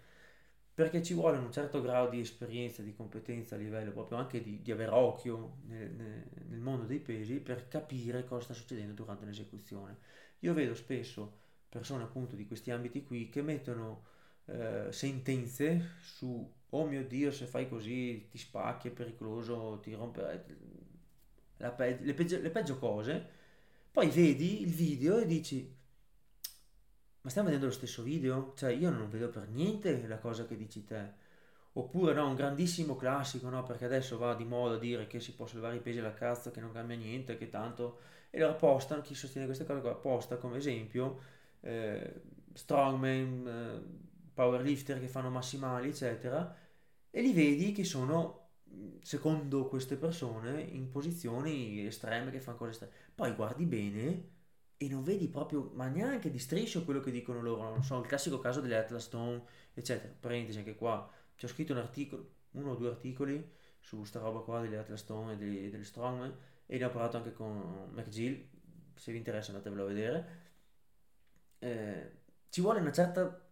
perché 0.73 1.03
ci 1.03 1.13
vuole 1.13 1.37
un 1.37 1.51
certo 1.51 1.81
grado 1.81 2.09
di 2.09 2.19
esperienza, 2.19 2.81
di 2.81 2.95
competenza 2.95 3.55
a 3.55 3.57
livello 3.57 3.91
proprio 3.91 4.17
anche 4.17 4.41
di, 4.41 4.61
di 4.61 4.71
avere 4.71 4.91
occhio 4.91 5.57
nel, 5.65 5.91
nel, 5.91 6.59
mondo 6.59 6.85
dei 6.85 6.99
pesi 6.99 7.35
per 7.35 7.67
capire 7.67 8.25
cosa 8.25 8.45
sta 8.45 8.53
succedendo 8.53 8.93
durante 8.93 9.25
l'esecuzione. 9.25 9.97
Io 10.39 10.53
vedo 10.53 10.73
spesso 10.75 11.45
persone 11.69 12.03
appunto 12.03 12.35
di 12.35 12.47
questi 12.47 12.71
ambiti 12.71 13.03
qui 13.03 13.29
che 13.29 13.41
mettono 13.41 14.05
eh, 14.45 14.87
sentenze 14.91 15.95
su 16.01 16.53
oh 16.69 16.85
mio 16.85 17.05
dio 17.05 17.31
se 17.31 17.45
fai 17.45 17.67
così 17.67 18.27
ti 18.29 18.37
spacchi 18.37 18.87
è 18.87 18.91
pericoloso 18.91 19.79
ti 19.81 19.93
rompe 19.93 20.45
pe- 21.57 21.99
le, 22.01 22.13
peggio, 22.13 22.39
le 22.41 22.49
peggio 22.49 22.77
cose 22.77 23.35
poi 23.91 24.09
vedi 24.09 24.61
il 24.61 24.71
video 24.73 25.17
e 25.17 25.25
dici 25.25 25.75
ma 27.21 27.29
stiamo 27.29 27.49
vedendo 27.49 27.67
lo 27.69 27.77
stesso 27.77 28.03
video? 28.03 28.53
Cioè 28.55 28.71
io 28.71 28.89
non 28.89 29.09
vedo 29.09 29.29
per 29.29 29.49
niente 29.49 30.07
la 30.07 30.17
cosa 30.17 30.45
che 30.45 30.55
dici 30.55 30.85
te. 30.85 31.25
Oppure 31.73 32.13
no, 32.13 32.27
un 32.27 32.35
grandissimo 32.35 32.95
classico, 32.95 33.49
no? 33.49 33.63
Perché 33.63 33.85
adesso 33.85 34.17
va 34.17 34.33
di 34.33 34.45
moda 34.45 34.77
dire 34.77 35.07
che 35.07 35.19
si 35.19 35.33
può 35.35 35.45
salvare 35.45 35.75
i 35.75 35.79
pesi 35.81 35.99
alla 35.99 36.13
cazzo, 36.13 36.51
che 36.51 36.61
non 36.61 36.71
cambia 36.71 36.95
niente, 36.95 37.37
che 37.37 37.49
tanto... 37.49 37.99
E 38.29 38.37
allora 38.41 38.55
postano, 38.55 39.01
chi 39.01 39.13
sostiene 39.13 39.45
queste 39.45 39.65
cose 39.65 39.81
qua, 39.81 39.95
posta 39.95 40.37
come 40.37 40.57
esempio 40.57 41.19
eh, 41.61 42.21
strongman, 42.53 43.47
eh, 43.47 44.33
powerlifter 44.33 44.99
che 44.99 45.07
fanno 45.07 45.29
massimali, 45.29 45.89
eccetera, 45.89 46.55
e 47.11 47.21
li 47.21 47.33
vedi 47.33 47.71
che 47.73 47.83
sono, 47.83 48.36
secondo 49.01 49.67
queste 49.67 49.95
persone, 49.95 50.61
in 50.61 50.89
posizioni 50.89 51.85
estreme, 51.85 52.31
che 52.31 52.39
fanno 52.39 52.57
cose 52.57 52.71
estreme. 52.71 52.93
Poi 53.15 53.33
guardi 53.33 53.65
bene 53.65 54.29
e 54.77 54.87
non 54.89 55.03
vedi 55.03 55.27
proprio, 55.27 55.71
ma 55.73 55.87
neanche 55.87 56.29
di 56.29 56.39
striscio 56.39 56.83
quello 56.85 56.99
che 56.99 57.11
dicono 57.11 57.41
loro, 57.41 57.63
non 57.63 57.83
so, 57.83 57.99
il 57.99 58.07
classico 58.07 58.39
caso 58.39 58.61
delle 58.61 58.77
Atlas 58.77 59.03
Stone, 59.05 59.43
eccetera. 59.73 60.13
Parentesi, 60.19 60.59
anche 60.59 60.75
qua, 60.75 61.09
ci 61.35 61.45
ho 61.45 61.47
scritto 61.47 61.73
un 61.73 61.79
articolo, 61.79 62.29
uno 62.51 62.71
o 62.71 62.75
due 62.75 62.89
articoli 62.89 63.51
su 63.79 64.03
sta 64.03 64.19
roba 64.19 64.41
qua 64.41 64.59
delle 64.61 64.77
Atlas 64.77 64.99
Stone 64.99 65.33
e 65.33 65.37
delle, 65.37 65.69
delle 65.69 65.83
Strongman, 65.83 66.35
e 66.65 66.77
ne 66.77 66.85
ho 66.85 66.89
parlato 66.89 67.17
anche 67.17 67.33
con 67.33 67.89
McGill, 67.93 68.47
se 68.95 69.11
vi 69.11 69.17
interessa 69.17 69.51
andatevelo 69.51 69.83
a 69.83 69.87
vedere. 69.87 70.27
Eh, 71.59 72.11
ci 72.49 72.61
vuole 72.61 72.79
una 72.79 72.91
certa 72.91 73.46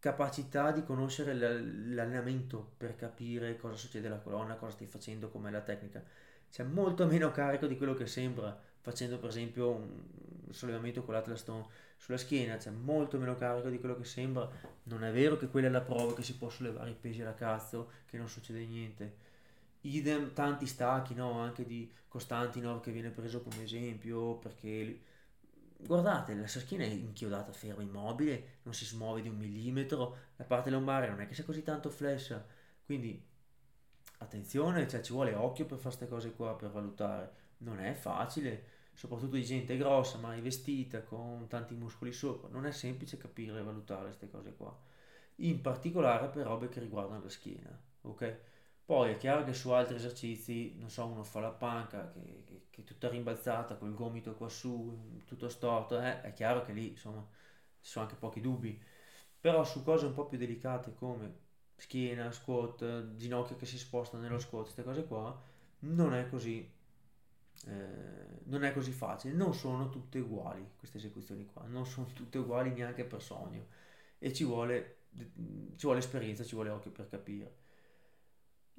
capacità 0.00 0.72
di 0.72 0.82
conoscere 0.82 1.34
l'allenamento 1.34 2.72
per 2.78 2.96
capire 2.96 3.56
cosa 3.58 3.76
succede 3.76 4.06
alla 4.06 4.18
colonna, 4.18 4.56
cosa 4.56 4.72
stai 4.72 4.86
facendo, 4.86 5.28
com'è 5.28 5.50
la 5.50 5.60
tecnica. 5.60 6.02
C'è 6.50 6.64
molto 6.64 7.06
meno 7.06 7.30
carico 7.30 7.66
di 7.66 7.76
quello 7.76 7.94
che 7.94 8.06
sembra 8.06 8.58
facendo 8.80 9.18
per 9.18 9.28
esempio 9.28 9.70
un 9.70 10.02
sollevamento 10.50 11.04
con 11.04 11.14
l'Atlas 11.14 11.40
Stone 11.40 11.66
sulla 11.96 12.16
schiena, 12.16 12.56
c'è 12.56 12.70
molto 12.70 13.18
meno 13.18 13.36
carico 13.36 13.68
di 13.68 13.78
quello 13.78 13.96
che 13.96 14.04
sembra. 14.04 14.48
Non 14.84 15.04
è 15.04 15.12
vero 15.12 15.36
che 15.36 15.48
quella 15.48 15.68
è 15.68 15.70
la 15.70 15.82
prova 15.82 16.14
che 16.14 16.22
si 16.22 16.36
può 16.36 16.48
sollevare 16.48 16.90
i 16.90 16.96
pesi 16.98 17.20
alla 17.20 17.34
cazzo, 17.34 17.90
che 18.06 18.16
non 18.16 18.28
succede 18.28 18.64
niente. 18.64 19.28
Idem, 19.82 20.32
tanti 20.32 20.66
stacchi, 20.66 21.14
no? 21.14 21.38
anche 21.40 21.64
di 21.64 21.90
Costantinov 22.08 22.80
che 22.80 22.90
viene 22.90 23.10
preso 23.10 23.42
come 23.42 23.62
esempio 23.62 24.34
perché 24.36 25.00
guardate, 25.84 26.34
la 26.34 26.46
schiena 26.46 26.84
è 26.84 26.88
inchiodata 26.88 27.52
ferma, 27.52 27.82
immobile, 27.82 28.58
non 28.62 28.74
si 28.74 28.84
smuove 28.84 29.22
di 29.22 29.28
un 29.28 29.36
millimetro, 29.36 30.16
la 30.36 30.44
parte 30.44 30.70
lombare 30.70 31.08
non 31.08 31.20
è 31.20 31.26
che 31.26 31.34
sia 31.34 31.44
così 31.44 31.62
tanto 31.62 31.90
flessa, 31.90 32.44
quindi 32.84 33.22
attenzione, 34.18 34.86
cioè 34.88 35.00
ci 35.00 35.12
vuole 35.12 35.34
occhio 35.34 35.66
per 35.66 35.78
fare 35.78 35.96
queste 35.96 36.08
cose 36.08 36.32
qua, 36.32 36.54
per 36.54 36.70
valutare, 36.70 37.32
non 37.58 37.80
è 37.80 37.92
facile, 37.94 38.64
soprattutto 38.94 39.36
di 39.36 39.44
gente 39.44 39.76
grossa, 39.76 40.18
mai 40.18 40.40
vestita, 40.40 41.02
con 41.02 41.46
tanti 41.48 41.74
muscoli 41.74 42.12
sopra, 42.12 42.48
non 42.48 42.66
è 42.66 42.72
semplice 42.72 43.16
capire 43.16 43.58
e 43.58 43.62
valutare 43.62 44.04
queste 44.04 44.30
cose 44.30 44.54
qua, 44.54 44.76
in 45.36 45.60
particolare 45.60 46.28
per 46.28 46.46
robe 46.46 46.68
che 46.68 46.80
riguardano 46.80 47.22
la 47.22 47.28
schiena, 47.28 47.80
ok? 48.02 48.38
Poi 48.84 49.12
è 49.12 49.16
chiaro 49.16 49.44
che 49.44 49.54
su 49.54 49.70
altri 49.70 49.96
esercizi, 49.96 50.74
non 50.78 50.90
so, 50.90 51.06
uno 51.06 51.22
fa 51.22 51.40
la 51.40 51.50
panca 51.50 52.10
che, 52.10 52.42
che, 52.70 52.82
è 52.82 52.84
tutta 52.84 53.08
rimbalzata 53.08 53.76
col 53.76 53.94
gomito 53.94 54.34
qua 54.34 54.48
su, 54.48 55.22
tutto 55.26 55.48
storto, 55.48 56.00
eh, 56.00 56.22
è 56.22 56.32
chiaro 56.32 56.62
che 56.62 56.72
lì 56.72 56.88
insomma 56.90 57.26
ci 57.80 57.90
sono 57.90 58.06
anche 58.06 58.16
pochi 58.18 58.40
dubbi. 58.40 58.80
Però 59.40 59.64
su 59.64 59.82
cose 59.82 60.06
un 60.06 60.14
po' 60.14 60.26
più 60.26 60.38
delicate 60.38 60.94
come 60.94 61.48
schiena, 61.76 62.30
squat, 62.30 63.14
ginocchio 63.16 63.56
che 63.56 63.66
si 63.66 63.78
sposta 63.78 64.18
nello 64.18 64.38
squat, 64.38 64.64
queste 64.64 64.84
cose 64.84 65.06
qua, 65.06 65.38
non 65.80 66.14
è 66.14 66.28
così, 66.28 66.70
eh, 67.66 68.40
non 68.44 68.64
è 68.64 68.72
così 68.72 68.92
facile. 68.92 69.34
Non 69.34 69.54
sono 69.54 69.88
tutte 69.90 70.18
uguali 70.18 70.66
queste 70.76 70.98
esecuzioni 70.98 71.46
qua, 71.46 71.64
non 71.66 71.86
sono 71.86 72.06
tutte 72.12 72.38
uguali 72.38 72.70
neanche 72.72 73.04
per 73.04 73.22
sogno 73.22 73.66
e 74.18 74.32
ci 74.32 74.44
vuole, 74.44 74.98
ci 75.76 75.86
vuole 75.86 75.98
esperienza, 76.00 76.44
ci 76.44 76.54
vuole 76.54 76.70
occhio 76.70 76.90
per 76.90 77.08
capire. 77.08 77.59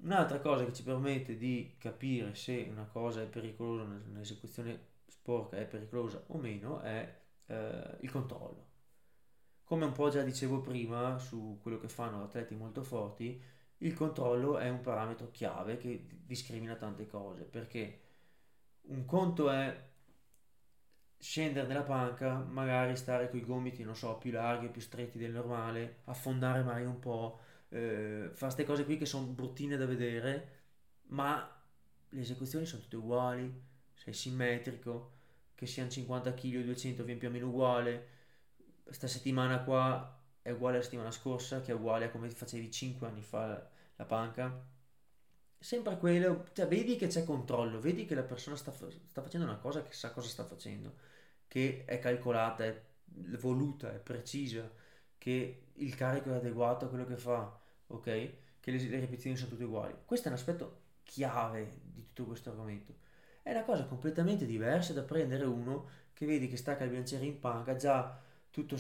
Un'altra 0.03 0.39
cosa 0.39 0.65
che 0.65 0.73
ci 0.73 0.83
permette 0.83 1.37
di 1.37 1.75
capire 1.77 2.33
se 2.33 2.67
una 2.69 2.85
cosa 2.85 3.21
è 3.21 3.27
pericolosa, 3.27 3.83
un'esecuzione 3.83 4.87
sporca 5.05 5.57
è 5.57 5.65
pericolosa 5.65 6.23
o 6.27 6.37
meno, 6.37 6.79
è 6.81 7.19
eh, 7.45 7.97
il 7.99 8.09
controllo. 8.09 8.69
Come 9.63 9.85
un 9.85 9.91
po' 9.91 10.09
già 10.09 10.23
dicevo 10.23 10.59
prima 10.59 11.17
su 11.19 11.59
quello 11.61 11.79
che 11.79 11.87
fanno 11.87 12.23
atleti 12.23 12.55
molto 12.55 12.83
forti, 12.83 13.41
il 13.77 13.93
controllo 13.93 14.57
è 14.57 14.69
un 14.69 14.81
parametro 14.81 15.29
chiave 15.31 15.77
che 15.77 16.07
discrimina 16.25 16.75
tante 16.75 17.05
cose, 17.07 17.43
perché 17.43 18.01
un 18.83 19.05
conto 19.05 19.49
è 19.49 19.89
scendere 21.17 21.67
nella 21.67 21.83
panca, 21.83 22.39
magari 22.39 22.95
stare 22.95 23.29
con 23.29 23.39
i 23.39 23.45
gomiti, 23.45 23.83
non 23.83 23.95
so, 23.95 24.17
più 24.17 24.31
larghi 24.31 24.69
più 24.69 24.81
stretti 24.81 25.19
del 25.19 25.31
normale, 25.31 26.01
affondare 26.05 26.63
magari 26.63 26.85
un 26.85 26.99
po', 26.99 27.39
eh, 27.71 28.29
fa 28.33 28.45
queste 28.45 28.65
cose 28.65 28.85
qui 28.85 28.97
che 28.97 29.05
sono 29.05 29.25
bruttine 29.27 29.77
da 29.77 29.85
vedere, 29.85 30.59
ma 31.07 31.49
le 32.09 32.21
esecuzioni 32.21 32.65
sono 32.65 32.81
tutte 32.81 32.97
uguali, 32.97 33.51
sei 33.93 34.13
simmetrico, 34.13 35.19
che 35.55 35.65
siano 35.65 35.89
50 35.89 36.33
kg 36.33 36.57
o 36.57 36.63
200 36.63 37.03
viene 37.03 37.19
più 37.19 37.29
o 37.29 37.31
meno 37.31 37.47
uguale, 37.47 38.07
questa 38.83 39.07
settimana 39.07 39.63
qua 39.63 40.19
è 40.41 40.51
uguale 40.51 40.75
alla 40.75 40.83
settimana 40.83 41.11
scorsa, 41.11 41.61
che 41.61 41.71
è 41.71 41.75
uguale 41.75 42.05
a 42.05 42.09
come 42.09 42.29
facevi 42.29 42.69
5 42.71 43.07
anni 43.07 43.21
fa 43.21 43.69
la 43.95 44.05
panca. 44.05 44.65
Sempre 45.57 45.97
quello, 45.97 46.47
cioè 46.53 46.67
vedi 46.67 46.95
che 46.97 47.07
c'è 47.07 47.23
controllo, 47.23 47.79
vedi 47.79 48.05
che 48.05 48.15
la 48.15 48.23
persona 48.23 48.55
sta, 48.55 48.71
sta 48.73 49.21
facendo 49.21 49.45
una 49.45 49.57
cosa 49.57 49.83
che 49.83 49.93
sa 49.93 50.11
cosa 50.11 50.27
sta 50.27 50.43
facendo, 50.43 50.95
che 51.47 51.85
è 51.85 51.99
calcolata, 51.99 52.65
è 52.65 52.81
voluta, 53.39 53.93
è 53.93 53.99
precisa, 53.99 54.69
che 55.17 55.67
il 55.73 55.95
carico 55.95 56.31
è 56.31 56.35
adeguato 56.37 56.85
a 56.85 56.89
quello 56.89 57.05
che 57.05 57.17
fa 57.17 57.60
ok? 57.95 58.31
Che 58.59 58.71
le, 58.71 58.77
le 58.77 58.99
ripetizioni 58.99 59.35
sono 59.35 59.51
tutte 59.51 59.63
uguali. 59.63 59.95
Questo 60.05 60.27
è 60.27 60.31
un 60.31 60.37
aspetto 60.37 60.79
chiave 61.03 61.79
di 61.83 62.05
tutto 62.07 62.25
questo 62.25 62.49
argomento. 62.49 62.95
È 63.41 63.51
una 63.51 63.63
cosa 63.63 63.85
completamente 63.85 64.45
diversa 64.45 64.93
da 64.93 65.01
prendere 65.01 65.45
uno 65.45 65.87
che 66.13 66.25
vedi 66.25 66.47
che 66.47 66.57
stacca 66.57 66.83
il 66.83 66.89
bilanciere 66.89 67.25
in 67.25 67.39
panca, 67.39 67.75
già 67.75 68.19
tutto 68.51 68.77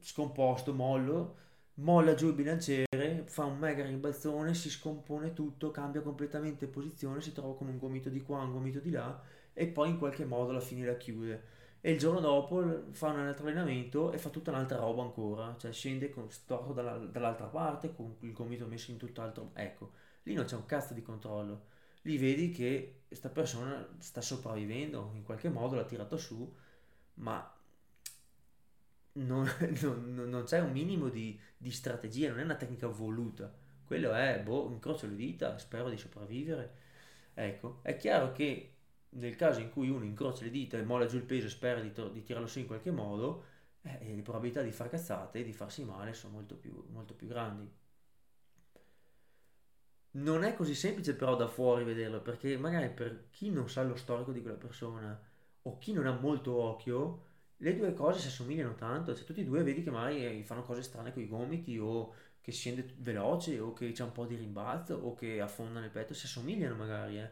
scomposto, 0.00 0.72
mollo, 0.72 1.36
molla 1.74 2.14
giù 2.14 2.28
il 2.28 2.34
bilanciere, 2.34 3.24
fa 3.26 3.44
un 3.44 3.58
mega 3.58 3.84
rimbalzone, 3.84 4.54
si 4.54 4.70
scompone 4.70 5.32
tutto, 5.32 5.70
cambia 5.70 6.00
completamente 6.00 6.66
posizione, 6.66 7.20
si 7.20 7.32
trova 7.32 7.54
con 7.56 7.68
un 7.68 7.78
gomito 7.78 8.08
di 8.08 8.22
qua, 8.22 8.38
un 8.38 8.52
gomito 8.52 8.78
di 8.78 8.90
là 8.90 9.20
e 9.52 9.66
poi 9.66 9.90
in 9.90 9.98
qualche 9.98 10.24
modo 10.24 10.50
alla 10.50 10.60
fine 10.60 10.86
la 10.86 10.96
chiude. 10.96 11.52
E 11.86 11.90
il 11.90 11.98
giorno 11.98 12.18
dopo 12.18 12.86
fa 12.92 13.10
un 13.10 13.18
altro 13.18 13.44
allenamento 13.44 14.10
e 14.10 14.16
fa 14.16 14.30
tutta 14.30 14.50
un'altra 14.50 14.78
roba 14.78 15.02
ancora, 15.02 15.54
cioè 15.58 15.70
scende 15.70 16.08
con, 16.08 16.30
storto 16.30 16.72
dalla, 16.72 16.96
dall'altra 16.96 17.44
parte 17.44 17.92
con 17.94 18.16
il 18.20 18.32
gomito 18.32 18.64
messo 18.64 18.90
in 18.90 18.96
tutt'altro. 18.96 19.50
Ecco, 19.52 19.92
lì 20.22 20.32
non 20.32 20.46
c'è 20.46 20.56
un 20.56 20.64
cazzo 20.64 20.94
di 20.94 21.02
controllo. 21.02 21.66
Lì 22.04 22.16
vedi 22.16 22.50
che 22.52 23.02
questa 23.06 23.28
persona 23.28 23.86
sta 23.98 24.22
sopravvivendo, 24.22 25.10
in 25.12 25.24
qualche 25.24 25.50
modo 25.50 25.76
l'ha 25.76 25.84
tirato 25.84 26.16
su, 26.16 26.50
ma 27.16 27.52
non, 29.12 29.46
non, 29.82 30.30
non 30.30 30.44
c'è 30.44 30.60
un 30.60 30.72
minimo 30.72 31.10
di, 31.10 31.38
di, 31.54 31.70
strategia, 31.70 32.30
non 32.30 32.38
è 32.38 32.44
una 32.44 32.56
tecnica 32.56 32.86
voluta. 32.86 33.54
Quello 33.84 34.14
è, 34.14 34.40
boh, 34.42 34.70
incrocio 34.70 35.06
le 35.06 35.16
dita, 35.16 35.58
spero 35.58 35.90
di 35.90 35.98
sopravvivere. 35.98 36.72
Ecco, 37.34 37.80
è 37.82 37.94
chiaro 37.98 38.32
che 38.32 38.73
nel 39.14 39.36
caso 39.36 39.60
in 39.60 39.70
cui 39.70 39.88
uno 39.88 40.04
incrocia 40.04 40.44
le 40.44 40.50
dita 40.50 40.78
e 40.78 40.82
molla 40.82 41.06
giù 41.06 41.16
il 41.16 41.24
peso 41.24 41.46
e 41.46 41.50
spera 41.50 41.80
di, 41.80 41.92
di 42.12 42.22
tirarlo 42.22 42.46
su 42.46 42.58
in 42.58 42.66
qualche 42.66 42.90
modo, 42.90 43.44
eh, 43.82 44.14
le 44.14 44.22
probabilità 44.22 44.62
di 44.62 44.72
far 44.72 44.88
cazzate 44.88 45.40
e 45.40 45.44
di 45.44 45.52
farsi 45.52 45.84
male 45.84 46.12
sono 46.14 46.34
molto 46.34 46.56
più, 46.56 46.84
molto 46.90 47.14
più 47.14 47.26
grandi. 47.26 47.70
Non 50.16 50.44
è 50.44 50.54
così 50.54 50.74
semplice 50.74 51.14
però 51.14 51.34
da 51.36 51.48
fuori 51.48 51.84
vederlo, 51.84 52.20
perché 52.20 52.56
magari 52.56 52.88
per 52.90 53.28
chi 53.30 53.50
non 53.50 53.68
sa 53.68 53.82
lo 53.82 53.96
storico 53.96 54.32
di 54.32 54.42
quella 54.42 54.56
persona 54.56 55.20
o 55.62 55.78
chi 55.78 55.92
non 55.92 56.06
ha 56.06 56.12
molto 56.12 56.54
occhio, 56.54 57.22
le 57.58 57.76
due 57.76 57.92
cose 57.94 58.20
si 58.20 58.28
assomigliano 58.28 58.74
tanto, 58.74 59.14
cioè 59.14 59.24
tutti 59.24 59.40
e 59.40 59.44
due 59.44 59.62
vedi 59.62 59.82
che 59.82 59.90
magari 59.90 60.42
fanno 60.44 60.64
cose 60.64 60.82
strane 60.82 61.12
con 61.12 61.22
i 61.22 61.28
gomiti 61.28 61.78
o 61.78 62.14
che 62.40 62.52
scende 62.52 62.94
veloce 62.98 63.58
o 63.58 63.72
che 63.72 63.90
c'è 63.92 64.04
un 64.04 64.12
po' 64.12 64.26
di 64.26 64.36
rimbalzo 64.36 64.94
o 64.96 65.14
che 65.14 65.40
affonda 65.40 65.80
nel 65.80 65.90
petto, 65.90 66.14
si 66.14 66.26
assomigliano 66.26 66.74
magari, 66.76 67.18
eh. 67.18 67.30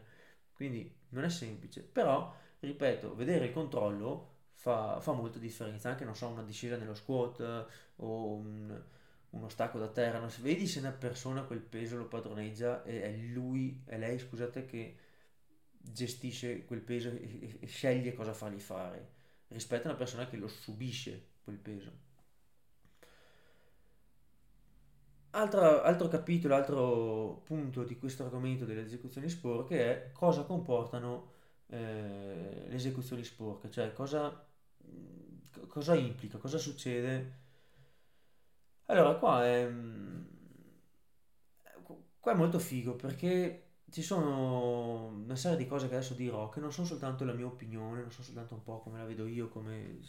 Quindi 0.53 0.93
non 1.13 1.23
è 1.23 1.29
semplice, 1.29 1.81
però, 1.81 2.33
ripeto, 2.59 3.15
vedere 3.15 3.45
il 3.45 3.53
controllo 3.53 4.31
fa, 4.53 4.99
fa 4.99 5.11
molta 5.13 5.39
differenza, 5.39 5.89
anche 5.89 6.05
non 6.05 6.15
so, 6.15 6.27
una 6.27 6.43
discesa 6.43 6.77
nello 6.77 6.95
squat 6.95 7.67
o 7.97 8.33
un, 8.33 8.81
uno 9.31 9.49
stacco 9.49 9.79
da 9.79 9.87
terra, 9.87 10.19
non 10.19 10.29
si 10.29 10.41
vedi 10.41 10.67
se 10.67 10.79
una 10.79 10.91
persona 10.91 11.43
quel 11.43 11.61
peso 11.61 11.97
lo 11.97 12.07
padroneggia 12.07 12.83
e 12.83 13.03
è 13.03 13.11
lui, 13.11 13.81
è 13.85 13.97
lei, 13.97 14.19
scusate, 14.19 14.65
che 14.65 14.97
gestisce 15.77 16.65
quel 16.65 16.81
peso 16.81 17.09
e, 17.09 17.57
e 17.59 17.67
sceglie 17.67 18.13
cosa 18.13 18.33
fargli 18.33 18.59
fare 18.59 19.21
rispetto 19.49 19.87
a 19.87 19.89
una 19.89 19.97
persona 19.97 20.27
che 20.27 20.37
lo 20.37 20.47
subisce 20.47 21.31
quel 21.43 21.57
peso. 21.57 22.11
Altro, 25.35 25.81
altro 25.81 26.07
capitolo, 26.07 26.53
altro 26.55 27.41
punto 27.43 27.83
di 27.83 27.97
questo 27.97 28.23
argomento 28.23 28.65
delle 28.65 28.83
esecuzioni 28.83 29.29
sporche 29.29 29.79
è 30.07 30.11
cosa 30.11 30.43
comportano 30.43 31.31
eh, 31.67 32.65
le 32.67 32.75
esecuzioni 32.75 33.23
sporche, 33.23 33.71
cioè 33.71 33.91
cosa, 33.93 34.45
cosa 35.67 35.95
implica, 35.95 36.37
cosa 36.37 36.57
succede. 36.57 37.41
Allora, 38.85 39.15
qua 39.15 39.45
è, 39.45 39.67
qua 42.19 42.31
è 42.31 42.35
molto 42.35 42.59
figo 42.59 42.95
perché 42.95 43.59
ci 43.89 44.01
sono 44.01 45.07
una 45.07 45.35
serie 45.35 45.57
di 45.57 45.67
cose 45.67 45.87
che 45.87 45.95
adesso 45.95 46.13
dirò 46.13 46.49
che 46.49 46.59
non 46.59 46.71
sono 46.71 46.87
soltanto 46.87 47.25
la 47.25 47.33
mia 47.33 47.45
opinione, 47.45 48.01
non 48.01 48.11
sono 48.11 48.23
soltanto 48.25 48.53
un 48.55 48.63
po' 48.63 48.79
come 48.79 48.97
la 48.99 49.05
vedo 49.05 49.25
io, 49.27 49.49
come, 49.49 49.99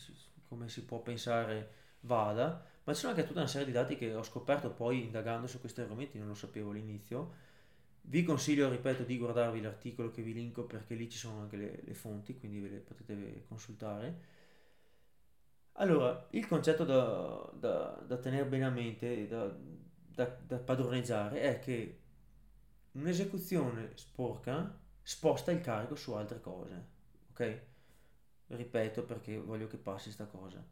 come 0.48 0.68
si 0.68 0.84
può 0.84 1.00
pensare 1.00 1.72
vada, 2.00 2.64
ma 2.84 2.92
ci 2.94 3.00
sono 3.00 3.12
anche 3.14 3.26
tutta 3.26 3.40
una 3.40 3.48
serie 3.48 3.66
di 3.66 3.72
dati 3.72 3.96
che 3.96 4.14
ho 4.14 4.22
scoperto 4.22 4.70
poi 4.72 5.02
indagando 5.04 5.46
su 5.46 5.60
questi 5.60 5.80
argomenti, 5.80 6.18
non 6.18 6.28
lo 6.28 6.34
sapevo 6.34 6.70
all'inizio. 6.70 7.32
Vi 8.02 8.22
consiglio, 8.24 8.68
ripeto, 8.70 9.04
di 9.04 9.18
guardarvi 9.18 9.60
l'articolo 9.60 10.10
che 10.10 10.22
vi 10.22 10.34
linko 10.34 10.64
perché 10.64 10.94
lì 10.94 11.08
ci 11.10 11.18
sono 11.18 11.40
anche 11.42 11.56
le, 11.56 11.80
le 11.84 11.94
fonti, 11.94 12.38
quindi 12.38 12.60
ve 12.60 12.68
le 12.68 12.78
potete 12.78 13.44
consultare. 13.48 14.32
Allora, 15.76 16.28
il 16.30 16.46
concetto 16.46 16.84
da, 16.84 17.50
da, 17.58 18.02
da 18.06 18.16
tenere 18.18 18.46
bene 18.46 18.64
a 18.64 18.70
mente, 18.70 19.26
da, 19.26 19.52
da, 20.06 20.24
da 20.46 20.58
padroneggiare, 20.58 21.40
è 21.40 21.58
che 21.58 21.98
Un'esecuzione 22.92 23.92
sporca 23.96 24.78
sposta 25.02 25.50
il 25.52 25.60
carico 25.60 25.96
su 25.96 26.12
altre 26.12 26.40
cose, 26.40 26.86
ok? 27.30 27.60
Ripeto 28.48 29.04
perché 29.04 29.38
voglio 29.38 29.66
che 29.66 29.78
passi 29.78 30.04
questa 30.04 30.26
cosa. 30.26 30.64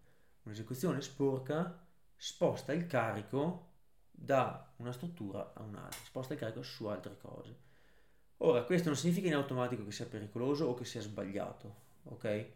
Un'esecuzione 0.45 1.01
sporca 1.03 1.82
sposta 2.25 2.73
il 2.73 2.87
carico 2.87 3.71
da 4.11 4.73
una 4.77 4.93
struttura 4.93 5.53
a 5.55 5.63
un'altra, 5.63 5.99
sposta 6.05 6.35
il 6.35 6.39
carico 6.39 6.63
su 6.63 6.87
altre 6.87 7.17
cose. 7.21 7.57
Ora, 8.39 8.63
questo 8.65 8.89
non 8.89 8.97
significa 8.97 9.27
in 9.27 9.35
automatico 9.35 9.85
che 9.85 9.91
sia 9.93 10.07
pericoloso 10.07 10.67
o 10.67 10.75
che 10.75 10.85
sia 10.85 11.01
sbagliato, 11.01 11.75
ok? 12.05 12.47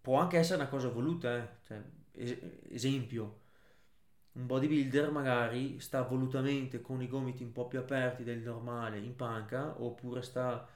Può 0.00 0.18
anche 0.18 0.38
essere 0.38 0.60
una 0.60 0.68
cosa 0.68 0.88
voluta, 0.88 1.36
eh? 1.36 1.48
cioè, 1.66 1.82
es- 2.12 2.38
esempio, 2.70 3.40
un 4.32 4.46
bodybuilder 4.46 5.10
magari 5.12 5.80
sta 5.80 6.02
volutamente 6.02 6.80
con 6.80 7.00
i 7.02 7.08
gomiti 7.08 7.42
un 7.44 7.52
po' 7.52 7.68
più 7.68 7.78
aperti 7.78 8.24
del 8.24 8.40
normale 8.40 8.98
in 8.98 9.16
panca 9.16 9.80
oppure 9.82 10.22
sta 10.22 10.66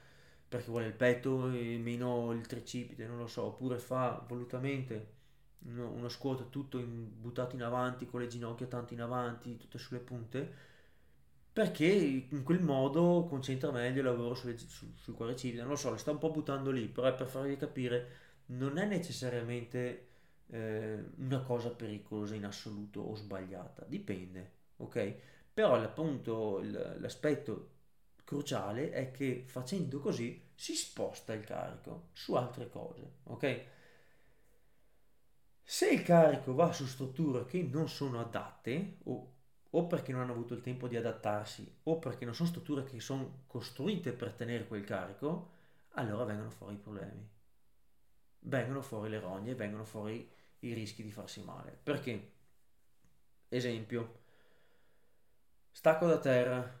perché 0.47 0.69
vuole 0.69 0.87
il 0.87 0.93
petto 0.93 1.49
e 1.51 1.77
meno 1.77 2.31
il 2.33 2.45
tricipite, 2.47 3.07
non 3.07 3.17
lo 3.17 3.27
so, 3.27 3.43
oppure 3.45 3.79
fa 3.79 4.23
volutamente 4.27 5.19
uno, 5.65 5.89
uno 5.91 6.09
squat 6.09 6.49
tutto 6.49 6.77
in, 6.79 7.09
buttato 7.21 7.55
in 7.55 7.63
avanti 7.63 8.05
con 8.05 8.19
le 8.21 8.27
ginocchia 8.27 8.67
tanto 8.67 8.93
in 8.93 9.01
avanti, 9.01 9.57
tutte 9.57 9.77
sulle 9.77 9.99
punte, 9.99 10.69
perché 11.53 11.85
in 11.85 12.43
quel 12.43 12.61
modo 12.61 13.25
concentra 13.29 13.71
meglio 13.71 13.99
il 13.99 14.05
lavoro 14.05 14.35
sulle, 14.35 14.57
su, 14.57 14.93
sul 14.95 15.13
quadricipite, 15.15 15.61
non 15.61 15.71
lo 15.71 15.75
so, 15.75 15.89
lo 15.89 15.97
sta 15.97 16.11
un 16.11 16.17
po' 16.17 16.31
buttando 16.31 16.71
lì, 16.71 16.87
però 16.87 17.07
è 17.07 17.13
per 17.13 17.27
farvi 17.27 17.57
capire, 17.57 18.07
non 18.47 18.77
è 18.77 18.85
necessariamente 18.85 20.07
eh, 20.47 21.03
una 21.17 21.41
cosa 21.41 21.69
pericolosa 21.71 22.35
in 22.35 22.45
assoluto 22.45 23.01
o 23.01 23.15
sbagliata, 23.15 23.83
dipende, 23.87 24.51
ok? 24.77 25.15
Però 25.53 25.75
appunto 25.75 26.61
l'aspetto 26.61 27.69
cruciale 28.23 28.91
è 28.91 29.11
che 29.11 29.43
facendo 29.45 29.99
così 29.99 30.41
si 30.55 30.73
sposta 30.75 31.33
il 31.33 31.43
carico 31.43 32.07
su 32.13 32.33
altre 32.35 32.69
cose, 32.69 33.15
ok? 33.23 33.65
Se 35.63 35.89
il 35.89 36.03
carico 36.03 36.53
va 36.53 36.71
su 36.71 36.85
strutture 36.85 37.45
che 37.45 37.63
non 37.63 37.89
sono 37.89 38.19
adatte 38.19 38.97
o, 39.05 39.33
o 39.71 39.87
perché 39.87 40.11
non 40.11 40.21
hanno 40.21 40.33
avuto 40.33 40.53
il 40.53 40.61
tempo 40.61 40.87
di 40.87 40.97
adattarsi 40.97 41.79
o 41.83 41.97
perché 41.97 42.25
non 42.25 42.35
sono 42.35 42.49
strutture 42.49 42.83
che 42.83 42.99
sono 42.99 43.45
costruite 43.47 44.13
per 44.13 44.33
tenere 44.33 44.67
quel 44.67 44.83
carico, 44.83 45.49
allora 45.93 46.25
vengono 46.25 46.51
fuori 46.51 46.75
i 46.75 46.77
problemi. 46.77 47.27
Vengono 48.43 48.81
fuori 48.81 49.09
le 49.09 49.19
rogne, 49.19 49.55
vengono 49.55 49.83
fuori 49.85 50.29
i 50.59 50.73
rischi 50.73 51.01
di 51.01 51.11
farsi 51.11 51.41
male. 51.43 51.79
Perché? 51.81 52.31
Esempio, 53.49 54.19
stacco 55.71 56.07
da 56.07 56.19
terra. 56.19 56.79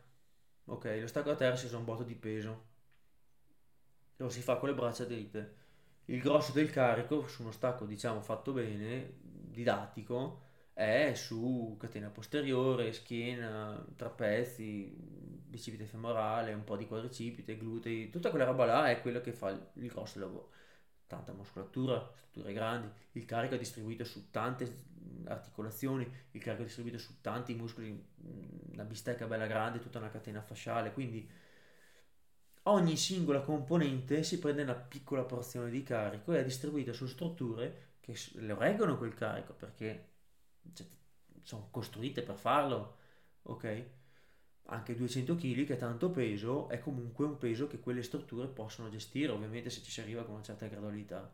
Ok, 0.65 0.97
lo 0.99 1.07
stacco 1.07 1.29
da 1.29 1.35
terra 1.35 1.55
si 1.55 1.65
usa 1.65 1.77
un 1.77 1.85
botto 1.85 2.03
di 2.03 2.15
peso. 2.15 2.69
Lo 4.17 4.29
si 4.29 4.41
fa 4.41 4.55
con 4.57 4.69
le 4.69 4.75
braccia 4.75 5.03
dritte. 5.05 5.55
Il 6.05 6.19
grosso 6.19 6.51
del 6.51 6.69
carico 6.69 7.27
su 7.27 7.41
uno 7.41 7.51
stacco, 7.51 7.85
diciamo, 7.85 8.21
fatto 8.21 8.51
bene, 8.51 9.13
didattico, 9.21 10.41
è 10.73 11.13
su 11.15 11.75
catena 11.79 12.09
posteriore, 12.09 12.91
schiena, 12.93 13.83
trapezi, 13.95 14.93
bicipite 15.51 15.85
femorale, 15.85 16.53
un 16.53 16.63
po' 16.63 16.75
di 16.75 16.87
quadricipite, 16.87 17.57
glutei, 17.57 18.09
tutta 18.09 18.29
quella 18.29 18.45
roba 18.45 18.65
là 18.65 18.89
è 18.89 19.01
quello 19.01 19.21
che 19.21 19.31
fa 19.31 19.49
il 19.49 19.87
grosso 19.87 20.19
lavoro. 20.19 20.51
Tanta 21.07 21.33
muscolatura, 21.33 22.09
strutture 22.15 22.53
grandi, 22.53 22.89
il 23.13 23.25
carico 23.25 23.55
è 23.55 23.57
distribuito 23.57 24.03
su 24.05 24.29
tante 24.31 24.89
articolazioni, 25.25 26.09
il 26.31 26.41
carico 26.41 26.63
è 26.63 26.65
distribuito 26.65 26.97
su 26.97 27.19
tanti 27.21 27.53
muscoli, 27.53 28.05
una 28.71 28.83
bistecca 28.85 29.27
bella 29.27 29.45
grande, 29.45 29.79
tutta 29.79 29.99
una 29.99 30.09
catena 30.09 30.41
fasciale, 30.41 30.93
quindi 30.93 31.29
ogni 32.63 32.95
singola 32.97 33.41
componente 33.41 34.23
si 34.23 34.39
prende 34.39 34.63
una 34.63 34.75
piccola 34.75 35.23
porzione 35.23 35.69
di 35.69 35.83
carico 35.83 36.33
e 36.33 36.39
è 36.39 36.43
distribuita 36.43 36.93
su 36.93 37.07
strutture 37.07 37.95
che 37.99 38.15
lo 38.35 38.57
reggono 38.57 38.97
quel 38.97 39.13
carico 39.13 39.53
perché 39.53 40.09
cioè, 40.73 40.85
sono 41.43 41.67
costruite 41.71 42.21
per 42.21 42.35
farlo, 42.35 42.97
ok? 43.43 43.85
anche 44.65 44.95
200 44.95 45.35
kg 45.35 45.65
che 45.65 45.73
è 45.73 45.77
tanto 45.77 46.11
peso 46.11 46.69
è 46.69 46.79
comunque 46.79 47.25
un 47.25 47.37
peso 47.37 47.67
che 47.67 47.79
quelle 47.79 48.03
strutture 48.03 48.47
possono 48.47 48.89
gestire 48.89 49.31
ovviamente 49.31 49.69
se 49.69 49.81
ci 49.81 49.91
si 49.91 50.01
arriva 50.01 50.23
con 50.23 50.35
una 50.35 50.43
certa 50.43 50.67
gradualità 50.67 51.29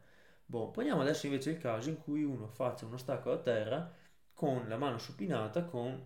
boh, 0.46 0.72
poniamo 0.72 1.02
adesso 1.02 1.26
invece 1.28 1.52
il 1.52 1.58
caso 1.58 1.90
in 1.90 1.98
cui 1.98 2.24
uno 2.24 2.48
faccia 2.48 2.86
uno 2.86 2.98
stacco 2.98 3.32
a 3.32 3.38
terra 3.38 3.92
con 4.34 4.68
la 4.68 4.78
mano 4.78 4.98
supinata 4.98 5.66
con 5.66 6.04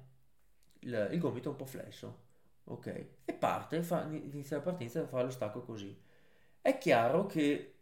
il, 0.79 1.09
il 1.11 1.19
gomito 1.19 1.49
un 1.51 1.55
po' 1.55 1.65
flesso 1.65 2.29
ok 2.65 3.05
e 3.25 3.33
parte 3.33 3.83
fa, 3.83 4.07
inizia 4.11 4.57
la 4.57 4.63
partenza 4.63 5.01
e 5.01 5.05
fa 5.05 5.23
lo 5.23 5.29
stacco 5.29 5.61
così 5.61 5.97
è 6.61 6.77
chiaro 6.77 7.25
che 7.25 7.73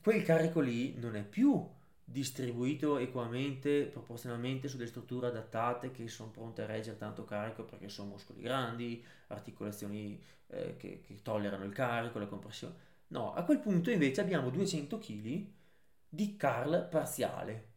quel 0.00 0.22
carico 0.22 0.60
lì 0.60 0.94
non 0.98 1.16
è 1.16 1.24
più 1.24 1.74
distribuito 2.08 2.98
equamente, 2.98 3.86
proporzionalmente 3.86 4.68
su 4.68 4.76
delle 4.76 4.88
strutture 4.88 5.26
adattate 5.26 5.90
che 5.90 6.06
sono 6.08 6.30
pronte 6.30 6.62
a 6.62 6.66
reggere 6.66 6.96
tanto 6.96 7.24
carico 7.24 7.64
perché 7.64 7.88
sono 7.88 8.10
muscoli 8.10 8.40
grandi, 8.40 9.04
articolazioni 9.28 10.22
eh, 10.48 10.76
che, 10.76 11.00
che, 11.00 11.22
tollerano 11.22 11.64
il 11.64 11.72
carico, 11.72 12.18
la 12.20 12.26
compressione. 12.26 12.74
No, 13.08 13.32
a 13.34 13.44
quel 13.44 13.58
punto 13.58 13.90
invece 13.90 14.20
abbiamo 14.20 14.50
200 14.50 14.98
kg 14.98 15.46
di 16.08 16.36
curl 16.36 16.88
parziale, 16.88 17.72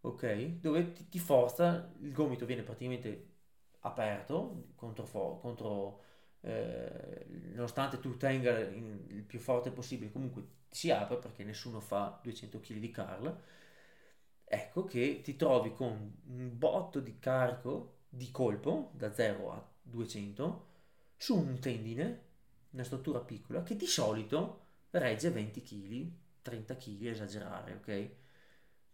ok? 0.00 0.60
Dove 0.60 0.92
ti, 0.92 1.08
ti 1.08 1.18
forza, 1.18 1.92
il 2.00 2.12
gomito 2.12 2.46
viene 2.46 2.62
praticamente 2.62 3.33
aperto 3.84 4.72
contro, 4.76 5.38
contro 5.40 6.02
eh, 6.40 7.26
nonostante 7.54 7.98
tu 8.00 8.16
tenga 8.16 8.58
il 8.58 9.24
più 9.26 9.38
forte 9.38 9.70
possibile, 9.70 10.12
comunque 10.12 10.46
si 10.70 10.90
apre 10.90 11.18
perché 11.18 11.44
nessuno 11.44 11.80
fa 11.80 12.18
200 12.22 12.60
kg 12.60 12.76
di 12.78 12.90
curl. 12.90 13.42
Ecco 14.44 14.84
che 14.84 15.20
ti 15.22 15.36
trovi 15.36 15.72
con 15.72 16.16
un 16.26 16.58
botto 16.58 17.00
di 17.00 17.18
carico 17.18 18.02
di 18.08 18.30
colpo 18.30 18.90
da 18.94 19.12
0 19.12 19.52
a 19.52 19.68
200 19.82 20.66
su 21.16 21.36
un 21.36 21.58
tendine, 21.58 22.22
una 22.70 22.84
struttura 22.84 23.20
piccola, 23.20 23.62
che 23.62 23.76
di 23.76 23.86
solito 23.86 24.66
regge 24.90 25.30
20 25.30 25.62
kg, 25.62 26.10
30 26.42 26.76
kg, 26.76 27.06
esagerare, 27.06 27.74
ok? 27.74 28.10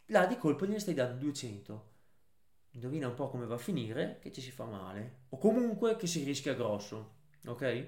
Là 0.06 0.26
di 0.26 0.36
colpo 0.38 0.66
gliene 0.66 0.78
stai 0.78 0.94
dando 0.94 1.18
200. 1.24 1.89
Indovina 2.72 3.08
un 3.08 3.14
po' 3.14 3.28
come 3.28 3.46
va 3.46 3.54
a 3.54 3.58
finire, 3.58 4.18
che 4.20 4.32
ci 4.32 4.40
si 4.40 4.50
fa 4.50 4.64
male. 4.64 5.22
O 5.30 5.38
comunque 5.38 5.96
che 5.96 6.06
si 6.06 6.22
rischia 6.22 6.54
grosso, 6.54 7.14
ok? 7.46 7.86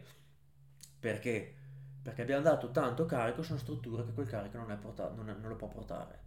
Perché? 0.99 1.55
Perché 2.03 2.23
abbiamo 2.23 2.43
dato 2.43 2.71
tanto 2.71 3.07
carico 3.07 3.43
su 3.43 3.53
una 3.53 3.61
struttura 3.61 4.05
che 4.05 4.13
quel 4.13 4.27
carico 4.27 4.57
non, 4.57 4.77
portato, 4.81 5.15
non, 5.15 5.31
è, 5.31 5.35
non 5.35 5.49
lo 5.51 5.57
può 5.57 5.69
portare. 5.69 6.21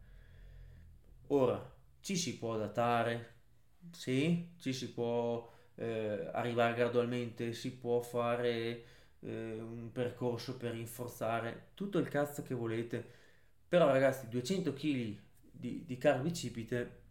Ora, 1.28 1.74
ci 2.00 2.16
si 2.16 2.38
può 2.38 2.54
adattare, 2.54 3.34
sì, 3.92 4.54
ci 4.58 4.72
si 4.74 4.92
può 4.94 5.52
eh, 5.76 6.30
arrivare 6.32 6.76
gradualmente, 6.76 7.52
si 7.54 7.74
può 7.74 8.00
fare 8.02 8.84
eh, 9.20 9.60
un 9.60 9.92
percorso 9.92 10.56
per 10.56 10.72
rinforzare 10.72 11.70
tutto 11.74 11.98
il 11.98 12.08
cazzo 12.08 12.42
che 12.44 12.54
volete. 12.54 13.04
Però 13.68 13.88
ragazzi, 13.88 14.28
200 14.30 14.74
kg 14.74 15.20
di, 15.52 15.84
di 15.86 16.00
bicipite 16.22 17.04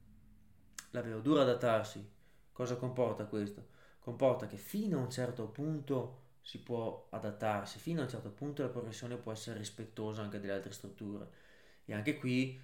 l'avevo 0.94 1.20
dura 1.20 1.42
adattarsi. 1.42 2.12
Cosa 2.52 2.76
comporta 2.76 3.26
questo? 3.26 3.66
Comporta 3.98 4.46
che 4.46 4.56
fino 4.56 4.98
a 4.98 5.02
un 5.02 5.10
certo 5.10 5.46
punto 5.48 6.22
si 6.40 6.58
può 6.60 7.06
adattarsi, 7.10 7.78
fino 7.78 8.00
a 8.00 8.04
un 8.04 8.10
certo 8.10 8.30
punto 8.30 8.62
la 8.62 8.68
progressione 8.68 9.16
può 9.16 9.32
essere 9.32 9.58
rispettosa 9.58 10.22
anche 10.22 10.40
delle 10.40 10.52
altre 10.52 10.72
strutture. 10.72 11.28
E 11.84 11.94
anche 11.94 12.16
qui 12.18 12.60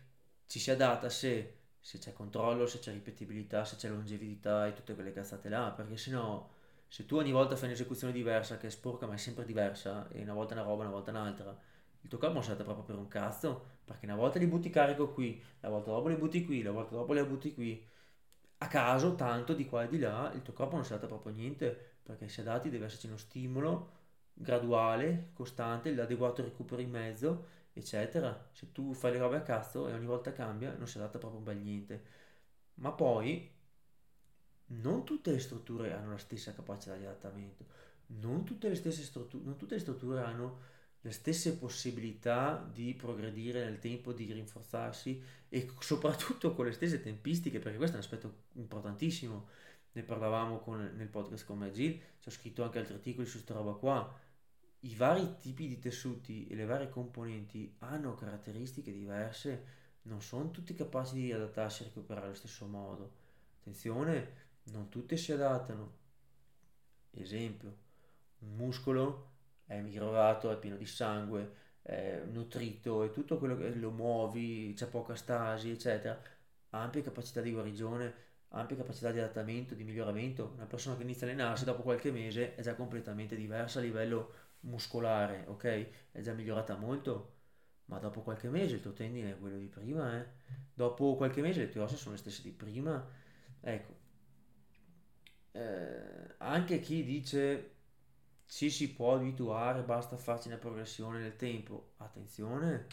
ci 0.47 0.59
si 0.59 0.71
adatta 0.71 1.09
se 1.09 1.57
se 1.83 1.99
c'è 1.99 2.13
controllo, 2.13 2.67
se 2.67 2.79
c'è 2.79 2.93
ripetibilità, 2.93 3.65
se 3.65 3.77
c'è 3.77 3.89
longevità 3.89 4.67
e 4.67 4.75
tutte 4.75 4.95
quelle 4.95 5.13
cazzate 5.13 5.49
là, 5.49 5.71
perché 5.71 5.97
se 5.97 6.11
no, 6.11 6.51
se 6.89 7.07
tu 7.07 7.17
ogni 7.17 7.33
volta 7.33 7.57
fai 7.57 7.69
un'esecuzione 7.69 8.13
diversa, 8.13 8.59
che 8.59 8.67
è 8.67 8.71
sporca 8.71 9.07
ma 9.07 9.15
è 9.15 9.17
sempre 9.17 9.45
diversa, 9.45 10.07
e 10.11 10.23
una 10.23 10.35
volta 10.35 10.55
una 10.55 10.63
roba, 10.63 10.83
una 10.83 10.93
volta 10.93 11.11
un'altra, 11.11 11.59
il 12.03 12.09
tuo 12.09 12.19
corpo 12.19 12.35
non 12.35 12.45
serve 12.45 12.65
proprio 12.65 12.85
per 12.85 12.97
un 12.97 13.09
cazzo, 13.09 13.79
perché 13.85 14.05
una 14.07 14.15
volta 14.17 14.39
li 14.39 14.47
butti 14.47 14.71
carico 14.71 15.11
qui, 15.13 15.43
la 15.61 15.69
volta 15.71 15.91
dopo 15.91 16.09
li 16.09 16.17
butti 16.17 16.45
qui, 16.45 16.63
la 16.63 16.71
volta 16.71 16.95
dopo 16.95 17.13
li 17.15 17.25
butti 17.25 17.55
qui, 17.55 17.85
a 18.63 18.69
caso, 18.69 19.15
tanto 19.15 19.55
di 19.55 19.65
qua 19.67 19.85
e 19.85 19.89
di 19.89 19.99
là, 19.99 20.31
il 20.35 20.43
tuo 20.43 20.53
corpo 20.53 20.77
non 20.77 20.85
serve 20.85 21.07
proprio 21.07 21.33
niente, 21.33 21.97
perché 22.03 22.29
se 22.29 22.43
adatti 22.43 22.69
deve 22.69 22.87
esserci 22.87 23.07
uno 23.07 23.17
stimolo 23.17 23.99
graduale, 24.35 25.31
costante, 25.35 25.95
l'adeguato 25.95 26.43
recupero 26.43 26.81
in 26.83 26.91
mezzo, 26.91 27.47
eccetera. 27.73 28.49
Se 28.53 28.73
tu 28.73 28.93
fai 28.93 29.13
le 29.13 29.19
robe 29.19 29.37
a 29.37 29.43
cazzo 29.43 29.89
e 29.89 29.93
ogni 29.95 30.07
volta 30.07 30.33
cambia, 30.33 30.75
non 30.77 30.87
si 30.87 30.99
adatta 30.99 31.19
proprio 31.19 31.39
un 31.39 31.45
bel 31.45 31.59
niente. 31.59 32.05
Ma 32.75 32.93
poi 32.93 33.51
non 34.67 35.05
tutte 35.05 35.31
le 35.33 35.39
strutture 35.39 35.93
hanno 35.93 36.13
la 36.13 36.19
stessa 36.19 36.53
capacità 36.53 36.97
di 36.97 37.05
adattamento, 37.05 37.65
non 38.09 38.45
tutte 38.45 38.69
le 38.69 38.75
strutture, 38.75 39.45
non 39.45 39.57
tutte 39.57 39.75
le 39.75 39.81
strutture 39.81 40.23
hanno 40.23 40.59
le 41.03 41.11
stesse 41.13 41.57
possibilità 41.57 42.69
di 42.73 42.95
progredire 42.95 43.65
nel 43.65 43.79
tempo, 43.79 44.13
di 44.13 44.31
rinforzarsi 44.33 45.23
e 45.49 45.71
soprattutto 45.81 46.55
con 46.55 46.67
le 46.67 46.73
stesse 46.73 47.01
tempistiche, 47.01 47.59
perché 47.59 47.79
questo 47.79 47.97
è 47.97 47.99
un 47.99 48.05
aspetto 48.05 48.35
importantissimo. 48.53 49.49
Ne 49.93 50.03
parlavamo 50.03 50.59
con, 50.59 50.93
nel 50.97 51.09
podcast 51.09 51.45
con 51.45 51.59
Magil, 51.59 51.99
ci 52.21 52.29
ho 52.29 52.31
scritto 52.31 52.63
anche 52.63 52.79
altri 52.79 52.95
articoli 52.95 53.27
su 53.27 53.35
questa 53.35 53.55
roba 53.55 53.73
qua 53.73 54.29
i 54.81 54.95
vari 54.95 55.37
tipi 55.39 55.67
di 55.69 55.79
tessuti 55.79 56.47
e 56.47 56.55
le 56.55 56.65
varie 56.65 56.89
componenti 56.89 57.75
hanno 57.81 58.15
caratteristiche 58.15 58.93
diverse, 58.93 59.79
non 60.03 60.23
sono 60.23 60.51
tutti 60.51 60.75
capaci 60.75 61.15
di 61.15 61.33
adattarsi 61.33 61.83
e 61.83 61.87
recuperare 61.87 62.27
allo 62.27 62.35
stesso 62.35 62.67
modo. 62.67 63.13
Attenzione, 63.59 64.49
non 64.65 64.89
tutte 64.89 65.19
si 65.19 65.33
adattano. 65.33 65.99
Esempio, 67.11 67.77
un 68.39 68.57
muscolo 68.57 69.30
è 69.71 69.81
migliorato, 69.81 70.51
è 70.51 70.59
pieno 70.59 70.77
di 70.77 70.85
sangue, 70.85 71.53
è 71.83 72.23
nutrito 72.29 73.05
e 73.05 73.13
tutto 73.13 73.39
quello 73.39 73.57
che 73.57 73.73
lo 73.77 73.93
muovi, 73.93 74.73
c'è 74.75 74.89
poca 74.89 75.15
stasi, 75.15 75.71
eccetera. 75.71 76.21
Ampie 76.71 77.03
capacità 77.03 77.41
di 77.41 77.53
guarigione, 77.53 78.13
ampie 78.49 78.77
capacità 78.77 79.13
di 79.13 79.21
adattamento, 79.21 79.77
di 79.77 79.85
miglioramento. 79.85 80.53
Una 80.57 80.67
persona 80.67 80.97
che 80.97 81.05
inizia 81.05 81.27
a 81.27 81.31
allenarsi 81.31 81.65
dopo 81.65 81.83
qualche 81.83 82.11
mese 82.11 82.57
è 82.57 82.63
già 82.63 82.75
completamente 82.75 83.37
diversa 83.37 83.79
a 83.79 83.83
livello 83.83 84.33
muscolare, 84.63 85.45
ok? 85.47 85.89
È 86.11 86.21
già 86.21 86.33
migliorata 86.33 86.75
molto, 86.77 87.35
ma 87.87 88.01
dopo 88.01 88.23
qualche 88.23 88.49
mese 88.49 88.75
il 88.75 88.81
tuo 88.81 88.93
tendine 88.93 89.31
è 89.33 89.39
quello 89.39 89.57
di 89.59 89.69
prima, 89.69 90.19
eh? 90.19 90.27
Dopo 90.75 91.15
qualche 91.15 91.43
mese 91.43 91.61
le 91.61 91.69
tue 91.69 91.83
ossa 91.83 91.97
sono 91.97 92.15
le 92.15 92.21
stesse 92.21 92.43
di 92.43 92.51
prima. 92.51 93.09
Ecco, 93.61 93.95
eh, 95.53 96.35
anche 96.39 96.81
chi 96.81 97.05
dice 97.05 97.80
ci 98.51 98.69
si 98.69 98.93
può 98.93 99.15
abituare, 99.15 99.83
basta 99.83 100.17
farci 100.17 100.49
una 100.49 100.57
progressione 100.57 101.21
nel 101.21 101.37
tempo, 101.37 101.93
attenzione, 101.99 102.89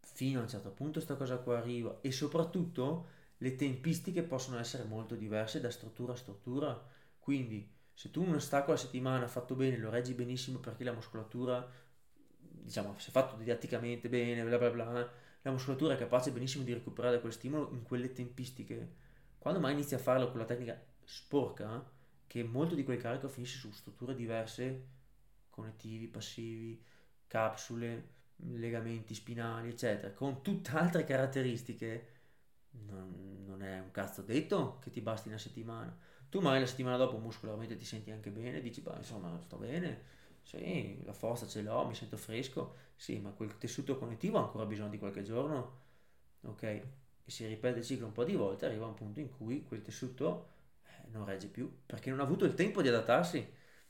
fino 0.00 0.40
a 0.40 0.42
un 0.42 0.48
certo 0.48 0.72
punto 0.72 0.98
sta 0.98 1.14
cosa 1.14 1.38
qua 1.38 1.58
arriva. 1.58 2.00
E 2.00 2.10
soprattutto 2.10 3.06
le 3.36 3.54
tempistiche 3.54 4.24
possono 4.24 4.58
essere 4.58 4.82
molto 4.82 5.14
diverse 5.14 5.60
da 5.60 5.70
struttura 5.70 6.14
a 6.14 6.16
struttura, 6.16 6.84
quindi 7.20 7.72
se 7.94 8.10
tu 8.10 8.24
un 8.24 8.40
stacco 8.40 8.70
alla 8.70 8.80
settimana 8.80 9.28
fatto 9.28 9.54
bene 9.54 9.76
lo 9.76 9.88
reggi 9.88 10.14
benissimo 10.14 10.58
perché 10.58 10.82
la 10.82 10.94
muscolatura, 10.94 11.70
diciamo, 12.36 12.98
se 12.98 13.12
fatto 13.12 13.36
didatticamente 13.36 14.08
bene, 14.08 14.42
bla 14.42 14.58
bla 14.58 14.70
bla, 14.70 15.12
la 15.42 15.50
muscolatura 15.52 15.94
è 15.94 15.96
capace 15.96 16.32
benissimo 16.32 16.64
di 16.64 16.72
recuperare 16.72 17.20
quel 17.20 17.32
stimolo 17.32 17.70
in 17.70 17.84
quelle 17.84 18.10
tempistiche. 18.10 18.96
Quando 19.38 19.60
mai 19.60 19.74
inizi 19.74 19.94
a 19.94 19.98
farlo 19.98 20.28
con 20.28 20.40
la 20.40 20.44
tecnica 20.44 20.76
sporca, 21.04 21.98
che 22.30 22.44
molto 22.44 22.76
di 22.76 22.84
quel 22.84 23.00
carico 23.00 23.26
finisce 23.26 23.58
su 23.58 23.72
strutture 23.72 24.14
diverse, 24.14 24.86
connettivi, 25.50 26.06
passivi, 26.06 26.80
capsule, 27.26 28.18
legamenti 28.36 29.14
spinali, 29.14 29.70
eccetera, 29.70 30.12
con 30.12 30.40
tutte 30.40 30.70
altre 30.70 31.02
caratteristiche, 31.02 32.06
non, 32.86 33.42
non 33.44 33.64
è 33.64 33.80
un 33.80 33.90
cazzo 33.90 34.22
detto 34.22 34.78
che 34.78 34.90
ti 34.90 35.00
basti 35.00 35.26
una 35.26 35.38
settimana 35.38 36.08
tu 36.30 36.38
magari 36.40 36.60
la 36.60 36.66
settimana 36.66 36.96
dopo 36.96 37.18
muscolarmente 37.18 37.76
ti 37.76 37.84
senti 37.84 38.12
anche 38.12 38.30
bene, 38.30 38.60
dici, 38.60 38.80
beh, 38.82 38.98
insomma, 38.98 39.36
sto 39.40 39.56
bene, 39.56 40.02
sì, 40.42 41.02
la 41.04 41.12
forza 41.12 41.46
ce 41.48 41.60
l'ho, 41.60 41.84
mi 41.86 41.94
sento 41.94 42.16
fresco, 42.16 42.76
sì, 42.94 43.18
ma 43.18 43.30
quel 43.32 43.58
tessuto 43.58 43.98
cognitivo 43.98 44.38
ha 44.38 44.42
ancora 44.42 44.64
bisogno 44.64 44.90
di 44.90 44.98
qualche 44.98 45.22
giorno, 45.24 45.78
ok? 46.42 46.62
E 46.62 46.86
si 47.26 47.44
ripete 47.46 47.80
il 47.80 47.84
ciclo 47.84 48.06
un 48.06 48.12
po' 48.12 48.22
di 48.24 48.36
volte, 48.36 48.66
arriva 48.66 48.86
un 48.86 48.94
punto 48.94 49.18
in 49.18 49.28
cui 49.28 49.64
quel 49.64 49.82
tessuto 49.82 50.58
non 51.12 51.24
regge 51.24 51.48
più, 51.48 51.70
perché 51.86 52.10
non 52.10 52.20
ha 52.20 52.22
avuto 52.22 52.44
il 52.44 52.54
tempo 52.54 52.82
di 52.82 52.88
adattarsi, 52.88 53.46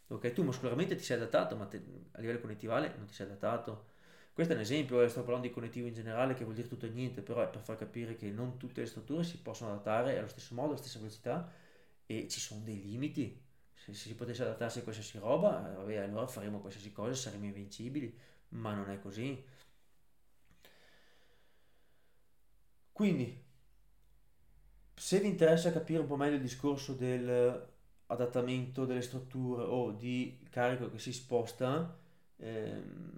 ok? 0.08 0.32
Tu 0.32 0.42
muscolarmente 0.42 0.94
ti 0.96 1.02
sei 1.04 1.16
adattato, 1.16 1.56
ma 1.56 1.66
te, 1.66 1.82
a 2.12 2.20
livello 2.20 2.40
connettivale 2.40 2.94
non 2.96 3.06
ti 3.06 3.14
sei 3.14 3.26
adattato. 3.26 3.88
Questo 4.32 4.52
è 4.52 4.56
un 4.56 4.62
esempio, 4.62 5.02
eh, 5.02 5.08
sto 5.08 5.22
parlando 5.22 5.48
di 5.48 5.52
connettivo 5.52 5.86
in 5.86 5.94
generale 5.94 6.34
che 6.34 6.44
vuol 6.44 6.54
dire 6.56 6.68
tutto 6.68 6.86
e 6.86 6.90
niente, 6.90 7.20
però 7.22 7.42
è 7.42 7.48
per 7.48 7.60
far 7.60 7.76
capire 7.76 8.16
che 8.16 8.30
non 8.30 8.56
tutte 8.58 8.80
le 8.80 8.86
strutture 8.86 9.22
si 9.24 9.38
possono 9.38 9.72
adattare 9.72 10.18
allo 10.18 10.28
stesso 10.28 10.54
modo, 10.54 10.68
alla 10.70 10.78
stessa 10.78 10.98
velocità, 10.98 11.50
e 12.06 12.28
ci 12.28 12.40
sono 12.40 12.62
dei 12.64 12.80
limiti. 12.82 13.40
Se, 13.74 13.92
se 13.94 14.08
si 14.08 14.14
potesse 14.14 14.42
adattarsi 14.42 14.80
a 14.80 14.82
qualsiasi 14.82 15.18
roba, 15.18 15.70
eh, 15.72 15.74
vabbè, 15.76 15.96
allora 15.98 16.26
faremo 16.26 16.60
qualsiasi 16.60 16.92
cosa, 16.92 17.14
saremo 17.14 17.46
invincibili, 17.46 18.14
ma 18.50 18.74
non 18.74 18.90
è 18.90 18.98
così. 19.00 19.42
Quindi, 22.92 23.42
se 25.00 25.18
vi 25.18 25.28
interessa 25.28 25.72
capire 25.72 26.00
un 26.00 26.06
po' 26.06 26.16
meglio 26.16 26.34
il 26.36 26.42
discorso 26.42 26.92
dell'adattamento 26.92 28.84
delle 28.84 29.00
strutture 29.00 29.62
o 29.62 29.92
di 29.92 30.46
carico 30.50 30.90
che 30.90 30.98
si 30.98 31.10
sposta, 31.14 31.96
ehm, 32.36 33.10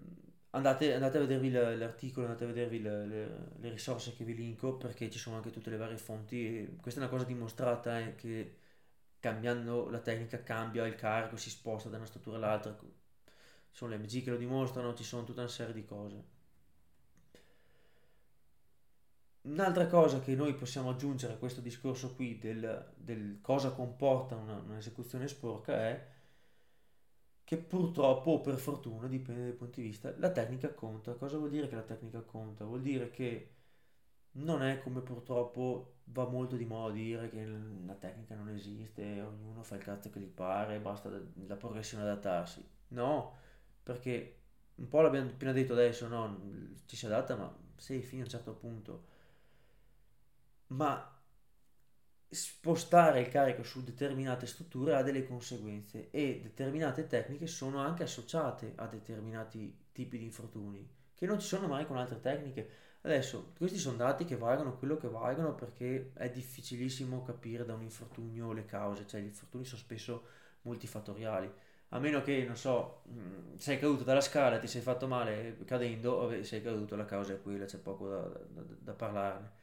andate, 0.51 0.95
andate, 0.95 1.17
a 1.17 1.21
vedervi 1.21 1.51
l'articolo, 1.51 2.27
andate 2.27 2.45
a 2.45 2.47
vedervi 2.47 2.81
le, 2.81 3.07
le, 3.07 3.49
le, 3.59 3.71
risorse 3.71 4.15
che 4.15 4.23
vi 4.25 4.37
linko 4.37 4.77
perché 4.77 5.11
ci 5.11 5.19
sono 5.19 5.37
anche 5.37 5.51
tutte 5.51 5.71
le 5.71 5.77
varie 5.77 5.97
fonti. 5.99 6.79
Questa 6.81 7.01
è 7.01 7.03
una 7.03 7.13
cosa 7.13 7.25
dimostrata 7.25 7.99
eh, 7.99 8.15
che 8.15 8.59
cambiando 9.19 9.91
la 9.91 9.99
tecnica 9.99 10.43
cambia 10.45 10.87
il 10.87 10.95
carico, 10.95 11.37
si 11.37 11.51
sposta 11.51 11.89
da 11.89 11.97
una 11.97 12.07
struttura 12.07 12.37
all'altra. 12.37 12.77
Ci 12.79 12.87
sono 13.73 13.91
le 13.91 13.99
MG 13.99 14.23
che 14.23 14.31
lo 14.31 14.37
dimostrano, 14.37 14.95
ci 14.95 15.05
sono 15.05 15.25
tutta 15.25 15.41
una 15.41 15.51
serie 15.51 15.75
di 15.75 15.85
cose. 15.85 16.42
Un'altra 19.43 19.87
cosa 19.87 20.21
che 20.21 20.35
noi 20.35 20.55
possiamo 20.55 20.91
aggiungere 20.91 21.35
a 21.35 21.37
questo 21.37 21.61
discorso 21.61 22.15
qui 22.15 22.39
del, 22.39 22.93
del 22.97 23.39
cosa 23.41 23.71
comporta 23.71 24.35
una, 24.37 24.59
un'esecuzione 24.59 25.29
sporca 25.29 25.75
è 25.75 26.09
che 27.45 27.57
purtroppo 27.59 28.31
o 28.33 28.41
per 28.41 28.57
fortuna, 28.57 29.07
dipende 29.09 29.43
dai 29.43 29.53
punti 29.53 29.83
di 29.83 29.89
vista, 29.89 30.15
la 30.19 30.31
tecnica 30.31 30.73
conta. 30.73 31.15
Cosa 31.15 31.37
vuol 31.37 31.51
dire 31.51 31.69
che 31.69 31.75
la 31.75 31.83
tecnica 31.83 32.21
conta? 32.23 32.65
Vuol 32.65 32.81
dire 32.81 33.11
che 33.11 33.51
non 34.33 34.63
è 34.63 34.79
come 34.81 35.01
purtroppo 35.03 35.97
va 36.05 36.27
molto 36.27 36.57
di 36.57 36.65
moda 36.65 36.93
dire 36.95 37.29
che 37.31 37.45
la 37.47 37.95
tecnica 37.95 38.35
non 38.35 38.49
esiste, 38.49 39.21
ognuno 39.21 39.63
fa 39.63 39.77
il 39.77 39.83
cazzo 39.83 40.11
che 40.11 40.21
gli 40.21 40.27
pare, 40.27 40.81
basta 40.81 41.11
la 41.47 41.57
progressione 41.57 42.05
adattarsi. 42.05 42.67
No, 42.89 43.37
perché 43.83 44.39
un 44.77 44.89
po' 44.89 45.01
l'abbiamo 45.03 45.29
appena 45.31 45.53
detto 45.53 45.73
adesso, 45.75 46.09
no, 46.09 46.41
ci 46.87 46.97
si 46.97 47.07
adatta, 47.07 47.37
ma 47.37 47.55
sì, 47.77 48.01
fino 48.03 48.23
a 48.23 48.25
un 48.25 48.31
certo 48.31 48.55
punto. 48.55 49.11
Ma 50.73 51.07
spostare 52.29 53.21
il 53.21 53.29
carico 53.29 53.63
su 53.63 53.83
determinate 53.83 54.47
strutture 54.47 54.95
ha 54.95 55.03
delle 55.03 55.27
conseguenze 55.27 56.09
e 56.11 56.41
determinate 56.43 57.07
tecniche 57.07 57.47
sono 57.47 57.79
anche 57.81 58.05
associate 58.05 58.73
a 58.77 58.87
determinati 58.87 59.89
tipi 59.93 60.17
di 60.19 60.25
infortuni 60.25 60.89
che 61.15 61.27
non 61.27 61.39
ci 61.41 61.47
sono 61.47 61.67
mai 61.69 61.87
con 61.87 61.99
altre 61.99 62.21
tecniche. 62.21 62.69
Adesso, 63.03 63.53
questi 63.57 63.79
sono 63.79 63.97
dati 63.97 64.25
che 64.25 64.37
valgono 64.37 64.77
quello 64.79 64.97
che 64.97 65.09
valgono 65.09 65.55
perché 65.55 66.13
è 66.15 66.31
difficilissimo 66.31 67.23
capire 67.23 67.65
da 67.65 67.75
un 67.75 67.83
infortunio 67.83 68.53
le 68.53 68.65
cause, 68.65 69.07
cioè 69.07 69.21
gli 69.21 69.27
infortuni 69.27 69.65
sono 69.65 69.81
spesso 69.81 70.25
multifattoriali. 70.63 71.53
A 71.91 71.99
meno 71.99 72.23
che, 72.23 72.45
non 72.45 72.57
so, 72.57 73.03
mm, 73.11 73.57
sei 73.57 73.79
caduto 73.79 74.05
dalla 74.05 74.21
scala, 74.21 74.59
ti 74.59 74.67
sei 74.67 74.81
fatto 74.81 75.07
male 75.07 75.59
cadendo, 75.67 76.17
vabbè, 76.19 76.43
sei 76.43 76.63
caduto, 76.63 76.97
la 76.97 77.05
causa 77.05 77.35
è 77.35 77.43
quella, 77.43 77.67
c'è 77.67 77.79
poco 77.79 78.09
da, 78.09 78.21
da, 78.23 78.63
da 78.79 78.93
parlarne 78.95 79.61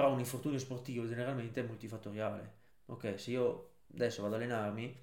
però 0.00 0.12
un 0.12 0.18
infortunio 0.18 0.58
sportivo 0.58 1.06
generalmente 1.06 1.60
è 1.60 1.64
multifattoriale. 1.66 2.54
Ok, 2.86 3.18
se 3.20 3.32
io 3.32 3.70
adesso 3.94 4.22
vado 4.22 4.36
ad 4.36 4.40
allenarmi, 4.42 4.96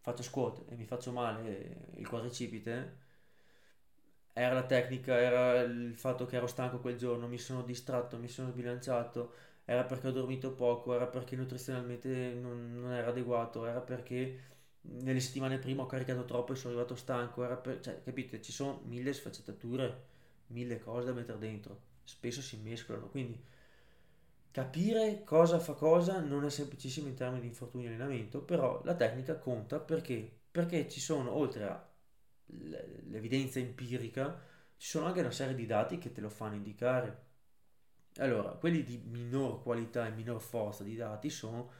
faccio 0.00 0.22
squat 0.22 0.64
e 0.70 0.76
mi 0.76 0.84
faccio 0.84 1.10
male 1.12 1.92
il 1.96 2.06
quadricipite, 2.06 2.98
era 4.34 4.54
la 4.54 4.64
tecnica, 4.66 5.18
era 5.18 5.60
il 5.60 5.94
fatto 5.94 6.24
che 6.26 6.36
ero 6.36 6.46
stanco 6.46 6.80
quel 6.80 6.96
giorno, 6.96 7.28
mi 7.28 7.38
sono 7.38 7.62
distratto, 7.62 8.18
mi 8.18 8.28
sono 8.28 8.50
sbilanciato, 8.50 9.32
era 9.64 9.84
perché 9.84 10.08
ho 10.08 10.10
dormito 10.12 10.52
poco, 10.54 10.94
era 10.94 11.06
perché 11.06 11.36
nutrizionalmente 11.36 12.32
non, 12.40 12.80
non 12.80 12.92
era 12.92 13.08
adeguato, 13.10 13.66
era 13.66 13.80
perché 13.80 14.40
nelle 14.82 15.20
settimane 15.20 15.58
prima 15.58 15.82
ho 15.82 15.86
caricato 15.86 16.24
troppo 16.24 16.52
e 16.52 16.56
sono 16.56 16.72
arrivato 16.74 16.94
stanco, 16.96 17.44
era 17.44 17.56
per, 17.56 17.80
cioè, 17.80 18.02
capite, 18.02 18.40
ci 18.42 18.52
sono 18.52 18.80
mille 18.86 19.12
sfaccettature, 19.12 20.02
mille 20.48 20.78
cose 20.78 21.06
da 21.06 21.12
mettere 21.12 21.38
dentro, 21.38 21.80
spesso 22.04 22.40
si 22.40 22.56
mescolano, 22.56 23.08
quindi 23.08 23.38
Capire 24.52 25.24
cosa 25.24 25.58
fa 25.58 25.72
cosa 25.72 26.20
non 26.20 26.44
è 26.44 26.50
semplicissimo 26.50 27.08
in 27.08 27.14
termini 27.14 27.40
di 27.40 27.46
infortuni 27.48 27.84
di 27.84 27.88
allenamento, 27.88 28.42
però 28.42 28.82
la 28.84 28.94
tecnica 28.94 29.38
conta 29.38 29.80
perché? 29.80 30.40
Perché 30.50 30.88
ci 30.90 31.00
sono, 31.00 31.32
oltre 31.32 31.90
all'evidenza 32.46 33.58
empirica, 33.60 34.38
ci 34.76 34.88
sono 34.88 35.06
anche 35.06 35.20
una 35.20 35.30
serie 35.30 35.54
di 35.54 35.64
dati 35.64 35.96
che 35.96 36.12
te 36.12 36.20
lo 36.20 36.28
fanno 36.28 36.56
indicare. 36.56 37.30
Allora, 38.16 38.50
quelli 38.50 38.84
di 38.84 38.98
minor 38.98 39.62
qualità 39.62 40.06
e 40.06 40.10
minor 40.10 40.40
forza 40.40 40.84
di 40.84 40.96
dati 40.96 41.30
sono 41.30 41.70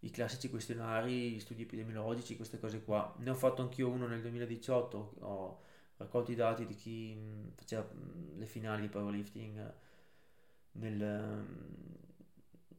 i 0.00 0.10
classici 0.10 0.50
questionari, 0.50 1.38
studi 1.38 1.62
epidemiologici, 1.62 2.34
queste 2.36 2.58
cose 2.58 2.82
qua. 2.82 3.14
Ne 3.18 3.30
ho 3.30 3.34
fatto 3.34 3.62
anch'io 3.62 3.88
uno 3.88 4.06
nel 4.08 4.20
2018, 4.20 5.14
ho 5.20 5.60
raccolto 5.98 6.32
i 6.32 6.34
dati 6.34 6.66
di 6.66 6.74
chi 6.74 7.16
faceva 7.54 7.88
le 8.36 8.46
finali 8.46 8.82
di 8.82 8.88
powerlifting 8.88 9.74
nel, 10.72 11.44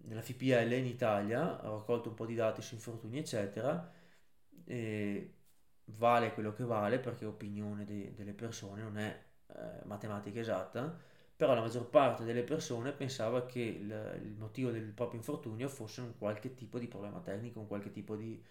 nella 0.07 0.21
FPL 0.21 0.71
in 0.73 0.85
Italia, 0.85 1.67
ho 1.69 1.77
raccolto 1.77 2.09
un 2.09 2.15
po' 2.15 2.25
di 2.25 2.35
dati 2.35 2.61
su 2.61 2.73
infortuni 2.75 3.17
eccetera, 3.19 3.91
e 4.65 5.33
vale 5.85 6.33
quello 6.33 6.53
che 6.53 6.63
vale 6.63 6.99
perché 6.99 7.25
è 7.25 7.27
opinione 7.27 7.85
de- 7.85 8.13
delle 8.15 8.33
persone, 8.33 8.81
non 8.81 8.97
è 8.97 9.23
eh, 9.47 9.85
matematica 9.85 10.39
esatta, 10.39 10.97
però 11.35 11.53
la 11.53 11.61
maggior 11.61 11.87
parte 11.89 12.23
delle 12.23 12.43
persone 12.43 12.91
pensava 12.91 13.45
che 13.45 13.59
il, 13.61 14.19
il, 14.23 14.35
motivo 14.37 14.71
del 14.71 14.83
proprio 14.91 15.19
infortunio 15.19 15.69
fosse 15.69 16.01
un 16.01 16.17
qualche 16.17 16.53
tipo 16.55 16.79
di 16.79 16.87
problema 16.87 17.19
tecnico, 17.19 17.59
un 17.59 17.67
qualche 17.67 17.91
tipo 17.91 18.15
di 18.15 18.43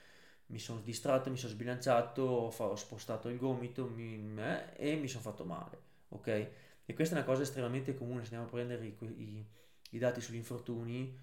mi 0.48 0.58
sono 0.58 0.80
distratto, 0.80 1.30
mi 1.30 1.36
sono 1.36 1.52
sbilanciato, 1.52 2.22
ho, 2.22 2.50
fa- 2.50 2.66
ho 2.66 2.76
spostato 2.76 3.28
il 3.28 3.36
gomito 3.38 3.88
mi, 3.88 4.34
eh, 4.38 4.72
e 4.76 4.94
mi 4.96 5.08
sono 5.08 5.22
fatto 5.22 5.44
male, 5.44 5.78
ok? 6.10 6.50
E 6.86 6.94
questa 6.94 7.16
è 7.16 7.18
una 7.18 7.26
cosa 7.26 7.42
estremamente 7.42 7.94
comune, 7.96 8.24
se 8.24 8.34
andiamo 8.34 8.46
a 8.46 8.48
prendere 8.50 8.86
i, 8.86 8.96
i, 9.00 9.44
i 9.90 9.98
dati 9.98 10.20
sugli 10.20 10.36
infortuni, 10.36 11.18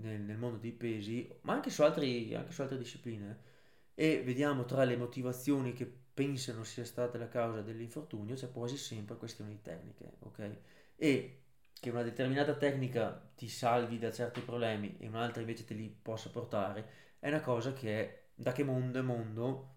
nel, 0.00 0.20
nel 0.20 0.36
mondo 0.36 0.58
dei 0.58 0.72
pesi, 0.72 1.28
ma 1.42 1.54
anche 1.54 1.70
su, 1.70 1.82
altri, 1.82 2.34
anche 2.34 2.52
su 2.52 2.62
altre 2.62 2.78
discipline, 2.78 3.52
e 3.94 4.22
vediamo 4.24 4.64
tra 4.64 4.84
le 4.84 4.96
motivazioni 4.96 5.72
che 5.72 5.86
pensano 6.14 6.64
sia 6.64 6.84
stata 6.84 7.18
la 7.18 7.28
causa 7.28 7.62
dell'infortunio, 7.62 8.34
c'è 8.34 8.50
quasi 8.52 8.76
sempre 8.76 9.16
questioni 9.16 9.60
tecniche, 9.62 10.12
ok? 10.20 10.56
E 10.96 11.38
che 11.80 11.90
una 11.90 12.02
determinata 12.02 12.54
tecnica 12.54 13.30
ti 13.34 13.48
salvi 13.48 13.98
da 13.98 14.12
certi 14.12 14.40
problemi 14.40 14.96
e 14.98 15.08
un'altra 15.08 15.40
invece 15.40 15.64
te 15.64 15.74
li 15.74 15.88
possa 15.88 16.30
portare, 16.30 16.88
è 17.18 17.28
una 17.28 17.40
cosa 17.40 17.72
che 17.72 18.00
è 18.00 18.22
da 18.34 18.52
che 18.52 18.64
mondo 18.64 18.98
è 18.98 19.02
mondo 19.02 19.74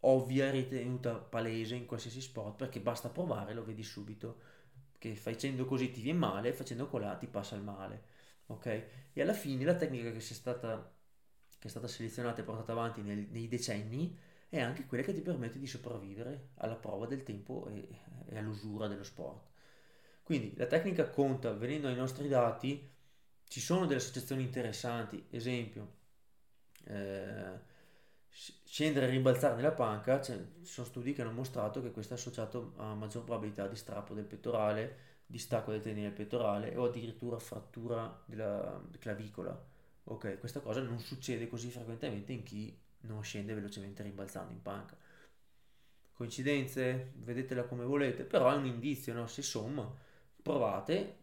ovvia 0.00 0.50
ritenuta 0.50 1.14
palese 1.14 1.74
in 1.74 1.86
qualsiasi 1.86 2.20
sport 2.20 2.56
perché 2.56 2.80
basta 2.80 3.08
provare 3.10 3.52
lo 3.52 3.64
vedi 3.64 3.82
subito 3.82 4.40
che 4.98 5.14
facendo 5.16 5.64
così 5.64 5.90
ti 5.90 6.00
viene 6.00 6.18
male 6.18 6.52
facendo 6.52 6.86
colà 6.86 7.16
ti 7.16 7.26
passa 7.26 7.56
il 7.56 7.62
male 7.62 8.02
ok? 8.52 8.66
E 9.12 9.22
alla 9.22 9.32
fine 9.32 9.64
la 9.64 9.74
tecnica 9.74 10.10
che, 10.12 10.20
stata, 10.20 10.92
che 11.58 11.66
è 11.66 11.70
stata 11.70 11.86
selezionata 11.88 12.40
e 12.40 12.44
portata 12.44 12.72
avanti 12.72 13.02
nel, 13.02 13.26
nei 13.30 13.48
decenni 13.48 14.16
è 14.48 14.60
anche 14.60 14.86
quella 14.86 15.04
che 15.04 15.12
ti 15.12 15.20
permette 15.20 15.58
di 15.58 15.66
sopravvivere 15.66 16.50
alla 16.56 16.74
prova 16.76 17.06
del 17.06 17.22
tempo 17.22 17.68
e, 17.68 17.88
e 18.26 18.38
all'usura 18.38 18.88
dello 18.88 19.04
sport. 19.04 19.48
Quindi 20.22 20.54
la 20.56 20.66
tecnica 20.66 21.08
conta, 21.08 21.52
venendo 21.52 21.88
ai 21.88 21.96
nostri 21.96 22.28
dati, 22.28 22.88
ci 23.48 23.60
sono 23.60 23.86
delle 23.86 23.98
associazioni 23.98 24.42
interessanti, 24.42 25.26
esempio, 25.30 25.98
eh, 26.86 27.68
scendere 28.28 29.06
e 29.06 29.10
rimbalzare 29.10 29.56
nella 29.56 29.72
panca, 29.72 30.20
cioè, 30.20 30.36
ci 30.62 30.72
sono 30.72 30.86
studi 30.86 31.12
che 31.12 31.22
hanno 31.22 31.32
mostrato 31.32 31.82
che 31.82 31.90
questo 31.90 32.14
è 32.14 32.16
associato 32.16 32.74
a 32.76 32.94
maggior 32.94 33.24
probabilità 33.24 33.66
di 33.66 33.76
strappo 33.76 34.14
del 34.14 34.24
pettorale, 34.24 35.09
distacco 35.30 35.70
del 35.70 35.80
tendine 35.80 36.10
pettorale 36.10 36.76
o 36.76 36.86
addirittura 36.86 37.38
frattura 37.38 38.20
della 38.24 38.82
clavicola. 38.98 39.68
Ok, 40.04 40.38
questa 40.40 40.60
cosa 40.60 40.82
non 40.82 40.98
succede 40.98 41.46
così 41.46 41.70
frequentemente 41.70 42.32
in 42.32 42.42
chi 42.42 42.76
non 43.02 43.22
scende 43.22 43.54
velocemente 43.54 44.02
rimbalzando 44.02 44.52
in 44.52 44.60
panca. 44.60 44.96
Coincidenze? 46.12 47.12
Vedetela 47.14 47.64
come 47.64 47.84
volete, 47.84 48.24
però 48.24 48.50
è 48.50 48.56
un 48.56 48.66
indizio, 48.66 49.14
no? 49.14 49.26
Se 49.26 49.40
somma, 49.40 49.90
provate, 50.42 51.16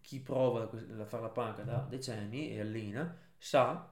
chi 0.00 0.20
prova 0.20 0.64
a 0.64 1.04
fare 1.06 1.22
la 1.22 1.30
panca 1.30 1.62
da 1.62 1.86
decenni 1.88 2.50
e 2.50 2.60
allena 2.60 3.16
sa 3.38 3.90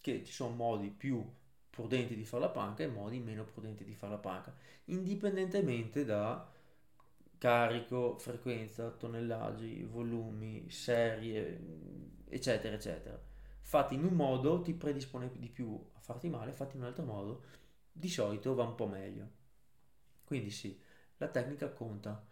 che 0.00 0.24
ci 0.24 0.32
sono 0.32 0.54
modi 0.54 0.90
più 0.90 1.24
prudenti 1.70 2.14
di 2.14 2.24
fare 2.24 2.42
la 2.42 2.50
panca 2.50 2.82
e 2.82 2.88
modi 2.88 3.18
meno 3.18 3.44
prudenti 3.44 3.84
di 3.84 3.94
fare 3.94 4.12
la 4.12 4.18
panca, 4.18 4.54
indipendentemente 4.86 6.04
da 6.04 6.46
carico, 7.40 8.18
frequenza, 8.18 8.90
tonnellaggi, 8.90 9.82
volumi, 9.84 10.68
serie, 10.70 11.58
eccetera, 12.28 12.74
eccetera. 12.76 13.18
Fatti 13.62 13.94
in 13.94 14.04
un 14.04 14.12
modo 14.12 14.60
ti 14.60 14.74
predispone 14.74 15.30
di 15.38 15.48
più 15.48 15.82
a 15.94 16.00
farti 16.00 16.28
male, 16.28 16.52
fatti 16.52 16.76
in 16.76 16.82
un 16.82 16.88
altro 16.88 17.04
modo 17.04 17.44
di 17.90 18.08
solito 18.10 18.54
va 18.54 18.64
un 18.64 18.74
po' 18.74 18.86
meglio. 18.86 19.28
Quindi 20.24 20.50
sì, 20.50 20.78
la 21.16 21.28
tecnica 21.28 21.70
conta. 21.70 22.22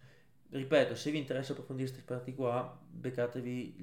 Ripeto, 0.50 0.94
se 0.94 1.10
vi 1.10 1.18
interessa 1.18 1.52
approfondire 1.52 1.88
questi 1.88 2.12
aspetti 2.12 2.34
qua, 2.34 2.78
beccatevi 2.86 3.76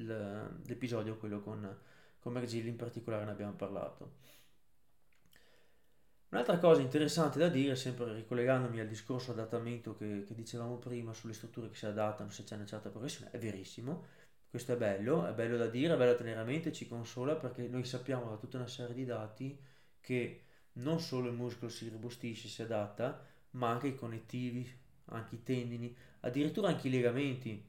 l'episodio, 0.67 1.17
quello 1.17 1.41
con, 1.41 1.76
con 2.19 2.34
Mergilli 2.34 2.69
in 2.69 2.76
particolare 2.76 3.26
ne 3.26 3.32
abbiamo 3.32 3.53
parlato. 3.53 4.17
Un'altra 6.36 6.57
cosa 6.57 6.81
interessante 6.81 7.39
da 7.39 7.47
dire, 7.47 7.77
sempre 7.77 8.13
ricollegandomi 8.13 8.81
al 8.81 8.89
discorso 8.89 9.31
adattamento 9.31 9.95
che, 9.95 10.25
che, 10.27 10.36
dicevamo 10.36 10.75
prima 10.75 11.13
sulle 11.13 11.31
strutture 11.31 11.69
che 11.69 11.77
si 11.77 11.86
adattano 11.86 12.29
se 12.29 12.43
c'è 12.43 12.55
una 12.55 12.65
certa 12.65 12.89
progressione, 12.89 13.31
è 13.31 13.38
verissimo, 13.38 14.03
questo 14.49 14.73
è 14.73 14.75
bello, 14.75 15.25
è 15.25 15.31
bello 15.31 15.55
da 15.55 15.67
dire, 15.67 15.93
è 15.93 15.97
bello 15.97 16.11
da 16.11 16.17
tenere 16.17 16.41
a 16.41 16.43
mente, 16.43 16.73
ci 16.73 16.89
consola 16.89 17.36
perché 17.36 17.69
noi 17.69 17.86
sappiamo 17.86 18.29
da 18.29 18.36
tutta 18.36 18.57
una 18.57 18.67
serie 18.67 18.93
di 18.93 19.05
dati 19.05 19.57
che 20.01 20.41
non 20.73 20.99
solo 20.99 21.29
il 21.29 21.36
muscolo 21.36 21.71
si 21.71 21.88
robustisce, 21.88 22.49
si 22.49 22.61
adatta, 22.61 23.25
ma 23.51 23.69
anche 23.69 23.88
i 23.88 23.95
connettivi, 23.95 24.69
anche 25.05 25.36
i 25.36 25.41
tendini, 25.43 25.95
addirittura 26.19 26.67
anche 26.67 26.89
i 26.89 26.91
legamenti. 26.91 27.65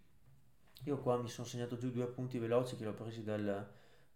Io 0.87 0.99
qua 0.99 1.17
mi 1.19 1.29
sono 1.29 1.47
segnato 1.47 1.79
giù 1.79 1.93
due 1.93 2.03
appunti 2.03 2.41
veloci 2.41 2.75
che 2.75 2.83
l'ho 2.83 2.95
presi 2.95 3.23
dal, 3.23 3.64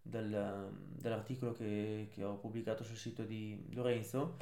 dal, 0.03 0.71
dall'articolo 0.97 1.53
che, 1.53 2.09
che, 2.13 2.25
ho 2.25 2.37
pubblicato 2.37 2.85
sul 2.85 2.97
sito 2.97 3.25
di 3.25 3.67
Lorenzo, 3.73 4.37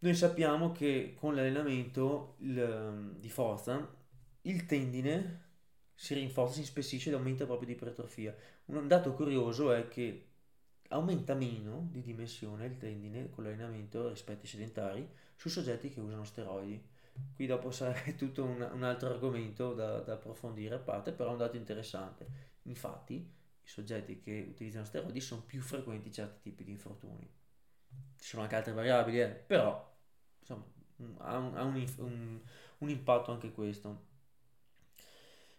noi 0.00 0.14
sappiamo 0.14 0.72
che 0.72 1.14
con 1.18 1.34
l'allenamento 1.34 2.36
il, 2.38 3.16
di 3.18 3.30
forza 3.30 3.88
il 4.42 4.66
tendine 4.66 5.40
si 5.94 6.14
rinforza, 6.14 6.54
si 6.54 6.62
ispessisce 6.62 7.10
ed 7.10 7.14
aumenta 7.14 7.44
proprio 7.44 7.68
di 7.68 7.74
ipertrofia. 7.74 8.34
Un 8.66 8.88
dato 8.88 9.12
curioso 9.12 9.72
è 9.72 9.86
che 9.86 10.26
aumenta 10.88 11.34
meno 11.34 11.88
di 11.90 12.02
dimensione 12.02 12.66
il 12.66 12.76
tendine 12.76 13.30
con 13.30 13.44
l'allenamento 13.44 14.08
rispetto 14.08 14.42
ai 14.42 14.48
sedentari, 14.48 15.08
su 15.36 15.48
soggetti 15.48 15.90
che 15.90 16.00
usano 16.00 16.24
steroidi. 16.24 16.90
Qui 17.34 17.46
dopo 17.46 17.70
sarà 17.70 17.94
tutto 18.16 18.44
un, 18.44 18.68
un 18.72 18.82
altro 18.82 19.10
argomento 19.10 19.74
da, 19.74 20.00
da, 20.00 20.14
approfondire 20.14 20.74
a 20.74 20.78
parte, 20.78 21.12
però 21.12 21.30
è 21.30 21.32
un 21.32 21.38
dato 21.38 21.56
interessante. 21.56 22.26
Infatti, 22.62 23.30
soggetti 23.72 24.20
che 24.20 24.46
utilizzano 24.50 24.84
steroidi 24.84 25.20
sono 25.20 25.40
più 25.42 25.62
frequenti 25.62 26.12
certi 26.12 26.50
tipi 26.50 26.64
di 26.64 26.72
infortuni. 26.72 27.26
Ci 28.18 28.28
sono 28.28 28.42
anche 28.42 28.56
altre 28.56 28.72
variabili, 28.72 29.20
eh, 29.20 29.28
però 29.28 29.90
insomma, 30.40 30.64
ha, 31.18 31.38
un, 31.38 31.56
ha 31.56 31.62
un, 31.62 31.86
un, 31.98 32.40
un 32.78 32.88
impatto 32.90 33.32
anche 33.32 33.50
questo. 33.50 34.10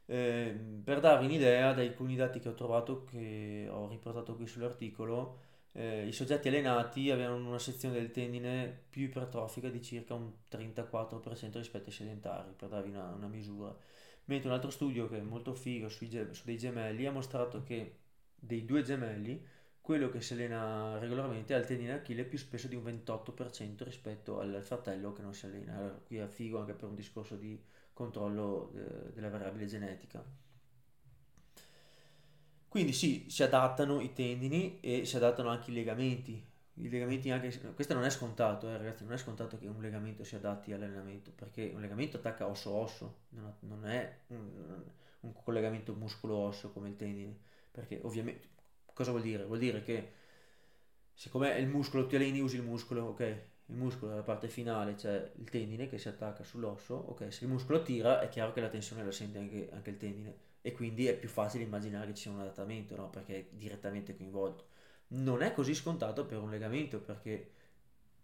Eh, 0.06 0.56
per 0.84 1.00
darvi 1.00 1.26
un'idea, 1.26 1.74
da 1.74 1.82
alcuni 1.82 2.16
dati 2.16 2.40
che 2.40 2.50
ho 2.50 2.54
trovato, 2.54 3.04
che 3.04 3.68
ho 3.70 3.88
riportato 3.88 4.36
qui 4.36 4.46
sull'articolo, 4.46 5.40
eh, 5.72 6.06
i 6.06 6.12
soggetti 6.12 6.50
allenati 6.50 7.10
avevano 7.10 7.48
una 7.48 7.60
sezione 7.60 7.96
del 7.96 8.12
tendine 8.12 8.84
più 8.90 9.06
ipertrofica 9.06 9.70
di 9.70 9.82
circa 9.82 10.14
un 10.14 10.32
34% 10.52 11.58
rispetto 11.58 11.90
ai 11.90 11.96
sedentari, 11.96 12.52
per 12.56 12.70
darvi 12.70 12.90
una, 12.90 13.10
una 13.10 13.28
misura. 13.28 13.76
Mentre 14.26 14.50
un 14.50 14.54
altro 14.54 14.70
studio 14.70 15.08
che 15.10 15.18
è 15.18 15.22
molto 15.22 15.54
figo 15.56 15.90
sui, 15.90 16.10
su 16.32 16.44
dei 16.46 16.58
gemelli 16.58 17.06
ha 17.08 17.12
mostrato 17.12 17.64
che 17.64 18.03
dei 18.46 18.66
due 18.66 18.84
gemelli, 18.84 19.42
quello 19.80 20.10
che 20.10 20.22
si 20.22 20.34
allena 20.34 20.98
regolarmente 21.00 21.54
ha 21.54 21.58
il 21.58 21.66
tendine 21.66 21.94
Achille 21.94 22.26
più 22.26 22.38
spesso 22.38 22.68
di 22.68 22.76
un 22.76 22.84
28% 22.84 23.84
rispetto 23.84 24.40
al 24.40 24.62
fratello 24.64 25.14
che 25.14 25.22
non 25.22 25.34
si 25.34 25.46
allena. 25.46 25.76
Allora, 25.76 25.94
qui 26.06 26.18
è 26.18 26.28
figo 26.28 26.60
anche 26.60 26.74
per 26.74 26.90
un 26.90 26.96
discorso 26.96 27.36
di 27.36 27.62
controllo 27.94 28.72
de, 28.74 29.14
della 29.14 29.30
variabile 29.30 29.66
genetica. 29.66 30.24
Quindi 32.68 32.92
sì, 32.92 33.26
si 33.30 33.44
adattano 33.44 34.02
i 34.02 34.14
tendini 34.14 34.80
e 34.80 35.06
si 35.06 35.16
adattano 35.16 35.50
anche 35.50 35.72
i 35.72 35.74
legamenti. 35.74 36.44
I 36.76 36.90
legamenti 36.90 37.30
anche, 37.30 37.74
questo 37.76 37.94
non 37.94 38.04
è 38.04 38.10
scontato, 38.10 38.68
eh, 38.68 38.78
ragazzi, 38.78 39.04
non 39.04 39.14
è 39.14 39.18
scontato 39.18 39.60
che 39.60 39.68
un 39.68 39.80
legamento 39.80 40.24
si 40.24 40.36
adatti 40.36 40.74
all'allenamento, 40.74 41.32
perché 41.36 41.72
un 41.74 41.82
legamento 41.82 42.18
attacca 42.18 42.48
osso-osso, 42.48 43.18
non 43.60 43.86
è 43.86 44.18
un, 44.28 44.82
un 45.20 45.34
collegamento 45.34 45.94
muscolo-osso 45.94 46.72
come 46.72 46.90
il 46.90 46.96
tendine, 46.96 47.38
perché 47.74 48.00
ovviamente, 48.04 48.48
cosa 48.94 49.10
vuol 49.10 49.24
dire? 49.24 49.44
Vuol 49.46 49.58
dire 49.58 49.82
che 49.82 50.12
siccome 51.14 51.58
il 51.58 51.68
muscolo 51.68 52.06
ti 52.06 52.16
alleni, 52.16 52.40
usi 52.40 52.58
il 52.58 52.64
muscolo, 52.64 53.06
ok, 53.06 53.20
il 53.68 53.76
muscolo 53.76 54.12
è 54.12 54.16
la 54.16 54.24
parte 54.24 54.48
finale, 54.48 54.96
cioè 54.96 55.32
il 55.38 55.50
tendine 55.50 55.88
che 55.90 55.98
si 55.98 56.08
attacca 56.08 56.44
sull'osso, 56.44 56.94
ok, 56.96 57.34
se 57.34 57.46
il 57.46 57.50
muscolo 57.50 57.82
tira 57.82 58.22
è 58.22 58.30
chiaro 58.30 58.54
che 58.54 58.62
la 58.62 58.70
tensione 58.70 59.04
la 59.04 59.12
sente 59.12 59.40
anche, 59.40 59.70
anche 59.72 59.90
il 59.90 59.98
tendine 59.98 60.36
e 60.62 60.72
quindi 60.72 61.08
è 61.08 61.18
più 61.18 61.30
facile 61.30 61.64
immaginare 61.64 62.08
che 62.08 62.14
ci 62.14 62.24
sia 62.24 62.32
un 62.32 62.40
adattamento, 62.42 62.96
no? 62.96 63.10
perché 63.10 63.40
è 63.40 63.46
direttamente 63.52 64.16
coinvolto. 64.16 64.68
Non 65.10 65.42
è 65.42 65.54
così 65.54 65.74
scontato 65.74 66.26
per 66.26 66.38
un 66.38 66.50
legamento 66.50 67.00
perché 67.00 67.52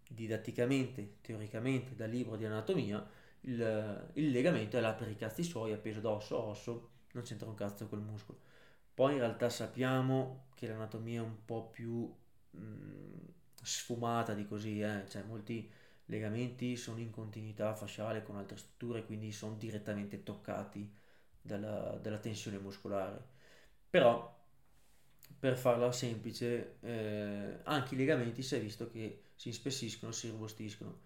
didatticamente, 0.08 1.16
teoricamente, 1.20 1.94
dal 1.94 2.08
libro 2.08 2.36
di 2.36 2.44
anatomia, 2.44 3.04
il, 3.42 4.10
il 4.14 4.30
legamento 4.30 4.76
è 4.76 4.80
là 4.80 4.92
per 4.94 5.08
i 5.08 5.16
cazzi 5.16 5.42
suoi, 5.42 5.72
appeso 5.72 6.00
da 6.00 6.10
osso 6.10 6.36
a 6.36 6.44
osso, 6.44 6.90
non 7.12 7.24
c'entra 7.24 7.48
un 7.48 7.54
cazzo 7.54 7.86
col 7.88 8.00
muscolo. 8.00 8.38
Poi 9.00 9.14
in 9.14 9.20
realtà 9.20 9.48
sappiamo 9.48 10.48
che 10.54 10.66
l'anatomia 10.66 11.22
è 11.22 11.24
un 11.24 11.46
po' 11.46 11.70
più 11.70 12.14
mh, 12.50 12.60
mm, 12.60 13.16
sfumata 13.62 14.34
di 14.34 14.46
così, 14.46 14.82
eh? 14.82 15.08
cioè 15.08 15.22
molti 15.22 15.72
legamenti 16.04 16.76
sono 16.76 16.98
in 16.98 17.08
continuità 17.08 17.74
fasciale 17.74 18.22
con 18.22 18.36
altre 18.36 18.58
strutture, 18.58 19.06
quindi 19.06 19.32
sono 19.32 19.54
direttamente 19.54 20.22
toccati 20.22 20.92
dalla, 21.40 21.98
dalla 21.98 22.18
tensione 22.18 22.58
muscolare. 22.58 23.24
Però, 23.88 24.38
per 25.38 25.56
farla 25.56 25.90
semplice, 25.92 26.76
eh, 26.80 27.60
anche 27.62 27.94
i 27.94 27.96
legamenti 27.96 28.42
si 28.42 28.54
è 28.54 28.60
visto 28.60 28.90
che 28.90 29.22
si 29.34 29.48
ispessiscono, 29.48 30.12
si 30.12 30.28
robustiscono. 30.28 31.00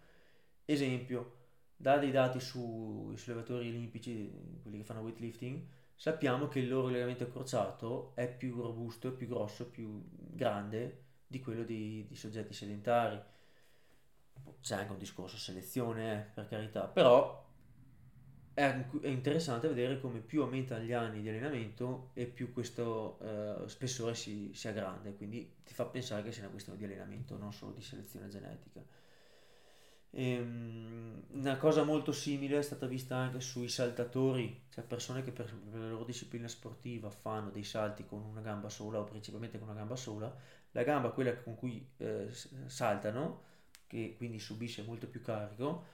Esempio, 0.65 1.37
da 1.77 1.99
dei 1.99 2.11
dati 2.11 2.41
sui 2.41 3.17
sollevatori 3.17 3.69
olimpici, 3.69 4.33
quelli 4.63 4.79
che 4.79 4.85
fanno 4.85 5.03
weightlifting, 5.03 5.65
sappiamo 5.95 6.49
che 6.49 6.61
il 6.61 6.69
loro 6.69 6.89
legamento 6.89 7.25
accorciato 7.25 8.13
è 8.15 8.29
più 8.29 8.61
robusto, 8.61 9.13
più 9.13 9.29
grosso, 9.29 9.69
più 9.69 10.03
grande 10.11 11.03
di 11.27 11.41
quello 11.41 11.65
di, 11.65 12.07
di 12.07 12.15
soggetti 12.15 12.53
sedentari. 12.53 13.21
C'è 14.61 14.77
anche 14.77 14.93
un 14.93 14.99
discorso 14.99 15.37
selezione, 15.37 16.21
eh, 16.21 16.25
per 16.35 16.49
carità, 16.49 16.87
però 16.87 17.45
è, 18.55 18.87
interessante 19.03 19.69
vedere 19.69 20.01
come 20.01 20.21
più 20.21 20.43
aumentano 20.43 20.85
gli 20.85 20.93
anni 20.93 21.23
di 21.23 21.29
allenamento 21.29 22.11
e 22.15 22.27
più 22.27 22.53
questo 22.53 23.19
eh, 23.21 23.69
spessore 23.69 24.15
si, 24.15 24.53
sia 24.55 24.71
grande, 24.73 25.15
quindi 25.15 25.57
ti 25.65 25.75
fa 25.75 25.87
pensare 25.87 26.23
che 26.23 26.31
sia 26.33 26.43
una 26.43 26.51
questione 26.51 26.79
di 26.79 26.85
allenamento, 26.85 27.37
non 27.37 27.53
solo 27.53 27.73
di 27.73 27.83
selezione 27.83 28.29
genetica. 28.29 28.81
Ehm, 30.17 31.23
una 31.33 31.57
cosa 31.57 31.83
molto 31.83 32.13
simile 32.13 32.59
è 32.59 32.63
stata 32.63 32.87
vista 32.87 33.17
anche 33.17 33.41
sui 33.41 33.69
saltatori, 33.69 34.63
cioè 34.71 34.85
persone 34.85 35.23
che 35.23 35.33
per, 35.33 35.53
per 35.53 35.81
la 35.81 35.89
loro 35.89 36.05
disciplina 36.05 36.47
sportiva 36.47 37.11
fanno 37.11 37.51
dei 37.51 37.65
salti 37.65 38.05
con 38.07 38.23
una 38.23 38.41
gamba 38.41 38.69
sola 38.69 39.01
o 39.01 39.05
principalmente 39.05 39.59
con 39.59 39.69
una 39.69 39.77
gamba 39.77 39.97
sola, 39.97 40.33
la 40.71 40.83
gamba, 40.85 41.11
quella 41.11 41.35
con 41.37 41.57
cui 41.57 41.85
eh, 41.99 42.29
saltano, 42.67 43.43
che 43.89 44.15
quindi 44.17 44.39
subisce 44.39 44.83
molto 44.85 45.09
più 45.09 45.21
carico, 45.21 45.85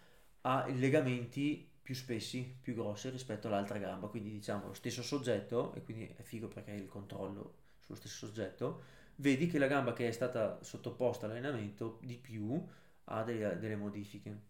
ha 0.43 0.67
i 0.69 0.79
legamenti 0.79 1.67
più 1.83 1.95
spessi, 1.95 2.59
più 2.61 2.75
grossi 2.75 3.09
rispetto 3.11 3.47
all'altra 3.49 3.79
gamba, 3.79 4.09
quindi 4.09 4.31
diciamo 4.31 4.67
lo 4.69 4.75
stesso 4.75 5.03
soggetto, 5.03 5.73
e 5.75 5.83
quindi 5.83 6.13
è 6.17 6.23
figo 6.23 6.49
perché 6.49 6.73
hai 6.73 6.79
il 6.81 6.89
controllo 6.89 7.55
sullo 7.81 7.99
stesso 7.99 8.27
soggetto, 8.27 8.83
vedi 9.17 9.47
che 9.47 9.59
la 9.59 9.67
gamba 9.67 9.93
che 9.95 10.09
è 10.09 10.13
stata 10.13 10.59
sottoposta 10.63 11.27
all'allenamento 11.27 11.99
di 12.03 12.17
più 12.17 12.63
ha 13.11 13.23
delle, 13.23 13.59
delle 13.59 13.77
modifiche. 13.77 14.49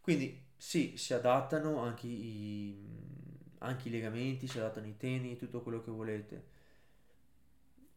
Quindi 0.00 0.46
sì, 0.56 0.96
si 0.96 1.12
adattano 1.14 1.78
anche 1.80 2.06
i, 2.06 2.76
anche 3.58 3.88
i 3.88 3.90
legamenti, 3.90 4.46
si 4.46 4.58
adattano 4.58 4.86
i 4.86 4.96
teni, 4.96 5.36
tutto 5.36 5.62
quello 5.62 5.82
che 5.82 5.90
volete 5.90 6.56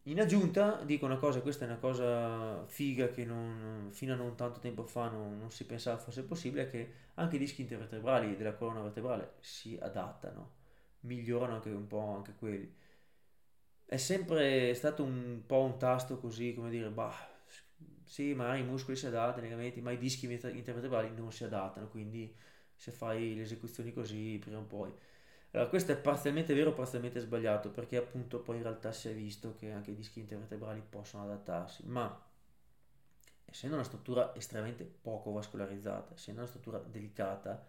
in 0.06 0.20
aggiunta 0.20 0.82
dico 0.84 1.04
una 1.06 1.16
cosa, 1.16 1.40
questa 1.42 1.64
è 1.64 1.68
una 1.68 1.78
cosa 1.78 2.64
figa 2.66 3.08
che 3.08 3.24
non, 3.24 3.88
fino 3.92 4.14
a 4.14 4.16
non 4.16 4.34
tanto 4.34 4.58
tempo 4.58 4.82
fa 4.82 5.08
non, 5.08 5.38
non 5.38 5.50
si 5.52 5.64
pensava 5.64 5.96
fosse 5.96 6.24
possibile, 6.24 6.64
è 6.64 6.70
che 6.70 6.92
anche 7.14 7.36
i 7.36 7.38
dischi 7.38 7.60
intervertebrali 7.62 8.36
della 8.36 8.54
colonna 8.54 8.80
vertebrale 8.82 9.34
si 9.40 9.78
adattano, 9.80 10.50
migliorano 11.00 11.54
anche 11.54 11.70
un 11.70 11.86
po' 11.86 12.14
anche 12.16 12.34
quelli. 12.36 12.74
È 13.84 13.96
sempre 13.96 14.74
stato 14.74 15.04
un 15.04 15.42
po' 15.46 15.62
un 15.62 15.78
tasto 15.78 16.18
così, 16.18 16.52
come 16.54 16.70
dire, 16.70 16.88
bah, 16.88 17.14
sì, 18.12 18.34
magari 18.34 18.60
i 18.60 18.64
muscoli 18.64 18.94
si 18.94 19.06
adattano, 19.06 19.46
i 19.46 19.48
legamenti, 19.48 19.80
ma 19.80 19.90
i 19.90 19.96
dischi 19.96 20.26
intervertebrali 20.30 21.14
non 21.14 21.32
si 21.32 21.44
adattano, 21.44 21.88
quindi 21.88 22.36
se 22.76 22.90
fai 22.90 23.34
le 23.34 23.40
esecuzioni 23.40 23.90
così, 23.94 24.36
prima 24.38 24.58
o 24.58 24.64
poi. 24.64 24.92
Allora, 25.52 25.70
questo 25.70 25.92
è 25.92 25.96
parzialmente 25.96 26.52
vero, 26.52 26.74
parzialmente 26.74 27.20
sbagliato, 27.20 27.70
perché 27.70 27.96
appunto 27.96 28.40
poi 28.42 28.56
in 28.56 28.64
realtà 28.64 28.92
si 28.92 29.08
è 29.08 29.14
visto 29.14 29.54
che 29.54 29.72
anche 29.72 29.92
i 29.92 29.94
dischi 29.94 30.20
intervertebrali 30.20 30.82
possono 30.86 31.24
adattarsi, 31.24 31.86
ma 31.86 32.22
essendo 33.46 33.76
una 33.76 33.84
struttura 33.84 34.34
estremamente 34.34 34.84
poco 34.84 35.32
vascolarizzata, 35.32 36.12
essendo 36.12 36.40
una 36.40 36.50
struttura 36.50 36.80
delicata 36.80 37.66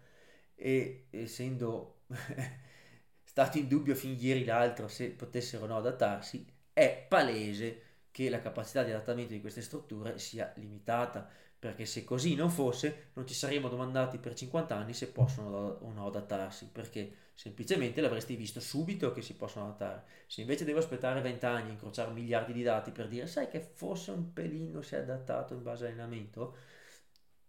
e 0.54 1.06
essendo 1.08 2.02
stato 3.24 3.56
in 3.56 3.66
dubbio 3.66 3.94
fin 3.94 4.14
ieri 4.20 4.44
l'altro 4.44 4.88
se 4.88 5.08
potessero 5.12 5.64
o 5.64 5.68
no 5.68 5.78
adattarsi, 5.78 6.46
è 6.74 7.06
palese 7.08 7.93
che 8.14 8.30
la 8.30 8.38
capacità 8.38 8.84
di 8.84 8.92
adattamento 8.92 9.32
di 9.32 9.40
queste 9.40 9.60
strutture 9.60 10.20
sia 10.20 10.52
limitata, 10.54 11.28
perché 11.58 11.84
se 11.84 12.04
così 12.04 12.36
non 12.36 12.48
fosse 12.48 13.10
non 13.14 13.26
ci 13.26 13.34
saremmo 13.34 13.68
domandati 13.68 14.18
per 14.18 14.34
50 14.34 14.76
anni 14.76 14.94
se 14.94 15.08
possono 15.08 15.78
o 15.80 15.92
no 15.92 16.06
adattarsi, 16.06 16.68
perché 16.70 17.12
semplicemente 17.34 18.00
l'avresti 18.00 18.36
visto 18.36 18.60
subito 18.60 19.10
che 19.10 19.20
si 19.20 19.34
possono 19.34 19.64
adattare. 19.64 20.04
Se 20.28 20.42
invece 20.42 20.64
devo 20.64 20.78
aspettare 20.78 21.20
20 21.22 21.44
anni 21.44 21.70
e 21.70 21.72
incrociare 21.72 22.12
miliardi 22.12 22.52
di 22.52 22.62
dati 22.62 22.92
per 22.92 23.08
dire 23.08 23.26
sai 23.26 23.48
che 23.48 23.58
forse 23.58 24.12
un 24.12 24.32
pelino 24.32 24.80
si 24.80 24.94
è 24.94 24.98
adattato 24.98 25.54
in 25.54 25.64
base 25.64 25.86
all'allenamento, 25.86 26.56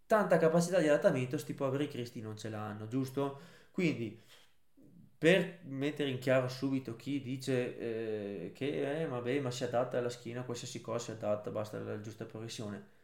tanta 0.04 0.36
capacità 0.36 0.80
di 0.80 0.88
adattamento 0.88 1.38
sti 1.38 1.54
poveri 1.54 1.86
cristi 1.86 2.20
non 2.20 2.36
ce 2.36 2.48
l'hanno, 2.48 2.88
giusto? 2.88 3.38
Quindi 3.70 4.20
per 5.18 5.60
mettere 5.64 6.10
in 6.10 6.18
chiaro 6.18 6.48
subito 6.48 6.96
chi 6.96 7.20
dice 7.22 7.78
eh, 7.78 8.52
che 8.52 9.02
eh, 9.02 9.06
vabbè, 9.06 9.40
ma 9.40 9.50
si 9.50 9.64
adatta 9.64 9.98
alla 9.98 10.10
schiena, 10.10 10.42
qualsiasi 10.44 10.80
cosa 10.80 10.98
si 10.98 11.10
adatta, 11.12 11.50
basta 11.50 11.78
la 11.78 12.00
giusta 12.00 12.24
progressione. 12.26 12.94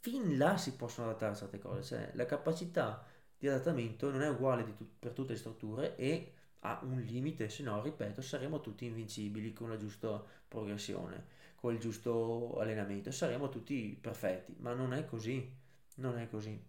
Fin 0.00 0.36
là 0.38 0.56
si 0.56 0.74
possono 0.76 1.08
adattare 1.08 1.34
certe 1.34 1.58
cose, 1.58 1.82
cioè 1.82 2.10
la 2.14 2.26
capacità 2.26 3.04
di 3.36 3.48
adattamento 3.48 4.10
non 4.10 4.22
è 4.22 4.28
uguale 4.28 4.64
tut- 4.64 4.88
per 4.98 5.12
tutte 5.12 5.32
le 5.32 5.38
strutture 5.38 5.96
e 5.96 6.32
ha 6.60 6.80
un 6.82 7.00
limite, 7.00 7.48
se 7.48 7.62
no, 7.62 7.80
ripeto, 7.82 8.20
saremo 8.22 8.60
tutti 8.60 8.84
invincibili 8.86 9.52
con 9.52 9.68
la 9.70 9.76
giusta 9.76 10.22
progressione, 10.46 11.26
con 11.56 11.72
il 11.74 11.80
giusto 11.80 12.58
allenamento, 12.58 13.10
saremo 13.10 13.48
tutti 13.48 13.96
perfetti, 14.00 14.54
ma 14.58 14.72
non 14.74 14.92
è 14.92 15.04
così, 15.04 15.52
non 15.96 16.18
è 16.18 16.28
così. 16.28 16.60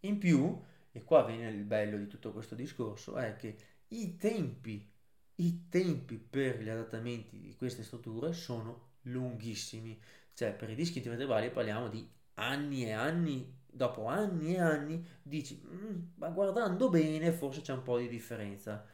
In 0.00 0.18
più, 0.18 0.60
e 0.92 1.04
qua 1.04 1.24
viene 1.24 1.48
il 1.50 1.64
bello 1.64 1.96
di 1.96 2.06
tutto 2.06 2.32
questo 2.32 2.54
discorso, 2.54 3.16
è 3.16 3.36
che 3.36 3.56
i 3.90 4.16
tempi, 4.16 4.88
i 5.36 5.68
tempi 5.68 6.18
per 6.18 6.60
gli 6.60 6.68
adattamenti 6.68 7.40
di 7.40 7.54
queste 7.56 7.82
strutture 7.82 8.32
sono 8.32 8.88
lunghissimi, 9.02 10.00
cioè 10.34 10.52
per 10.52 10.70
i 10.70 10.74
dischi 10.74 10.98
intervertebrali 10.98 11.50
parliamo 11.50 11.88
di 11.88 12.08
anni 12.34 12.84
e 12.86 12.92
anni 12.92 13.58
dopo 13.72 14.06
anni 14.06 14.54
e 14.54 14.60
anni 14.60 15.06
dici, 15.22 15.62
mm, 15.66 15.98
ma 16.16 16.28
guardando 16.30 16.88
bene 16.88 17.32
forse 17.32 17.60
c'è 17.62 17.72
un 17.72 17.82
po' 17.82 17.98
di 17.98 18.08
differenza. 18.08 18.84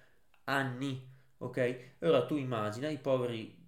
Anni, 0.44 1.08
ok? 1.38 1.94
Ora 2.00 2.24
tu 2.26 2.36
immagina 2.36 2.88
i 2.88 2.98
poveri 2.98 3.64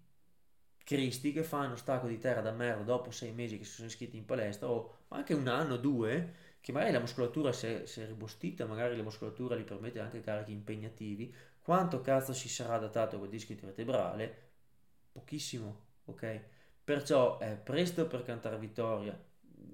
cristi 0.85 1.33
che 1.33 1.43
fanno 1.43 1.77
stacco 1.77 2.07
di 2.07 2.19
terra 2.19 2.41
da 2.41 2.53
merda 2.53 2.83
dopo 2.83 3.11
sei 3.11 3.33
mesi 3.33 3.59
che 3.59 3.65
si 3.65 3.73
sono 3.73 3.89
iscritti 3.89 4.17
in 4.17 4.25
palestra 4.25 4.69
o 4.71 4.97
anche 5.09 5.35
un 5.35 5.47
anno, 5.49 5.77
due, 5.77 6.35
che 6.61 6.73
magari 6.73 6.93
la 6.93 7.01
muscolatura 7.01 7.53
si 7.53 7.67
è, 7.67 7.87
si 7.87 8.01
è 8.01 8.07
ribostita, 8.07 8.67
magari 8.67 8.97
la 8.97 9.03
muscolatura 9.03 9.57
gli 9.57 9.63
permette 9.63 10.01
anche 10.01 10.21
carichi 10.21 10.53
impegnativi, 10.53 11.35
quanto 11.63 12.01
cazzo 12.01 12.33
si 12.33 12.49
sarà 12.49 12.75
adattato 12.75 13.19
quel 13.19 13.31
disco 13.31 13.53
intervertebrale? 13.53 14.47
Pochissimo, 15.13 15.87
ok? 16.07 16.41
Perciò 16.85 17.39
è 17.39 17.57
presto 17.57 18.07
per 18.07 18.23
cantare 18.23 18.59
vittoria. 18.59 19.19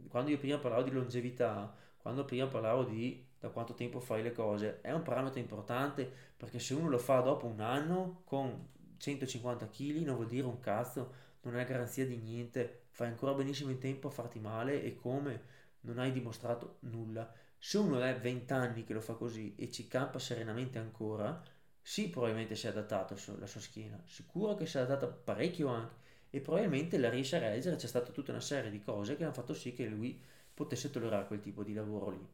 Quando 0.09 0.30
io 0.30 0.39
prima 0.39 0.59
parlavo 0.59 0.82
di 0.82 0.91
longevità, 0.91 1.74
quando 1.99 2.24
prima 2.24 2.47
parlavo 2.47 2.85
di 2.85 3.24
da 3.39 3.51
quanto 3.51 3.74
tempo 3.74 4.01
fai 4.01 4.22
le 4.22 4.32
cose, 4.32 4.80
è 4.80 4.91
un 4.91 5.03
parametro 5.03 5.39
importante 5.39 6.11
perché 6.37 6.59
se 6.59 6.74
uno 6.74 6.89
lo 6.89 6.99
fa 6.99 7.20
dopo 7.20 7.47
un 7.47 7.61
anno 7.61 8.22
con 8.24 8.68
150 8.97 9.68
kg 9.68 9.99
non 10.05 10.14
vuol 10.16 10.28
dire 10.28 10.47
un 10.47 10.61
cazzo, 10.61 11.12
non 11.43 11.57
è 11.57 11.64
garanzia 11.64 12.07
di 12.07 12.16
niente, 12.16 12.87
fai 12.91 13.09
ancora 13.09 13.35
benissimo 13.35 13.70
in 13.70 13.78
tempo 13.78 14.09
a 14.09 14.11
farti 14.11 14.39
male 14.39 14.82
e 14.82 14.95
come 14.95 15.43
non 15.85 15.99
hai 15.99 16.12
dimostrato 16.12 16.76
nulla. 16.80 17.32
Se 17.59 17.78
uno 17.78 18.01
è 18.03 18.18
20 18.18 18.53
anni 18.53 18.85
che 18.85 18.93
lo 18.93 19.01
fa 19.01 19.14
così 19.14 19.55
e 19.57 19.70
ci 19.70 19.87
campa 19.89 20.18
serenamente 20.18 20.78
ancora, 20.78 21.43
sì, 21.80 22.09
probabilmente 22.09 22.57
si 22.57 22.66
è 22.66 22.70
adattato 22.70 23.16
alla 23.28 23.47
sua 23.47 23.61
schiena, 23.61 24.01
sicuro 24.07 24.55
che 24.55 24.66
si 24.66 24.76
è 24.76 24.80
adattato 24.80 25.20
parecchio 25.24 25.68
anche. 25.68 26.03
E 26.30 26.41
probabilmente 26.41 26.99
la 26.99 27.11
riesce 27.11 27.37
a 27.37 27.39
reggere, 27.39 27.76
c'è 27.76 27.87
stata 27.87 28.11
tutta 28.11 28.32
una 28.32 28.41
serie 28.41 28.70
di 28.70 28.82
cose 28.82 29.16
che 29.16 29.22
hanno 29.22 29.32
fatto 29.32 29.55
sì 29.55 29.72
che 29.72 29.87
lui 29.87 30.20
potesse 30.53 30.91
tollerare 30.91 31.26
quel 31.26 31.41
tipo 31.41 31.62
di 31.62 31.72
lavoro 31.74 32.11
lì. 32.11 32.28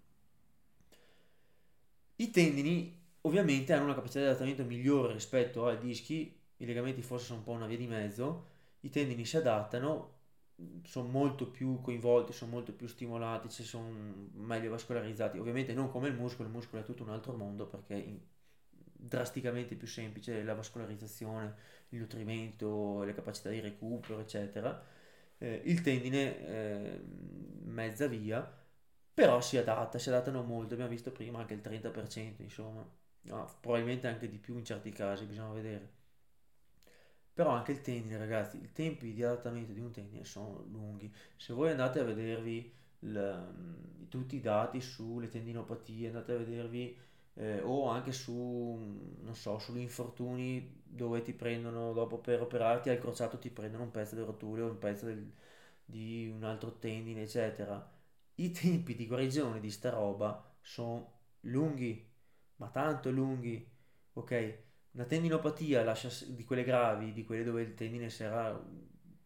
I 2.16 2.30
tendini 2.30 2.98
ovviamente 3.22 3.72
hanno 3.72 3.84
una 3.84 3.94
capacità 3.94 4.20
di 4.20 4.26
adattamento 4.26 4.64
migliore 4.64 5.12
rispetto 5.12 5.66
ai 5.66 5.78
dischi, 5.78 6.38
i 6.56 6.66
legamenti 6.66 7.02
forse 7.02 7.26
sono 7.26 7.38
un 7.38 7.44
po' 7.44 7.52
una 7.52 7.66
via 7.66 7.76
di 7.76 7.86
mezzo, 7.86 8.46
i 8.80 8.90
tendini 8.90 9.24
si 9.24 9.36
adattano, 9.36 10.19
sono 10.84 11.08
molto 11.08 11.50
più 11.50 11.80
coinvolti, 11.80 12.32
sono 12.32 12.52
molto 12.52 12.72
più 12.72 12.86
stimolati, 12.86 13.48
sono 13.50 13.88
meglio 14.34 14.70
vascolarizzati, 14.70 15.38
ovviamente 15.38 15.72
non 15.74 15.90
come 15.90 16.08
il 16.08 16.14
muscolo, 16.14 16.48
il 16.48 16.54
muscolo 16.54 16.82
è 16.82 16.84
tutto 16.84 17.02
un 17.02 17.10
altro 17.10 17.34
mondo 17.34 17.66
perché 17.66 17.94
è 17.96 18.08
drasticamente 18.72 19.74
più 19.76 19.86
semplice 19.86 20.42
la 20.42 20.54
vascolarizzazione, 20.54 21.54
il 21.90 22.00
nutrimento, 22.00 23.02
le 23.02 23.14
capacità 23.14 23.48
di 23.50 23.60
recupero, 23.60 24.20
eccetera. 24.20 24.82
Eh, 25.38 25.62
il 25.64 25.80
tendine 25.82 26.46
eh, 26.46 27.00
mezza 27.64 28.06
via 28.06 28.58
però 29.14 29.40
si 29.40 29.56
adatta, 29.58 29.98
si 29.98 30.08
adattano 30.08 30.42
molto, 30.42 30.74
abbiamo 30.74 30.90
visto 30.92 31.12
prima 31.12 31.40
anche 31.40 31.54
il 31.54 31.60
30%, 31.60 32.42
insomma, 32.42 32.84
no, 33.22 33.56
probabilmente 33.60 34.06
anche 34.08 34.28
di 34.28 34.38
più 34.38 34.56
in 34.56 34.64
certi 34.64 34.90
casi, 34.92 35.26
bisogna 35.26 35.52
vedere. 35.52 35.99
Però 37.40 37.52
anche 37.52 37.72
il 37.72 37.80
tendine, 37.80 38.18
ragazzi, 38.18 38.58
i 38.62 38.70
tempi 38.70 39.14
di 39.14 39.22
adattamento 39.24 39.72
di 39.72 39.80
un 39.80 39.90
tendine 39.90 40.24
sono 40.24 40.62
lunghi. 40.70 41.10
Se 41.36 41.54
voi 41.54 41.70
andate 41.70 41.98
a 42.00 42.04
vedervi 42.04 42.70
l, 43.00 44.06
tutti 44.10 44.36
i 44.36 44.40
dati 44.42 44.80
sulle 44.82 45.28
tendinopatie, 45.28 46.08
andate 46.08 46.32
a 46.34 46.36
vedervi 46.36 46.94
eh, 47.34 47.60
o 47.62 47.88
anche 47.88 48.12
su, 48.12 48.34
non 49.22 49.34
so, 49.34 49.58
sugli 49.58 49.78
infortuni 49.80 50.82
dove 50.84 51.22
ti 51.22 51.32
prendono 51.32 51.92
dopo 51.94 52.18
per 52.18 52.42
operarti 52.42 52.90
al 52.90 52.98
crociato 52.98 53.38
ti 53.38 53.48
prendono 53.50 53.84
un 53.84 53.90
pezzo 53.90 54.16
del 54.16 54.24
rotule 54.26 54.60
o 54.62 54.68
un 54.68 54.78
pezzo 54.78 55.06
del, 55.06 55.32
di 55.84 56.28
un 56.28 56.44
altro 56.44 56.72
tendine, 56.78 57.22
eccetera 57.22 57.90
i 58.36 58.50
tempi 58.52 58.94
di 58.96 59.06
guarigione 59.06 59.60
di 59.60 59.70
sta 59.70 59.90
roba 59.90 60.42
sono 60.62 61.20
lunghi, 61.42 62.06
ma 62.56 62.68
tanto 62.70 63.10
lunghi, 63.10 63.66
ok? 64.14 64.58
Una 64.92 65.04
tendinopatia 65.04 65.84
lascia, 65.84 66.08
di 66.28 66.44
quelle 66.44 66.64
gravi, 66.64 67.12
di 67.12 67.24
quelle 67.24 67.44
dove 67.44 67.62
il 67.62 67.74
tendine 67.74 68.10
si 68.10 68.24
era 68.24 68.60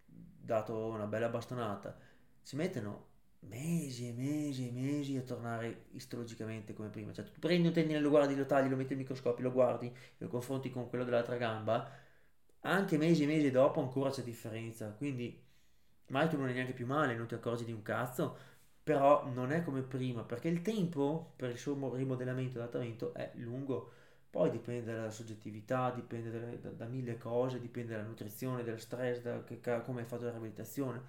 dato 0.06 0.86
una 0.88 1.06
bella 1.06 1.28
bastonata, 1.28 1.96
ci 2.42 2.56
mettono 2.56 3.12
mesi 3.40 4.08
e 4.08 4.12
mesi 4.12 4.68
e 4.68 4.72
mesi 4.72 5.16
a 5.16 5.22
tornare 5.22 5.86
istologicamente 5.92 6.74
come 6.74 6.88
prima. 6.90 7.12
Cioè, 7.12 7.24
tu 7.30 7.40
prendi 7.40 7.66
un 7.68 7.72
tendine, 7.72 7.98
lo 8.00 8.10
guardi, 8.10 8.36
lo 8.36 8.44
tagli, 8.46 8.68
lo 8.68 8.76
metti 8.76 8.92
al 8.92 8.98
microscopio, 8.98 9.42
lo 9.42 9.52
guardi, 9.52 9.90
lo 10.18 10.28
confronti 10.28 10.70
con 10.70 10.88
quello 10.88 11.04
dell'altra 11.04 11.36
gamba, 11.36 11.90
anche 12.60 12.96
mesi 12.98 13.22
e 13.24 13.26
mesi 13.26 13.50
dopo 13.50 13.80
ancora 13.80 14.10
c'è 14.10 14.22
differenza. 14.22 14.90
Quindi, 14.92 15.42
mai 16.08 16.28
tu 16.28 16.36
non 16.36 16.48
è 16.48 16.52
neanche 16.52 16.72
più 16.74 16.86
male, 16.86 17.14
non 17.16 17.26
ti 17.26 17.34
accorgi 17.34 17.64
di 17.64 17.72
un 17.72 17.82
cazzo 17.82 18.52
però 18.84 19.26
non 19.32 19.50
è 19.50 19.62
come 19.64 19.80
prima 19.82 20.24
perché 20.24 20.48
il 20.48 20.60
tempo 20.60 21.32
per 21.36 21.48
il 21.50 21.56
suo 21.58 21.94
rimodellamento 21.94 22.58
e 22.58 22.62
adattamento 22.62 23.14
è 23.14 23.30
lungo 23.36 23.92
poi 24.34 24.50
dipende 24.50 24.92
dalla 24.92 25.10
soggettività 25.10 25.92
dipende 25.92 26.30
da, 26.32 26.68
da, 26.68 26.70
da 26.70 26.86
mille 26.86 27.16
cose 27.18 27.60
dipende 27.60 27.92
dalla 27.92 28.08
nutrizione 28.08 28.64
dal 28.64 28.80
stress 28.80 29.20
da 29.20 29.44
che, 29.44 29.60
come 29.84 30.00
hai 30.00 30.06
fatto 30.08 30.24
la 30.24 30.30
riabilitazione. 30.30 31.00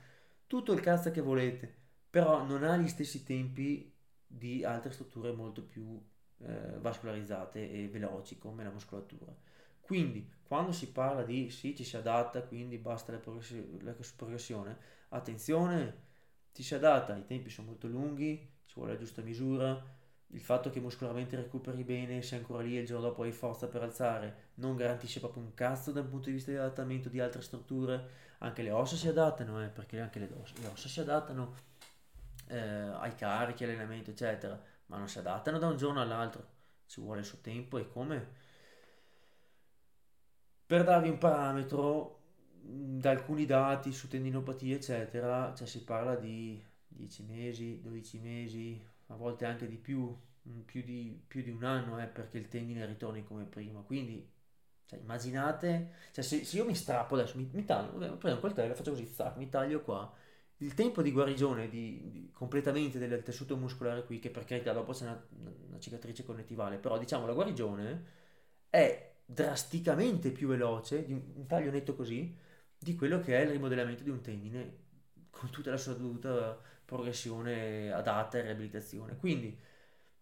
Tutto 0.46 0.74
il 0.74 0.80
cazzo 0.80 1.10
che 1.10 1.22
volete 1.22 1.74
però 2.08 2.46
non 2.46 2.64
ha 2.64 2.78
gli 2.78 2.88
stessi 2.88 3.24
tempi 3.24 3.92
di 4.28 4.64
altre 4.64 4.92
strutture 4.92 5.32
molto 5.32 5.64
più 5.64 6.00
eh, 6.38 6.78
vascolarizzate 6.80 7.72
e 7.72 7.88
veloci 7.90 8.38
come 8.38 8.64
la 8.64 8.70
muscolatura. 8.70 9.36
Quindi 9.82 10.32
quando 10.44 10.72
si 10.72 10.92
parla 10.92 11.24
di 11.24 11.50
sì 11.50 11.76
ci 11.76 11.84
si 11.84 11.98
adatta 11.98 12.44
quindi 12.44 12.78
basta 12.78 13.12
la, 13.12 13.20
la 13.82 13.96
progressione 14.16 14.78
attenzione 15.10 16.04
ti 16.54 16.62
si 16.62 16.76
adatta, 16.76 17.18
i 17.18 17.26
tempi 17.26 17.50
sono 17.50 17.70
molto 17.70 17.88
lunghi, 17.88 18.38
ci 18.66 18.76
vuole 18.76 18.94
la 18.94 19.00
giusta 19.00 19.24
misura, 19.24 19.84
il 20.36 20.42
fatto 20.42 20.70
che 20.70 20.82
muscolarmente 20.82 21.38
recuperi 21.38 21.86
bene, 21.86 22.22
sei 22.22 22.40
ancora 22.40 22.62
lì 22.62 22.78
e 22.78 22.82
il 22.82 22.86
giorno 22.86 23.08
dopo 23.08 23.24
hai 23.24 23.32
forza 23.32 23.68
per 23.68 23.84
alzare, 23.84 24.50
non 24.56 24.76
garantisce 24.76 25.22
proprio 25.22 25.42
un 25.42 25.54
cazzo 25.54 25.94
dal 25.94 26.06
punto 26.06 26.28
di 26.28 26.34
vista 26.34 26.52
di 26.52 26.58
adattamento 26.58 27.08
di 27.08 27.22
altre 27.22 27.42
strutture, 27.42 28.10
anche 28.40 28.62
le 28.62 28.72
ossa 28.72 28.98
si 28.98 29.08
adattano, 29.08 29.64
eh, 29.64 29.70
perché 29.70 30.02
anche 30.02 30.20
le, 30.20 30.30
ossa, 30.38 30.54
le 30.60 30.68
ossa 30.68 30.90
si 30.90 31.00
adattano 31.00 31.56
eh, 32.48 32.58
ai 32.58 33.16
carichi, 33.16 33.64
all'allenamento, 33.64 34.10
eccetera, 34.10 34.62
ma 34.88 34.98
non 34.98 35.08
si 35.08 35.20
adattano 35.20 35.58
da 35.58 35.68
un 35.68 35.78
giorno 35.78 36.02
all'altro, 36.02 36.46
ci 36.86 37.00
vuole 37.00 37.22
il 37.22 37.26
suo 37.26 37.38
tempo 37.40 37.78
e 37.78 37.88
come? 37.88 38.44
Per 40.66 40.84
darvi 40.84 41.08
un 41.08 41.18
parametro, 41.18 42.24
da 42.60 43.12
alcuni 43.12 43.46
dati 43.46 43.94
su 43.94 44.10
tendinopatie, 44.10 44.76
eccetera, 44.76 45.54
cioè 45.56 45.66
si 45.66 45.82
parla 45.86 46.16
di 46.16 46.62
10 46.90 47.24
mesi, 47.24 47.80
12 47.82 48.20
mesi, 48.20 48.94
a 49.08 49.16
volte 49.16 49.46
anche 49.46 49.68
di 49.68 49.78
più, 49.78 50.16
mm, 50.48 50.62
più 50.62 50.84
di, 50.84 51.22
più 51.28 51.42
di 51.42 51.50
un 51.52 51.64
anno 51.64 52.02
eh, 52.02 52.08
perché 52.08 52.38
il 52.38 52.48
tendine 52.48 52.86
ritorni 52.86 53.24
come 53.24 53.46
prima. 53.46 53.82
Quindi, 53.82 54.28
cioè, 54.86 55.00
immaginate, 55.00 55.92
cioè, 56.12 56.24
se, 56.24 56.44
se, 56.46 56.58
io 56.58 56.66
mi 56.66 56.76
strappo 56.76 57.16
adesso, 57.16 57.38
mi, 57.38 57.50
mi 57.54 57.66
taglio, 57.66 57.98
vabbè, 57.98 58.18
prendo 58.18 58.36
un 58.36 58.42
coltello, 58.42 58.74
faccio 58.76 58.92
così, 58.92 59.06
zac, 59.06 59.38
mi 59.38 59.50
taglio 59.50 59.82
qua. 59.82 60.12
Il 60.58 60.74
tempo 60.74 61.02
di 61.02 61.12
guarigione 61.12 61.68
di, 61.68 62.10
di, 62.10 62.30
completamente 62.32 62.98
del 62.98 63.24
tessuto 63.24 63.58
muscolare 63.58 64.06
qui, 64.06 64.20
che 64.20 64.30
per 64.30 64.46
carità 64.46 64.72
dopo 64.74 64.94
c'è 64.94 65.04
una, 65.04 65.26
una 65.68 65.80
cicatrice 65.80 66.24
connettivale, 66.24 66.78
però 66.78 66.98
diciamo 66.98 67.26
la 67.26 67.34
guarigione 67.34 68.06
è 68.70 69.14
drasticamente 69.26 70.32
più 70.32 70.48
veloce 70.48 71.04
di 71.06 71.14
un, 71.14 71.22
un 71.36 71.46
taglio 71.48 71.72
netto 71.72 71.96
così 71.96 72.36
di 72.78 72.96
quello 72.96 73.20
che 73.20 73.38
è 73.38 73.42
il 73.44 73.52
rimodellamento 73.52 74.04
di 74.04 74.10
un 74.12 74.22
tendine 74.22 74.84
con 75.32 75.50
tutta 75.50 75.72
la 75.72 75.78
sua 75.78 75.94
dovuta 75.94 76.60
progressione 76.86 77.92
adatta 77.92 78.38
e 78.38 78.42
riabilitazione. 78.42 79.18
Quindi 79.18 79.58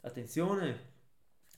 attenzione 0.01 0.91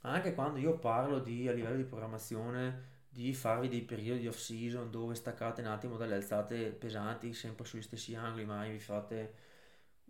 anche 0.02 0.34
quando 0.34 0.60
io 0.60 0.77
parlo 0.77 1.19
di 1.19 1.48
a 1.48 1.52
livello 1.52 1.77
di 1.77 1.84
programmazione 1.84 2.94
di 3.15 3.34
farvi 3.34 3.69
dei 3.69 3.82
periodi 3.82 4.19
di 4.22 4.27
off 4.27 4.38
season 4.38 4.91
dove 4.91 5.15
staccate 5.15 5.61
un 5.61 5.68
attimo 5.68 5.95
dalle 5.95 6.15
alzate 6.15 6.72
pesanti 6.72 7.34
sempre 7.34 7.64
sugli 7.65 7.82
stessi 7.82 8.14
angoli, 8.14 8.44
ma 8.44 8.65
vi 8.68 8.77
fate 8.77 9.34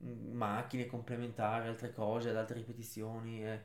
mm, 0.04 0.34
macchine 0.36 0.88
complementari, 0.88 1.68
altre 1.68 1.94
cose, 1.94 2.32
ad 2.32 2.38
altre 2.38 2.56
ripetizioni. 2.58 3.46
Eh. 3.46 3.62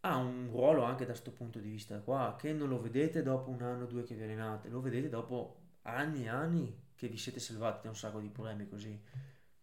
Ha 0.00 0.16
un 0.16 0.48
ruolo 0.50 0.82
anche 0.82 1.04
da 1.04 1.12
questo 1.12 1.30
punto 1.30 1.60
di 1.60 1.70
vista 1.70 2.00
qua, 2.00 2.34
che 2.36 2.52
non 2.52 2.68
lo 2.68 2.80
vedete 2.80 3.22
dopo 3.22 3.50
un 3.50 3.62
anno 3.62 3.84
o 3.84 3.86
due 3.86 4.02
che 4.02 4.16
vi 4.16 4.22
allenate, 4.24 4.68
lo 4.68 4.80
vedete 4.80 5.08
dopo 5.08 5.60
anni 5.82 6.24
e 6.24 6.28
anni 6.28 6.84
che 6.96 7.06
vi 7.06 7.16
siete 7.16 7.38
salvati 7.38 7.82
da 7.84 7.90
un 7.90 7.96
sacco 7.96 8.18
di 8.18 8.28
problemi 8.30 8.68
così, 8.68 9.00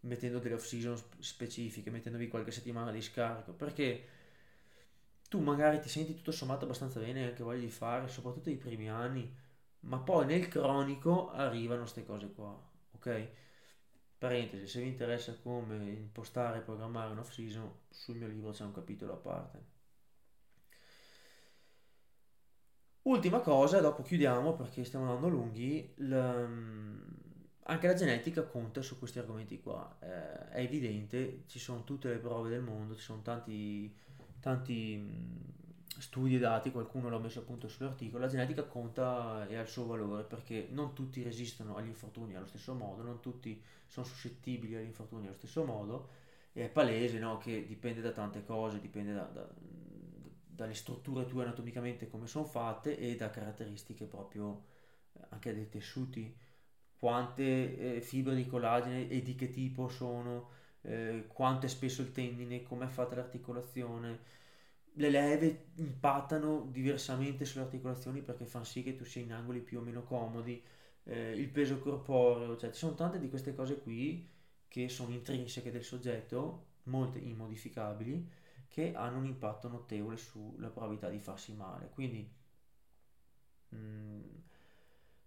mettendo 0.03 0.39
delle 0.39 0.55
off 0.55 0.65
season 0.65 0.97
specifiche, 1.19 1.89
mettendovi 1.91 2.27
qualche 2.27 2.51
settimana 2.51 2.91
di 2.91 3.01
scarico, 3.01 3.53
perché 3.53 4.03
tu 5.29 5.39
magari 5.41 5.79
ti 5.81 5.89
senti 5.89 6.15
tutto 6.15 6.31
sommato 6.31 6.63
abbastanza 6.65 6.99
bene 6.99 7.25
anche 7.27 7.43
voglia 7.43 7.59
di 7.61 7.69
fare, 7.69 8.07
soprattutto 8.07 8.49
i 8.49 8.55
primi 8.55 8.89
anni, 8.89 9.29
ma 9.81 9.99
poi 9.99 10.25
nel 10.25 10.47
cronico 10.47 11.29
arrivano 11.31 11.81
queste 11.81 12.05
cose 12.05 12.31
qua, 12.31 12.57
ok? 12.91 13.29
Parentesi, 14.17 14.67
se 14.67 14.81
vi 14.81 14.87
interessa 14.87 15.37
come 15.41 15.75
impostare 15.91 16.59
e 16.59 16.61
programmare 16.61 17.11
un 17.11 17.19
off 17.19 17.31
season, 17.31 17.71
sul 17.89 18.17
mio 18.17 18.27
libro 18.27 18.51
c'è 18.51 18.63
un 18.63 18.73
capitolo 18.73 19.13
a 19.13 19.17
parte. 19.17 19.63
Ultima 23.03 23.39
cosa, 23.41 23.79
dopo 23.81 24.01
chiudiamo 24.01 24.53
perché 24.55 24.83
stiamo 24.85 25.05
andando 25.05 25.27
lunghi, 25.27 25.93
l- 25.97 26.15
anche 27.65 27.87
la 27.87 27.93
genetica 27.93 28.43
conta 28.43 28.81
su 28.81 28.99
questi 28.99 29.19
argomenti 29.19 29.61
qua, 29.61 29.97
eh, 29.99 30.49
è 30.49 30.59
evidente, 30.59 31.43
ci 31.47 31.59
sono 31.59 31.83
tutte 31.83 32.09
le 32.09 32.17
prove 32.17 32.49
del 32.49 32.61
mondo, 32.61 32.95
ci 32.95 33.01
sono 33.01 33.21
tanti, 33.21 33.93
tanti 34.39 34.97
mh, 34.97 35.99
studi 35.99 36.35
e 36.35 36.39
dati, 36.39 36.71
qualcuno 36.71 37.09
l'ha 37.09 37.19
messo 37.19 37.39
appunto 37.39 37.67
sull'articolo, 37.67 38.23
la 38.23 38.29
genetica 38.29 38.63
conta 38.63 39.47
e 39.47 39.55
ha 39.55 39.61
il 39.61 39.67
suo 39.67 39.85
valore 39.85 40.23
perché 40.23 40.67
non 40.71 40.93
tutti 40.93 41.23
resistono 41.23 41.75
agli 41.77 41.87
infortuni 41.87 42.35
allo 42.35 42.47
stesso 42.47 42.73
modo, 42.73 43.01
non 43.03 43.21
tutti 43.21 43.61
sono 43.87 44.05
suscettibili 44.05 44.75
agli 44.75 44.85
infortuni 44.85 45.27
allo 45.27 45.35
stesso 45.35 45.63
modo, 45.63 46.09
e 46.51 46.65
è 46.65 46.69
palese 46.69 47.17
no, 47.19 47.37
che 47.37 47.65
dipende 47.65 48.01
da 48.01 48.11
tante 48.11 48.43
cose, 48.43 48.81
dipende 48.81 49.13
da, 49.13 49.23
da, 49.23 49.47
dalle 49.53 50.73
strutture 50.73 51.25
tue 51.25 51.43
anatomicamente 51.43 52.09
come 52.09 52.27
sono 52.27 52.45
fatte 52.45 52.97
e 52.97 53.15
da 53.15 53.29
caratteristiche 53.29 54.05
proprio 54.05 54.63
eh, 55.13 55.21
anche 55.29 55.53
dei 55.53 55.69
tessuti 55.69 56.35
quante 57.03 57.97
eh, 57.97 58.01
fibre 58.01 58.33
di 58.33 58.47
collagene 58.47 59.09
e 59.09 59.21
di 59.21 59.35
che 59.35 59.49
tipo 59.49 59.89
sono, 59.89 60.47
eh, 60.83 61.25
quanto 61.27 61.65
è 61.65 61.69
spesso 61.69 62.01
il 62.01 62.13
tendine, 62.13 62.63
come 62.63 62.85
è 62.85 62.87
fatta 62.87 63.15
l'articolazione. 63.15 64.21
Le 64.93 65.09
leve 65.09 65.65
impattano 65.75 66.69
diversamente 66.71 67.43
sulle 67.43 67.65
articolazioni 67.65 68.21
perché 68.21 68.45
fanno 68.45 68.63
sì 68.63 68.83
che 68.83 68.95
tu 68.95 69.03
sia 69.03 69.21
in 69.21 69.33
angoli 69.33 69.59
più 69.59 69.79
o 69.79 69.81
meno 69.81 70.03
comodi, 70.03 70.63
eh, 71.03 71.31
il 71.33 71.49
peso 71.49 71.79
corporeo, 71.79 72.55
cioè 72.55 72.71
ci 72.71 72.77
sono 72.79 72.93
tante 72.95 73.19
di 73.19 73.27
queste 73.27 73.53
cose 73.53 73.81
qui 73.81 74.25
che 74.69 74.87
sono 74.87 75.13
intrinseche 75.13 75.71
del 75.71 75.83
soggetto, 75.83 76.67
molte 76.83 77.19
immodificabili, 77.19 78.29
che 78.69 78.93
hanno 78.95 79.17
un 79.17 79.25
impatto 79.25 79.67
notevole 79.67 80.15
sulla 80.15 80.69
probabilità 80.69 81.09
di 81.09 81.19
farsi 81.19 81.53
male. 81.53 81.89
Quindi 81.93 82.31
mh, 83.69 83.75
mm, 83.75 84.21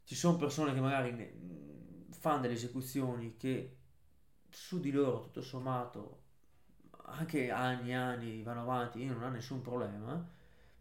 ci 0.06 0.14
sono 0.14 0.36
persone 0.36 0.72
che 0.72 0.80
magari 0.80 2.06
fanno 2.10 2.42
delle 2.42 2.54
esecuzioni 2.54 3.36
che 3.36 3.76
su 4.48 4.78
di 4.78 4.92
loro 4.92 5.20
tutto 5.20 5.42
sommato 5.42 6.22
anche 7.06 7.50
anni 7.50 7.90
e 7.90 7.94
anni 7.94 8.42
vanno 8.42 8.60
avanti 8.60 9.02
e 9.02 9.06
non 9.06 9.24
ha 9.24 9.28
nessun 9.30 9.62
problema, 9.62 10.24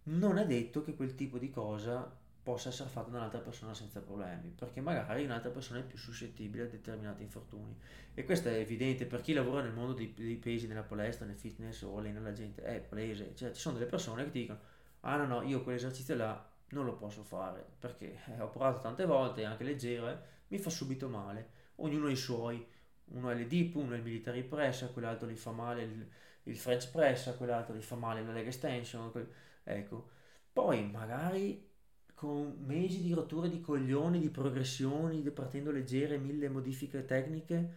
non 0.03 0.37
è 0.37 0.45
detto 0.45 0.83
che 0.83 0.95
quel 0.95 1.15
tipo 1.15 1.39
di 1.39 1.49
cosa 1.49 2.07
possa 2.43 2.69
essere 2.69 2.87
fatto 2.87 3.09
da 3.09 3.17
un'altra 3.17 3.39
persona 3.39 3.73
senza 3.73 3.99
problemi, 3.99 4.49
perché 4.49 4.79
magari 4.79 5.25
un'altra 5.25 5.49
persona 5.49 5.79
è 5.79 5.83
più 5.83 5.97
suscettibile 5.97 6.65
a 6.65 6.67
determinati 6.67 7.23
infortuni. 7.23 7.75
E 8.13 8.23
questo 8.25 8.49
è 8.49 8.53
evidente 8.53 9.07
per 9.07 9.21
chi 9.21 9.33
lavora 9.33 9.63
nel 9.63 9.73
mondo 9.73 9.93
dei, 9.93 10.13
dei 10.13 10.35
pesi, 10.35 10.67
nella 10.67 10.83
palestra, 10.83 11.25
nel 11.25 11.35
fitness 11.35 11.81
o 11.81 11.97
allena 11.97 12.19
la 12.19 12.31
gente, 12.31 12.61
è 12.61 12.79
palese. 12.79 13.33
Cioè, 13.35 13.53
ci 13.53 13.59
sono 13.59 13.79
delle 13.79 13.89
persone 13.89 14.23
che 14.25 14.29
ti 14.29 14.39
dicono, 14.41 14.59
ah 14.99 15.17
no 15.17 15.25
no, 15.25 15.41
io 15.41 15.63
quell'esercizio 15.63 16.15
là 16.15 16.53
non 16.75 16.85
lo 16.85 16.95
posso 16.97 17.23
fare, 17.23 17.65
perché 17.79 18.19
eh, 18.27 18.41
ho 18.41 18.49
provato 18.49 18.81
tante 18.81 19.05
volte, 19.05 19.45
anche 19.45 19.63
leggero, 19.63 20.09
eh, 20.09 20.17
mi 20.49 20.57
fa 20.57 20.69
subito 20.69 21.07
male. 21.07 21.49
Ognuno 21.75 22.07
ha 22.07 22.11
i 22.11 22.17
suoi, 22.17 22.65
uno 23.05 23.29
è 23.29 23.35
le 23.35 23.47
dip, 23.47 23.75
uno 23.75 23.93
è 23.93 23.97
il 23.97 24.03
military 24.03 24.43
press, 24.43 24.91
quell'altro 24.91 25.27
gli 25.29 25.37
fa 25.37 25.51
male 25.51 25.83
il, 25.83 26.07
il 26.43 26.57
French 26.57 26.91
press, 26.91 27.35
quell'altro 27.37 27.75
gli 27.75 27.81
fa 27.81 27.95
male 27.95 28.23
la 28.23 28.33
leg 28.33 28.45
extension, 28.47 29.09
quel... 29.11 29.27
ecco. 29.63 30.09
Poi 30.51 30.89
magari 30.89 31.71
con 32.13 32.55
mesi 32.59 33.01
di 33.01 33.13
rotture 33.13 33.49
di 33.49 33.61
coglioni, 33.61 34.19
di 34.19 34.29
progressioni, 34.29 35.21
partendo 35.31 35.71
leggere, 35.71 36.17
mille 36.17 36.49
modifiche 36.49 37.05
tecniche, 37.05 37.73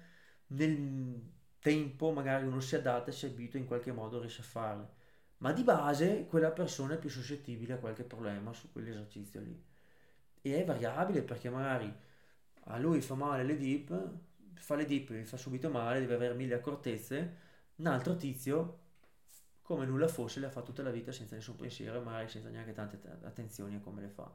nel 0.48 1.20
tempo 1.60 2.10
magari 2.12 2.46
uno 2.46 2.60
si 2.60 2.74
adatta 2.76 3.10
e 3.10 3.12
si 3.12 3.26
abitua 3.26 3.58
in 3.60 3.66
qualche 3.66 3.92
modo 3.92 4.20
riesce 4.20 4.40
a 4.42 4.44
farle. 4.44 4.96
Ma 5.38 5.52
di 5.52 5.62
base 5.62 6.26
quella 6.26 6.50
persona 6.50 6.94
è 6.94 6.98
più 6.98 7.08
suscettibile 7.08 7.74
a 7.74 7.78
qualche 7.78 8.04
problema 8.04 8.52
su 8.52 8.72
quell'esercizio 8.72 9.40
lì. 9.40 9.64
E 10.40 10.60
è 10.60 10.64
variabile 10.64 11.22
perché 11.22 11.50
magari 11.50 11.92
a 12.70 12.78
lui 12.78 13.00
fa 13.00 13.14
male 13.14 13.44
le 13.44 13.56
dip, 13.56 14.12
fa 14.54 14.74
le 14.74 14.84
dip, 14.84 15.12
gli 15.12 15.24
fa 15.24 15.36
subito 15.36 15.70
male, 15.70 16.00
deve 16.00 16.14
avere 16.14 16.34
mille 16.34 16.54
accortezze, 16.54 17.36
un 17.76 17.86
altro 17.86 18.16
tizio, 18.16 18.80
come 19.62 19.86
nulla 19.86 20.08
fosse, 20.08 20.40
le 20.40 20.46
ha 20.46 20.50
fatto 20.50 20.66
tutta 20.66 20.82
la 20.82 20.90
vita 20.90 21.12
senza 21.12 21.34
nessun 21.34 21.56
pensiero 21.56 22.00
e 22.00 22.04
magari 22.04 22.28
senza 22.28 22.48
neanche 22.48 22.72
tante 22.72 22.98
attenzioni 23.22 23.76
a 23.76 23.80
come 23.80 24.00
le 24.00 24.08
fa. 24.08 24.30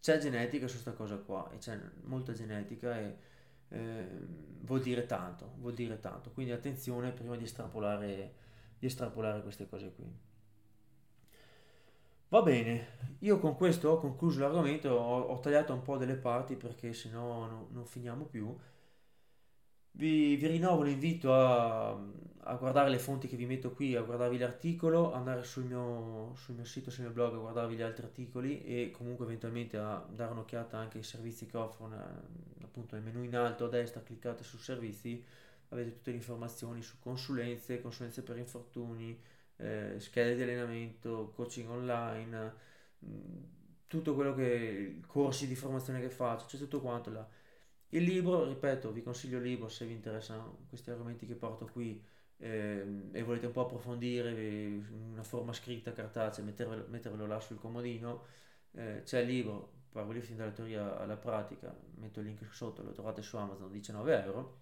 C'è 0.00 0.18
genetica 0.18 0.66
su 0.66 0.74
questa 0.74 0.92
cosa 0.92 1.16
qua, 1.16 1.50
e 1.52 1.58
c'è 1.58 1.78
molta 2.04 2.32
genetica 2.32 2.98
e 2.98 3.18
eh, 3.68 4.08
vuol 4.60 4.80
dire 4.80 5.06
tanto, 5.06 5.54
vuol 5.58 5.74
dire 5.74 6.00
tanto, 6.00 6.30
quindi 6.30 6.52
attenzione 6.52 7.12
prima 7.12 7.36
di 7.36 7.44
estrapolare, 7.44 8.34
di 8.80 8.86
estrapolare 8.86 9.42
queste 9.42 9.68
cose 9.68 9.92
qui. 9.94 10.28
Va 12.30 12.42
bene, 12.42 13.16
io 13.20 13.38
con 13.38 13.56
questo 13.56 13.90
ho 13.90 13.98
concluso 13.98 14.40
l'argomento, 14.40 14.88
ho, 14.90 15.20
ho 15.20 15.40
tagliato 15.40 15.74
un 15.74 15.82
po' 15.82 15.96
delle 15.96 16.14
parti 16.14 16.56
perché 16.56 16.92
sennò 16.92 17.46
no, 17.46 17.68
non 17.72 17.84
finiamo 17.84 18.24
più. 18.24 18.56
Vi, 19.92 20.36
vi 20.36 20.46
rinnovo 20.46 20.82
l'invito 20.82 21.34
a, 21.34 21.90
a, 21.90 22.54
guardare 22.54 22.88
le 22.88 22.98
fonti 22.98 23.26
che 23.26 23.36
vi 23.36 23.46
metto 23.46 23.72
qui, 23.72 23.96
a 23.96 24.02
guardarvi 24.02 24.38
l'articolo, 24.38 25.12
andare 25.12 25.42
sul 25.42 25.64
mio, 25.64 26.32
sul 26.36 26.54
mio 26.54 26.64
sito, 26.64 26.90
sul 26.90 27.04
mio 27.04 27.12
blog 27.12 27.34
a 27.34 27.38
guardarvi 27.38 27.74
gli 27.74 27.82
altri 27.82 28.04
articoli 28.04 28.64
e 28.64 28.90
comunque 28.92 29.24
eventualmente 29.26 29.76
a 29.76 30.06
dare 30.08 30.30
un'occhiata 30.30 30.78
anche 30.78 30.98
ai 30.98 31.04
servizi 31.04 31.46
che 31.46 31.56
offrono, 31.56 31.96
eh, 31.96 32.64
appunto 32.64 32.94
nel 32.94 33.04
menu 33.04 33.24
in 33.24 33.34
alto 33.34 33.64
a 33.64 33.68
destra 33.68 34.02
cliccate 34.02 34.44
su 34.44 34.56
servizi, 34.56 35.22
avete 35.70 35.92
tutte 35.92 36.10
le 36.10 36.16
informazioni 36.16 36.82
su 36.82 36.98
consulenze, 36.98 37.80
consulenze 37.80 38.22
per 38.22 38.36
infortuni, 38.38 39.18
eh, 39.56 39.96
schede 39.98 40.34
di 40.36 40.42
allenamento, 40.42 41.32
coaching 41.34 41.68
online, 41.68 42.54
mm, 43.04 43.42
tutto 43.86 44.14
quello 44.14 44.34
che 44.34 45.00
corsi 45.06 45.46
di 45.46 45.54
formazione 45.54 46.00
che 46.00 46.10
faccio, 46.10 46.46
c'è 46.46 46.58
tutto 46.58 46.80
quanto 46.80 47.10
là. 47.10 47.28
Il 47.90 48.04
libro, 48.04 48.44
ripeto, 48.46 48.92
vi 48.92 49.02
consiglio 49.02 49.38
il 49.38 49.44
libro 49.44 49.68
se 49.68 49.84
vi 49.86 49.92
interessano 49.92 50.64
questi 50.68 50.90
argomenti 50.90 51.26
che 51.26 51.34
porto 51.34 51.66
qui 51.66 52.02
eh, 52.38 52.84
e 53.12 53.22
volete 53.22 53.46
un 53.46 53.52
po' 53.52 53.62
approfondire 53.62 54.30
in 54.30 55.10
una 55.12 55.22
forma 55.22 55.52
scritta, 55.52 55.92
cartacea, 55.92 56.44
mettervelo, 56.44 56.86
mettervelo 56.88 57.26
là 57.26 57.40
sul 57.40 57.58
comodino. 57.58 58.24
Eh, 58.72 59.02
c'è 59.04 59.20
il 59.20 59.26
libro 59.28 59.72
Powerlifting 59.90 60.38
dalla 60.38 60.52
teoria 60.52 60.98
alla 60.98 61.16
pratica, 61.16 61.74
metto 61.96 62.20
il 62.20 62.26
link 62.26 62.44
sotto, 62.54 62.82
lo 62.82 62.92
trovate 62.92 63.22
su 63.22 63.36
Amazon, 63.36 63.70
19 63.72 64.22
euro 64.24 64.59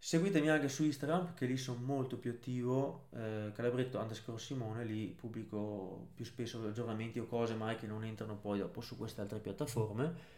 Seguitemi 0.00 0.48
anche 0.48 0.68
su 0.68 0.84
Instagram, 0.84 1.34
che 1.34 1.44
lì 1.44 1.56
sono 1.56 1.80
molto 1.82 2.18
più 2.18 2.30
attivo, 2.30 3.06
eh, 3.10 3.50
calabretto 3.52 3.98
underscore 3.98 4.38
Simone, 4.38 4.84
lì 4.84 5.06
pubblico 5.08 6.10
più 6.14 6.24
spesso 6.24 6.64
aggiornamenti 6.64 7.18
o 7.18 7.26
cose 7.26 7.54
mai 7.54 7.76
che 7.76 7.88
non 7.88 8.04
entrano 8.04 8.36
poi 8.36 8.60
dopo 8.60 8.80
su 8.80 8.96
queste 8.96 9.20
altre 9.22 9.40
piattaforme. 9.40 10.36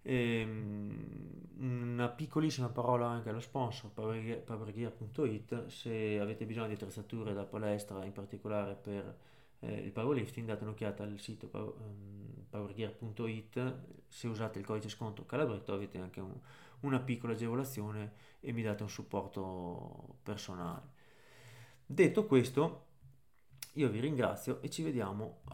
E, 0.00 0.40
ehm, 0.40 1.42
una 1.56 2.08
piccolissima 2.08 2.68
parola 2.68 3.06
anche 3.08 3.30
allo 3.30 3.40
sponsor, 3.40 3.90
powergear.it, 3.90 5.66
se 5.66 6.18
avete 6.20 6.46
bisogno 6.46 6.68
di 6.68 6.74
attrezzature 6.74 7.34
da 7.34 7.44
palestra, 7.44 8.04
in 8.04 8.12
particolare 8.12 8.74
per 8.74 9.16
eh, 9.60 9.72
il 9.72 9.90
powerlifting, 9.90 10.46
date 10.46 10.62
un'occhiata 10.62 11.02
al 11.02 11.18
sito 11.18 11.50
ehm, 11.52 12.44
powergear.it, 12.48 13.74
se 14.06 14.28
usate 14.28 14.60
il 14.60 14.64
codice 14.64 14.88
sconto 14.88 15.26
calabretto 15.26 15.72
avete 15.72 15.98
anche 15.98 16.20
un 16.20 16.38
una 16.80 17.00
piccola 17.00 17.32
agevolazione 17.32 18.12
e 18.40 18.52
mi 18.52 18.62
date 18.62 18.82
un 18.82 18.90
supporto 18.90 20.18
personale. 20.22 20.92
Detto 21.86 22.26
questo, 22.26 22.86
io 23.74 23.88
vi 23.88 24.00
ringrazio 24.00 24.60
e 24.62 24.70
ci 24.70 24.82
vediamo 24.82 25.42